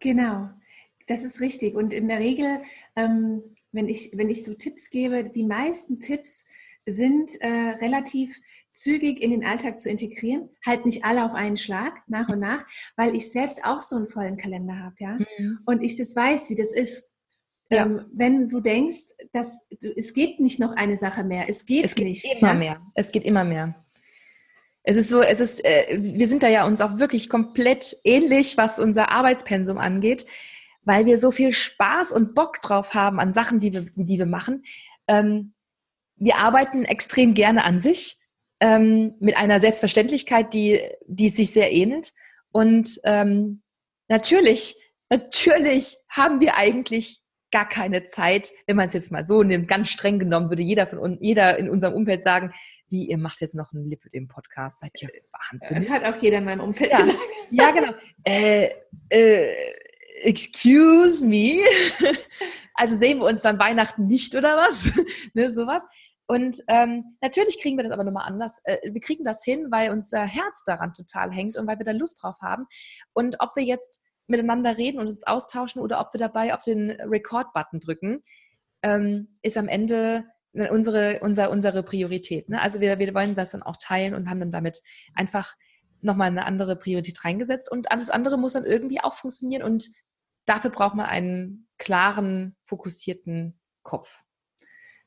Genau, 0.00 0.50
das 1.06 1.22
ist 1.22 1.40
richtig. 1.40 1.74
Und 1.76 1.92
in 1.92 2.08
der 2.08 2.18
Regel, 2.18 2.60
ähm, 2.96 3.42
wenn, 3.70 3.88
ich, 3.88 4.16
wenn 4.16 4.30
ich 4.30 4.44
so 4.44 4.54
Tipps 4.54 4.90
gebe, 4.90 5.24
die 5.24 5.44
meisten 5.44 6.00
Tipps 6.00 6.46
sind 6.86 7.40
äh, 7.40 7.48
relativ 7.48 8.38
zügig 8.72 9.20
in 9.20 9.30
den 9.30 9.44
Alltag 9.44 9.80
zu 9.80 9.90
integrieren. 9.90 10.50
Halt 10.64 10.86
nicht 10.86 11.04
alle 11.04 11.24
auf 11.24 11.34
einen 11.34 11.56
Schlag, 11.56 11.94
nach 12.06 12.28
und 12.28 12.40
nach, 12.40 12.64
weil 12.96 13.16
ich 13.16 13.32
selbst 13.32 13.64
auch 13.64 13.80
so 13.80 13.96
einen 13.96 14.06
vollen 14.06 14.36
Kalender 14.36 14.78
habe, 14.78 14.94
ja. 14.98 15.18
Mhm. 15.38 15.58
Und 15.64 15.82
ich 15.82 15.96
das 15.96 16.14
weiß, 16.14 16.50
wie 16.50 16.56
das 16.56 16.72
ist. 16.72 17.14
Ja. 17.70 17.84
Ähm, 17.84 18.06
wenn 18.12 18.48
du 18.48 18.60
denkst, 18.60 19.14
dass 19.32 19.66
du, 19.80 19.92
es 19.96 20.14
geht 20.14 20.38
nicht 20.38 20.60
noch 20.60 20.76
eine 20.76 20.96
Sache 20.96 21.24
mehr, 21.24 21.48
es 21.48 21.66
geht, 21.66 21.84
es 21.84 21.96
geht 21.96 22.06
nicht. 22.06 22.24
Immer 22.24 22.52
ja? 22.52 22.54
mehr. 22.54 22.80
Es 22.94 23.10
geht 23.10 23.24
immer 23.24 23.44
mehr. 23.44 23.74
Es 24.84 24.96
ist 24.96 25.08
so, 25.08 25.20
es 25.20 25.40
ist, 25.40 25.64
äh, 25.64 25.98
wir 26.00 26.28
sind 26.28 26.44
da 26.44 26.48
ja 26.48 26.64
uns 26.64 26.80
auch 26.80 27.00
wirklich 27.00 27.28
komplett 27.28 27.96
ähnlich, 28.04 28.56
was 28.56 28.78
unser 28.78 29.10
Arbeitspensum 29.10 29.78
angeht, 29.78 30.26
weil 30.84 31.06
wir 31.06 31.18
so 31.18 31.32
viel 31.32 31.52
Spaß 31.52 32.12
und 32.12 32.36
Bock 32.36 32.62
drauf 32.62 32.94
haben 32.94 33.18
an 33.18 33.32
Sachen, 33.32 33.58
die 33.58 33.72
wir, 33.72 33.84
die 33.96 34.18
wir 34.18 34.26
machen. 34.26 34.62
Ähm, 35.08 35.54
wir 36.16 36.38
arbeiten 36.38 36.84
extrem 36.84 37.34
gerne 37.34 37.64
an 37.64 37.80
sich, 37.80 38.18
ähm, 38.60 39.14
mit 39.20 39.36
einer 39.36 39.60
Selbstverständlichkeit, 39.60 40.54
die, 40.54 40.80
die 41.06 41.28
sich 41.28 41.52
sehr 41.52 41.72
ähnelt. 41.72 42.12
Und 42.52 42.98
ähm, 43.04 43.62
natürlich, 44.08 44.76
natürlich 45.10 45.96
haben 46.08 46.40
wir 46.40 46.56
eigentlich 46.56 47.20
gar 47.52 47.68
keine 47.68 48.06
Zeit, 48.06 48.52
wenn 48.66 48.76
man 48.76 48.88
es 48.88 48.94
jetzt 48.94 49.12
mal 49.12 49.24
so 49.24 49.42
nimmt, 49.42 49.68
ganz 49.68 49.88
streng 49.90 50.18
genommen, 50.18 50.50
würde 50.50 50.62
jeder 50.62 50.86
von 50.86 50.98
uns, 50.98 51.18
jeder 51.20 51.58
in 51.58 51.70
unserem 51.70 51.94
Umfeld 51.94 52.22
sagen, 52.22 52.52
wie, 52.88 53.08
ihr 53.08 53.18
macht 53.18 53.40
jetzt 53.40 53.54
noch 53.54 53.72
einen 53.72 53.86
Lip 53.86 54.02
im 54.12 54.28
Podcast, 54.28 54.80
seid 54.80 54.90
ihr 55.02 55.10
Wahnsinn. 55.32 55.76
Das 55.76 55.90
hat 55.90 56.04
auch 56.04 56.20
jeder 56.20 56.38
in 56.38 56.44
meinem 56.44 56.60
Umfeld 56.60 56.90
ja. 56.92 56.98
gesagt. 56.98 57.18
Ja, 57.50 57.70
genau. 57.70 57.92
äh, 58.24 58.70
äh, 59.08 59.54
excuse 60.22 61.24
me. 61.26 61.58
also 62.74 62.96
sehen 62.96 63.18
wir 63.18 63.26
uns 63.26 63.42
dann 63.42 63.58
Weihnachten 63.58 64.06
nicht 64.06 64.34
oder 64.34 64.56
was? 64.56 64.92
ne, 65.34 65.52
sowas. 65.52 65.84
Und 66.26 66.62
ähm, 66.68 67.16
natürlich 67.20 67.60
kriegen 67.60 67.76
wir 67.76 67.84
das 67.84 67.92
aber 67.92 68.04
nochmal 68.04 68.26
anders. 68.26 68.60
Äh, 68.64 68.92
wir 68.92 69.00
kriegen 69.00 69.24
das 69.24 69.44
hin, 69.44 69.68
weil 69.70 69.90
unser 69.90 70.26
Herz 70.26 70.64
daran 70.64 70.92
total 70.92 71.32
hängt 71.32 71.56
und 71.56 71.66
weil 71.66 71.78
wir 71.78 71.84
da 71.84 71.92
Lust 71.92 72.22
drauf 72.22 72.36
haben. 72.40 72.66
Und 73.12 73.36
ob 73.40 73.54
wir 73.54 73.62
jetzt 73.62 74.02
miteinander 74.26 74.76
reden 74.76 74.98
und 74.98 75.06
uns 75.06 75.24
austauschen 75.24 75.80
oder 75.80 76.00
ob 76.00 76.12
wir 76.12 76.18
dabei 76.18 76.52
auf 76.54 76.64
den 76.64 76.90
Record-Button 76.90 77.80
drücken, 77.80 78.22
ähm, 78.82 79.34
ist 79.42 79.56
am 79.56 79.68
Ende 79.68 80.24
unsere, 80.52 81.20
unser, 81.20 81.50
unsere 81.50 81.82
Priorität. 81.82 82.48
Ne? 82.48 82.60
Also 82.60 82.80
wir, 82.80 82.98
wir 82.98 83.14
wollen 83.14 83.34
das 83.34 83.52
dann 83.52 83.62
auch 83.62 83.76
teilen 83.76 84.14
und 84.14 84.28
haben 84.28 84.40
dann 84.40 84.52
damit 84.52 84.82
einfach 85.14 85.54
nochmal 86.00 86.28
eine 86.28 86.46
andere 86.46 86.76
Priorität 86.76 87.24
reingesetzt. 87.24 87.70
Und 87.70 87.90
alles 87.92 88.10
andere 88.10 88.38
muss 88.38 88.54
dann 88.54 88.64
irgendwie 88.64 89.00
auch 89.00 89.14
funktionieren. 89.14 89.62
Und 89.62 89.90
dafür 90.44 90.70
braucht 90.70 90.94
man 90.94 91.06
einen 91.06 91.68
klaren, 91.78 92.56
fokussierten 92.64 93.60
Kopf. 93.82 94.25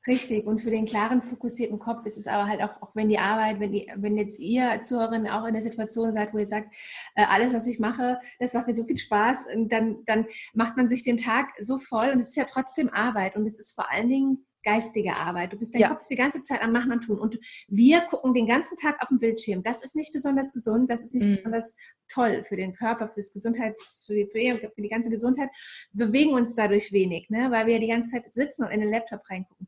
Richtig. 0.07 0.47
Und 0.47 0.59
für 0.59 0.71
den 0.71 0.85
klaren, 0.85 1.21
fokussierten 1.21 1.77
Kopf 1.77 2.05
ist 2.05 2.17
es 2.17 2.27
aber 2.27 2.47
halt 2.47 2.61
auch, 2.61 2.81
auch 2.81 2.95
wenn 2.95 3.09
die 3.09 3.19
Arbeit, 3.19 3.59
wenn, 3.59 3.73
die, 3.73 3.91
wenn 3.95 4.17
jetzt 4.17 4.39
ihr 4.39 4.79
Zuhörerin 4.81 5.27
auch 5.27 5.45
in 5.45 5.53
der 5.53 5.61
Situation 5.61 6.13
seid, 6.13 6.33
wo 6.33 6.37
ihr 6.37 6.45
sagt, 6.45 6.73
äh, 7.15 7.25
alles, 7.25 7.53
was 7.53 7.67
ich 7.67 7.79
mache, 7.79 8.19
das 8.39 8.53
macht 8.53 8.67
mir 8.67 8.73
so 8.73 8.85
viel 8.85 8.97
Spaß, 8.97 9.47
und 9.53 9.71
dann, 9.71 10.05
dann 10.05 10.25
macht 10.53 10.77
man 10.77 10.87
sich 10.87 11.03
den 11.03 11.17
Tag 11.17 11.49
so 11.59 11.79
voll 11.79 12.09
und 12.09 12.19
es 12.21 12.29
ist 12.29 12.37
ja 12.37 12.45
trotzdem 12.45 12.89
Arbeit 12.89 13.35
und 13.35 13.45
es 13.45 13.59
ist 13.59 13.75
vor 13.75 13.91
allen 13.91 14.09
Dingen 14.09 14.45
geistige 14.69 15.15
Arbeit. 15.15 15.53
Du 15.53 15.57
bist 15.57 15.73
dein 15.73 15.81
ja. 15.81 15.89
Kopf 15.89 16.01
ist 16.01 16.11
die 16.11 16.15
ganze 16.15 16.41
Zeit 16.41 16.61
am 16.61 16.71
Machen, 16.71 16.91
am 16.91 17.01
Tun. 17.01 17.19
Und 17.19 17.39
wir 17.67 18.01
gucken 18.01 18.33
den 18.33 18.47
ganzen 18.47 18.77
Tag 18.77 19.01
auf 19.01 19.07
dem 19.09 19.19
Bildschirm. 19.19 19.63
Das 19.63 19.83
ist 19.83 19.95
nicht 19.95 20.13
besonders 20.13 20.53
gesund, 20.53 20.89
das 20.91 21.03
ist 21.03 21.15
nicht 21.15 21.25
mhm. 21.25 21.31
besonders 21.31 21.75
toll 22.07 22.43
für 22.43 22.55
den 22.55 22.75
Körper, 22.75 23.09
fürs 23.09 23.33
Gesundheits, 23.33 24.03
für 24.05 24.13
die, 24.13 24.27
für 24.31 24.81
die 24.81 24.89
ganze 24.89 25.09
Gesundheit. 25.09 25.49
Wir 25.91 26.07
bewegen 26.07 26.33
uns 26.33 26.55
dadurch 26.55 26.91
wenig, 26.91 27.29
ne? 27.29 27.49
weil 27.51 27.67
wir 27.67 27.79
die 27.79 27.87
ganze 27.87 28.11
Zeit 28.11 28.31
sitzen 28.31 28.63
und 28.63 28.71
in 28.71 28.81
den 28.81 28.91
Laptop 28.91 29.21
reingucken. 29.29 29.67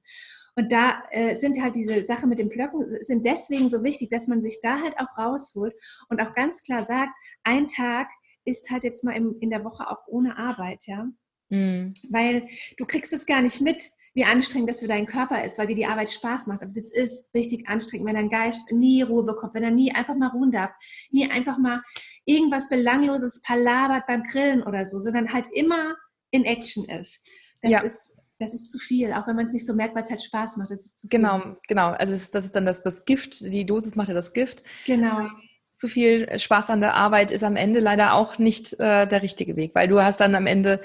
Und 0.56 0.72
da 0.72 1.02
äh, 1.12 1.34
sind 1.34 1.62
halt 1.62 1.76
diese 1.76 2.04
Sachen 2.04 2.30
mit 2.30 2.40
den 2.40 2.50
Blöcken 2.50 2.86
sind 3.02 3.26
deswegen 3.26 3.70
so 3.70 3.84
wichtig, 3.84 4.10
dass 4.10 4.28
man 4.28 4.42
sich 4.42 4.60
da 4.62 4.82
halt 4.82 4.96
auch 5.00 5.18
rausholt 5.18 5.74
und 6.10 6.22
auch 6.22 6.34
ganz 6.36 6.62
klar 6.64 6.84
sagt, 6.84 7.12
ein 7.44 7.68
Tag 7.68 8.10
ist 8.44 8.70
halt 8.70 8.84
jetzt 8.84 9.04
mal 9.04 9.16
im, 9.16 9.38
in 9.40 9.50
der 9.50 9.64
Woche 9.64 9.90
auch 9.90 10.06
ohne 10.08 10.38
Arbeit, 10.38 10.86
ja. 10.88 11.08
Mhm. 11.50 11.94
Weil 12.10 12.48
du 12.78 12.86
kriegst 12.86 13.14
es 13.14 13.26
gar 13.26 13.42
nicht 13.42 13.62
mit, 13.62 13.92
wie 14.14 14.26
anstrengend 14.26 14.70
das 14.70 14.82
für 14.82 14.88
deinen 14.88 15.06
Körper 15.06 15.44
ist, 15.44 15.58
weil 15.58 15.68
dir 15.68 15.76
die 15.76 15.86
Arbeit 15.86 16.10
Spaß 16.10 16.48
macht. 16.48 16.62
Aber 16.62 16.72
das 16.74 16.92
ist 16.92 17.34
richtig 17.34 17.68
anstrengend, 17.70 18.08
wenn 18.08 18.16
dein 18.16 18.30
Geist 18.30 18.72
nie 18.72 19.02
Ruhe 19.02 19.24
bekommt, 19.24 19.54
wenn 19.54 19.64
er 19.64 19.72
nie 19.72 19.94
einfach 19.94 20.16
mal 20.16 20.30
ruhen 20.30 20.52
darf, 20.52 20.72
nie 21.12 21.30
einfach 21.30 21.58
mal 21.58 21.82
irgendwas 22.26 22.70
Belangloses 22.70 23.42
palabert 23.42 24.06
beim 24.08 24.24
Grillen 24.24 24.64
oder 24.64 24.86
so, 24.86 25.00
sondern 25.00 25.32
halt 25.32 25.46
immer 25.54 25.96
in 26.32 26.44
Action 26.44 26.86
ist. 26.90 27.26
Das 27.62 27.72
ja. 27.72 27.80
ist 27.82 28.18
das 28.42 28.56
ist 28.56 28.72
zu 28.72 28.80
viel, 28.80 29.14
auch 29.14 29.28
wenn 29.28 29.36
man 29.36 29.46
es 29.46 29.54
nicht 29.54 29.66
so 29.68 29.76
merkt, 29.76 29.96
weil 29.96 30.02
es 30.02 30.10
halt 30.10 30.24
Spaß 30.24 30.58
macht. 30.58 30.72
Das 30.72 30.84
ist 30.84 31.00
zu 31.00 31.08
viel. 31.08 31.20
Genau, 31.20 31.56
genau. 31.68 31.90
Also 31.92 32.14
das 32.14 32.24
ist, 32.24 32.36
das 32.36 32.46
ist 32.46 32.56
dann 32.56 32.66
das, 32.66 32.82
das 32.82 33.06
Gift, 33.06 33.42
die 33.42 33.66
Dosis 33.66 33.96
macht 33.96 34.08
ja 34.08 34.16
das 34.16 34.34
Gift. 34.34 34.64
Genau. 34.86 35.28
Zu 35.76 35.88
viel 35.88 36.40
Spaß 36.40 36.72
an 36.72 36.82
der 36.82 36.96
Arbeit 36.96 37.32
ist 37.32 37.44
am 37.44 37.56
Ende 37.56 37.80
leider 37.80 38.14
auch 38.14 38.40
nicht 38.40 38.74
äh, 38.74 39.08
der 39.08 39.22
richtige 39.22 39.56
Weg, 39.56 39.76
weil 39.76 39.88
du 39.88 40.02
hast 40.02 40.22
dann 40.22 40.34
am 40.36 40.48
Ende 40.48 40.82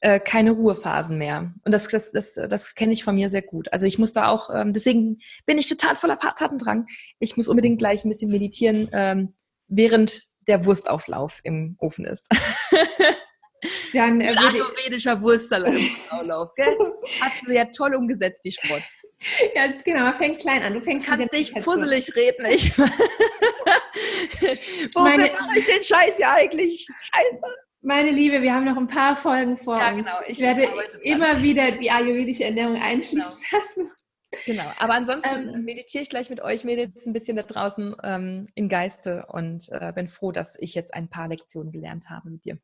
äh, 0.00 0.18
keine 0.18 0.52
Ruhephasen 0.52 1.18
mehr. 1.18 1.52
Und 1.64 1.72
das, 1.72 1.88
das, 1.88 2.12
das, 2.12 2.34
das 2.48 2.74
kenne 2.74 2.92
ich 2.92 3.04
von 3.04 3.14
mir 3.14 3.28
sehr 3.28 3.42
gut. 3.42 3.72
Also 3.72 3.86
ich 3.86 3.98
muss 3.98 4.12
da 4.12 4.28
auch, 4.28 4.50
ähm, 4.52 4.72
deswegen 4.72 5.18
bin 5.46 5.58
ich 5.58 5.68
total 5.68 5.96
voller 5.96 6.16
Tatendrang. 6.16 6.86
Ich 7.18 7.36
muss 7.36 7.48
unbedingt 7.48 7.78
gleich 7.78 8.04
ein 8.04 8.10
bisschen 8.10 8.30
meditieren, 8.30 8.88
ähm, 8.92 9.34
während 9.68 10.24
der 10.48 10.64
Wurstauflauf 10.64 11.40
im 11.44 11.76
Ofen 11.78 12.06
ist. 12.06 12.28
Dann 13.92 14.20
äh, 14.22 14.34
Ayurvedischer 14.36 15.20
Wurstsalat 15.20 15.74
im 15.74 15.80
gell? 16.56 16.76
Hast 17.20 17.46
du 17.46 17.52
ja 17.52 17.66
toll 17.66 17.94
umgesetzt, 17.94 18.42
die 18.44 18.52
Sport. 18.52 18.82
Ja, 19.54 19.66
das 19.66 19.76
ist 19.76 19.84
genau. 19.84 20.00
Man 20.00 20.14
fängt 20.14 20.40
klein 20.40 20.62
an. 20.62 20.72
Du 20.72 20.80
fängst 20.80 21.06
du 21.06 21.10
kannst 21.10 21.32
dich 21.34 21.52
fusselig 21.62 22.16
reden. 22.16 22.46
Ich 22.46 22.78
Wofür 24.94 25.18
mache 25.18 25.58
ich 25.58 25.66
den 25.66 25.82
Scheiß 25.82 26.16
ja 26.18 26.32
eigentlich? 26.32 26.86
Scheiße. 27.02 27.42
Meine 27.82 28.10
Liebe, 28.10 28.42
wir 28.42 28.54
haben 28.54 28.66
noch 28.66 28.76
ein 28.76 28.88
paar 28.88 29.16
Folgen 29.16 29.56
vor 29.56 29.78
ja, 29.78 29.92
genau. 29.92 30.12
Ich, 30.26 30.38
ich 30.38 30.40
werde 30.40 30.68
immer 31.02 31.42
wieder 31.42 31.70
die 31.72 31.90
ayurvedische 31.90 32.44
Ernährung 32.44 32.76
einfließen 32.76 33.42
genau. 33.50 33.52
lassen. 33.52 33.90
Genau, 34.44 34.70
aber 34.78 34.94
ansonsten 34.94 35.54
ähm, 35.54 35.64
meditiere 35.64 36.02
ich 36.02 36.10
gleich 36.10 36.30
mit 36.30 36.40
euch 36.40 36.64
Mädels 36.64 37.06
ein 37.06 37.12
bisschen 37.12 37.36
da 37.36 37.42
draußen 37.42 37.96
ähm, 38.04 38.46
im 38.54 38.68
Geiste 38.68 39.26
und 39.26 39.68
äh, 39.70 39.92
bin 39.92 40.08
froh, 40.08 40.30
dass 40.30 40.56
ich 40.60 40.74
jetzt 40.74 40.94
ein 40.94 41.08
paar 41.08 41.28
Lektionen 41.28 41.72
gelernt 41.72 42.10
habe 42.10 42.30
mit 42.30 42.44
dir. 42.44 42.58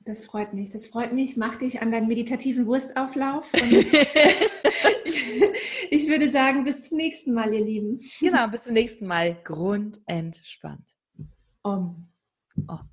Das 0.00 0.24
freut 0.24 0.54
mich, 0.54 0.70
das 0.70 0.86
freut 0.86 1.12
mich. 1.12 1.36
Mach 1.36 1.56
dich 1.56 1.82
an 1.82 1.92
deinen 1.92 2.08
meditativen 2.08 2.66
Wurstauflauf. 2.66 3.46
ich 5.90 6.08
würde 6.08 6.30
sagen, 6.30 6.64
bis 6.64 6.88
zum 6.88 6.96
nächsten 6.96 7.34
Mal, 7.34 7.52
ihr 7.52 7.64
Lieben. 7.64 8.00
Genau, 8.20 8.48
bis 8.48 8.62
zum 8.62 8.72
nächsten 8.72 9.06
Mal. 9.06 9.34
Grundentspannt. 9.44 10.96
Om. 11.62 12.08
Om. 12.66 12.89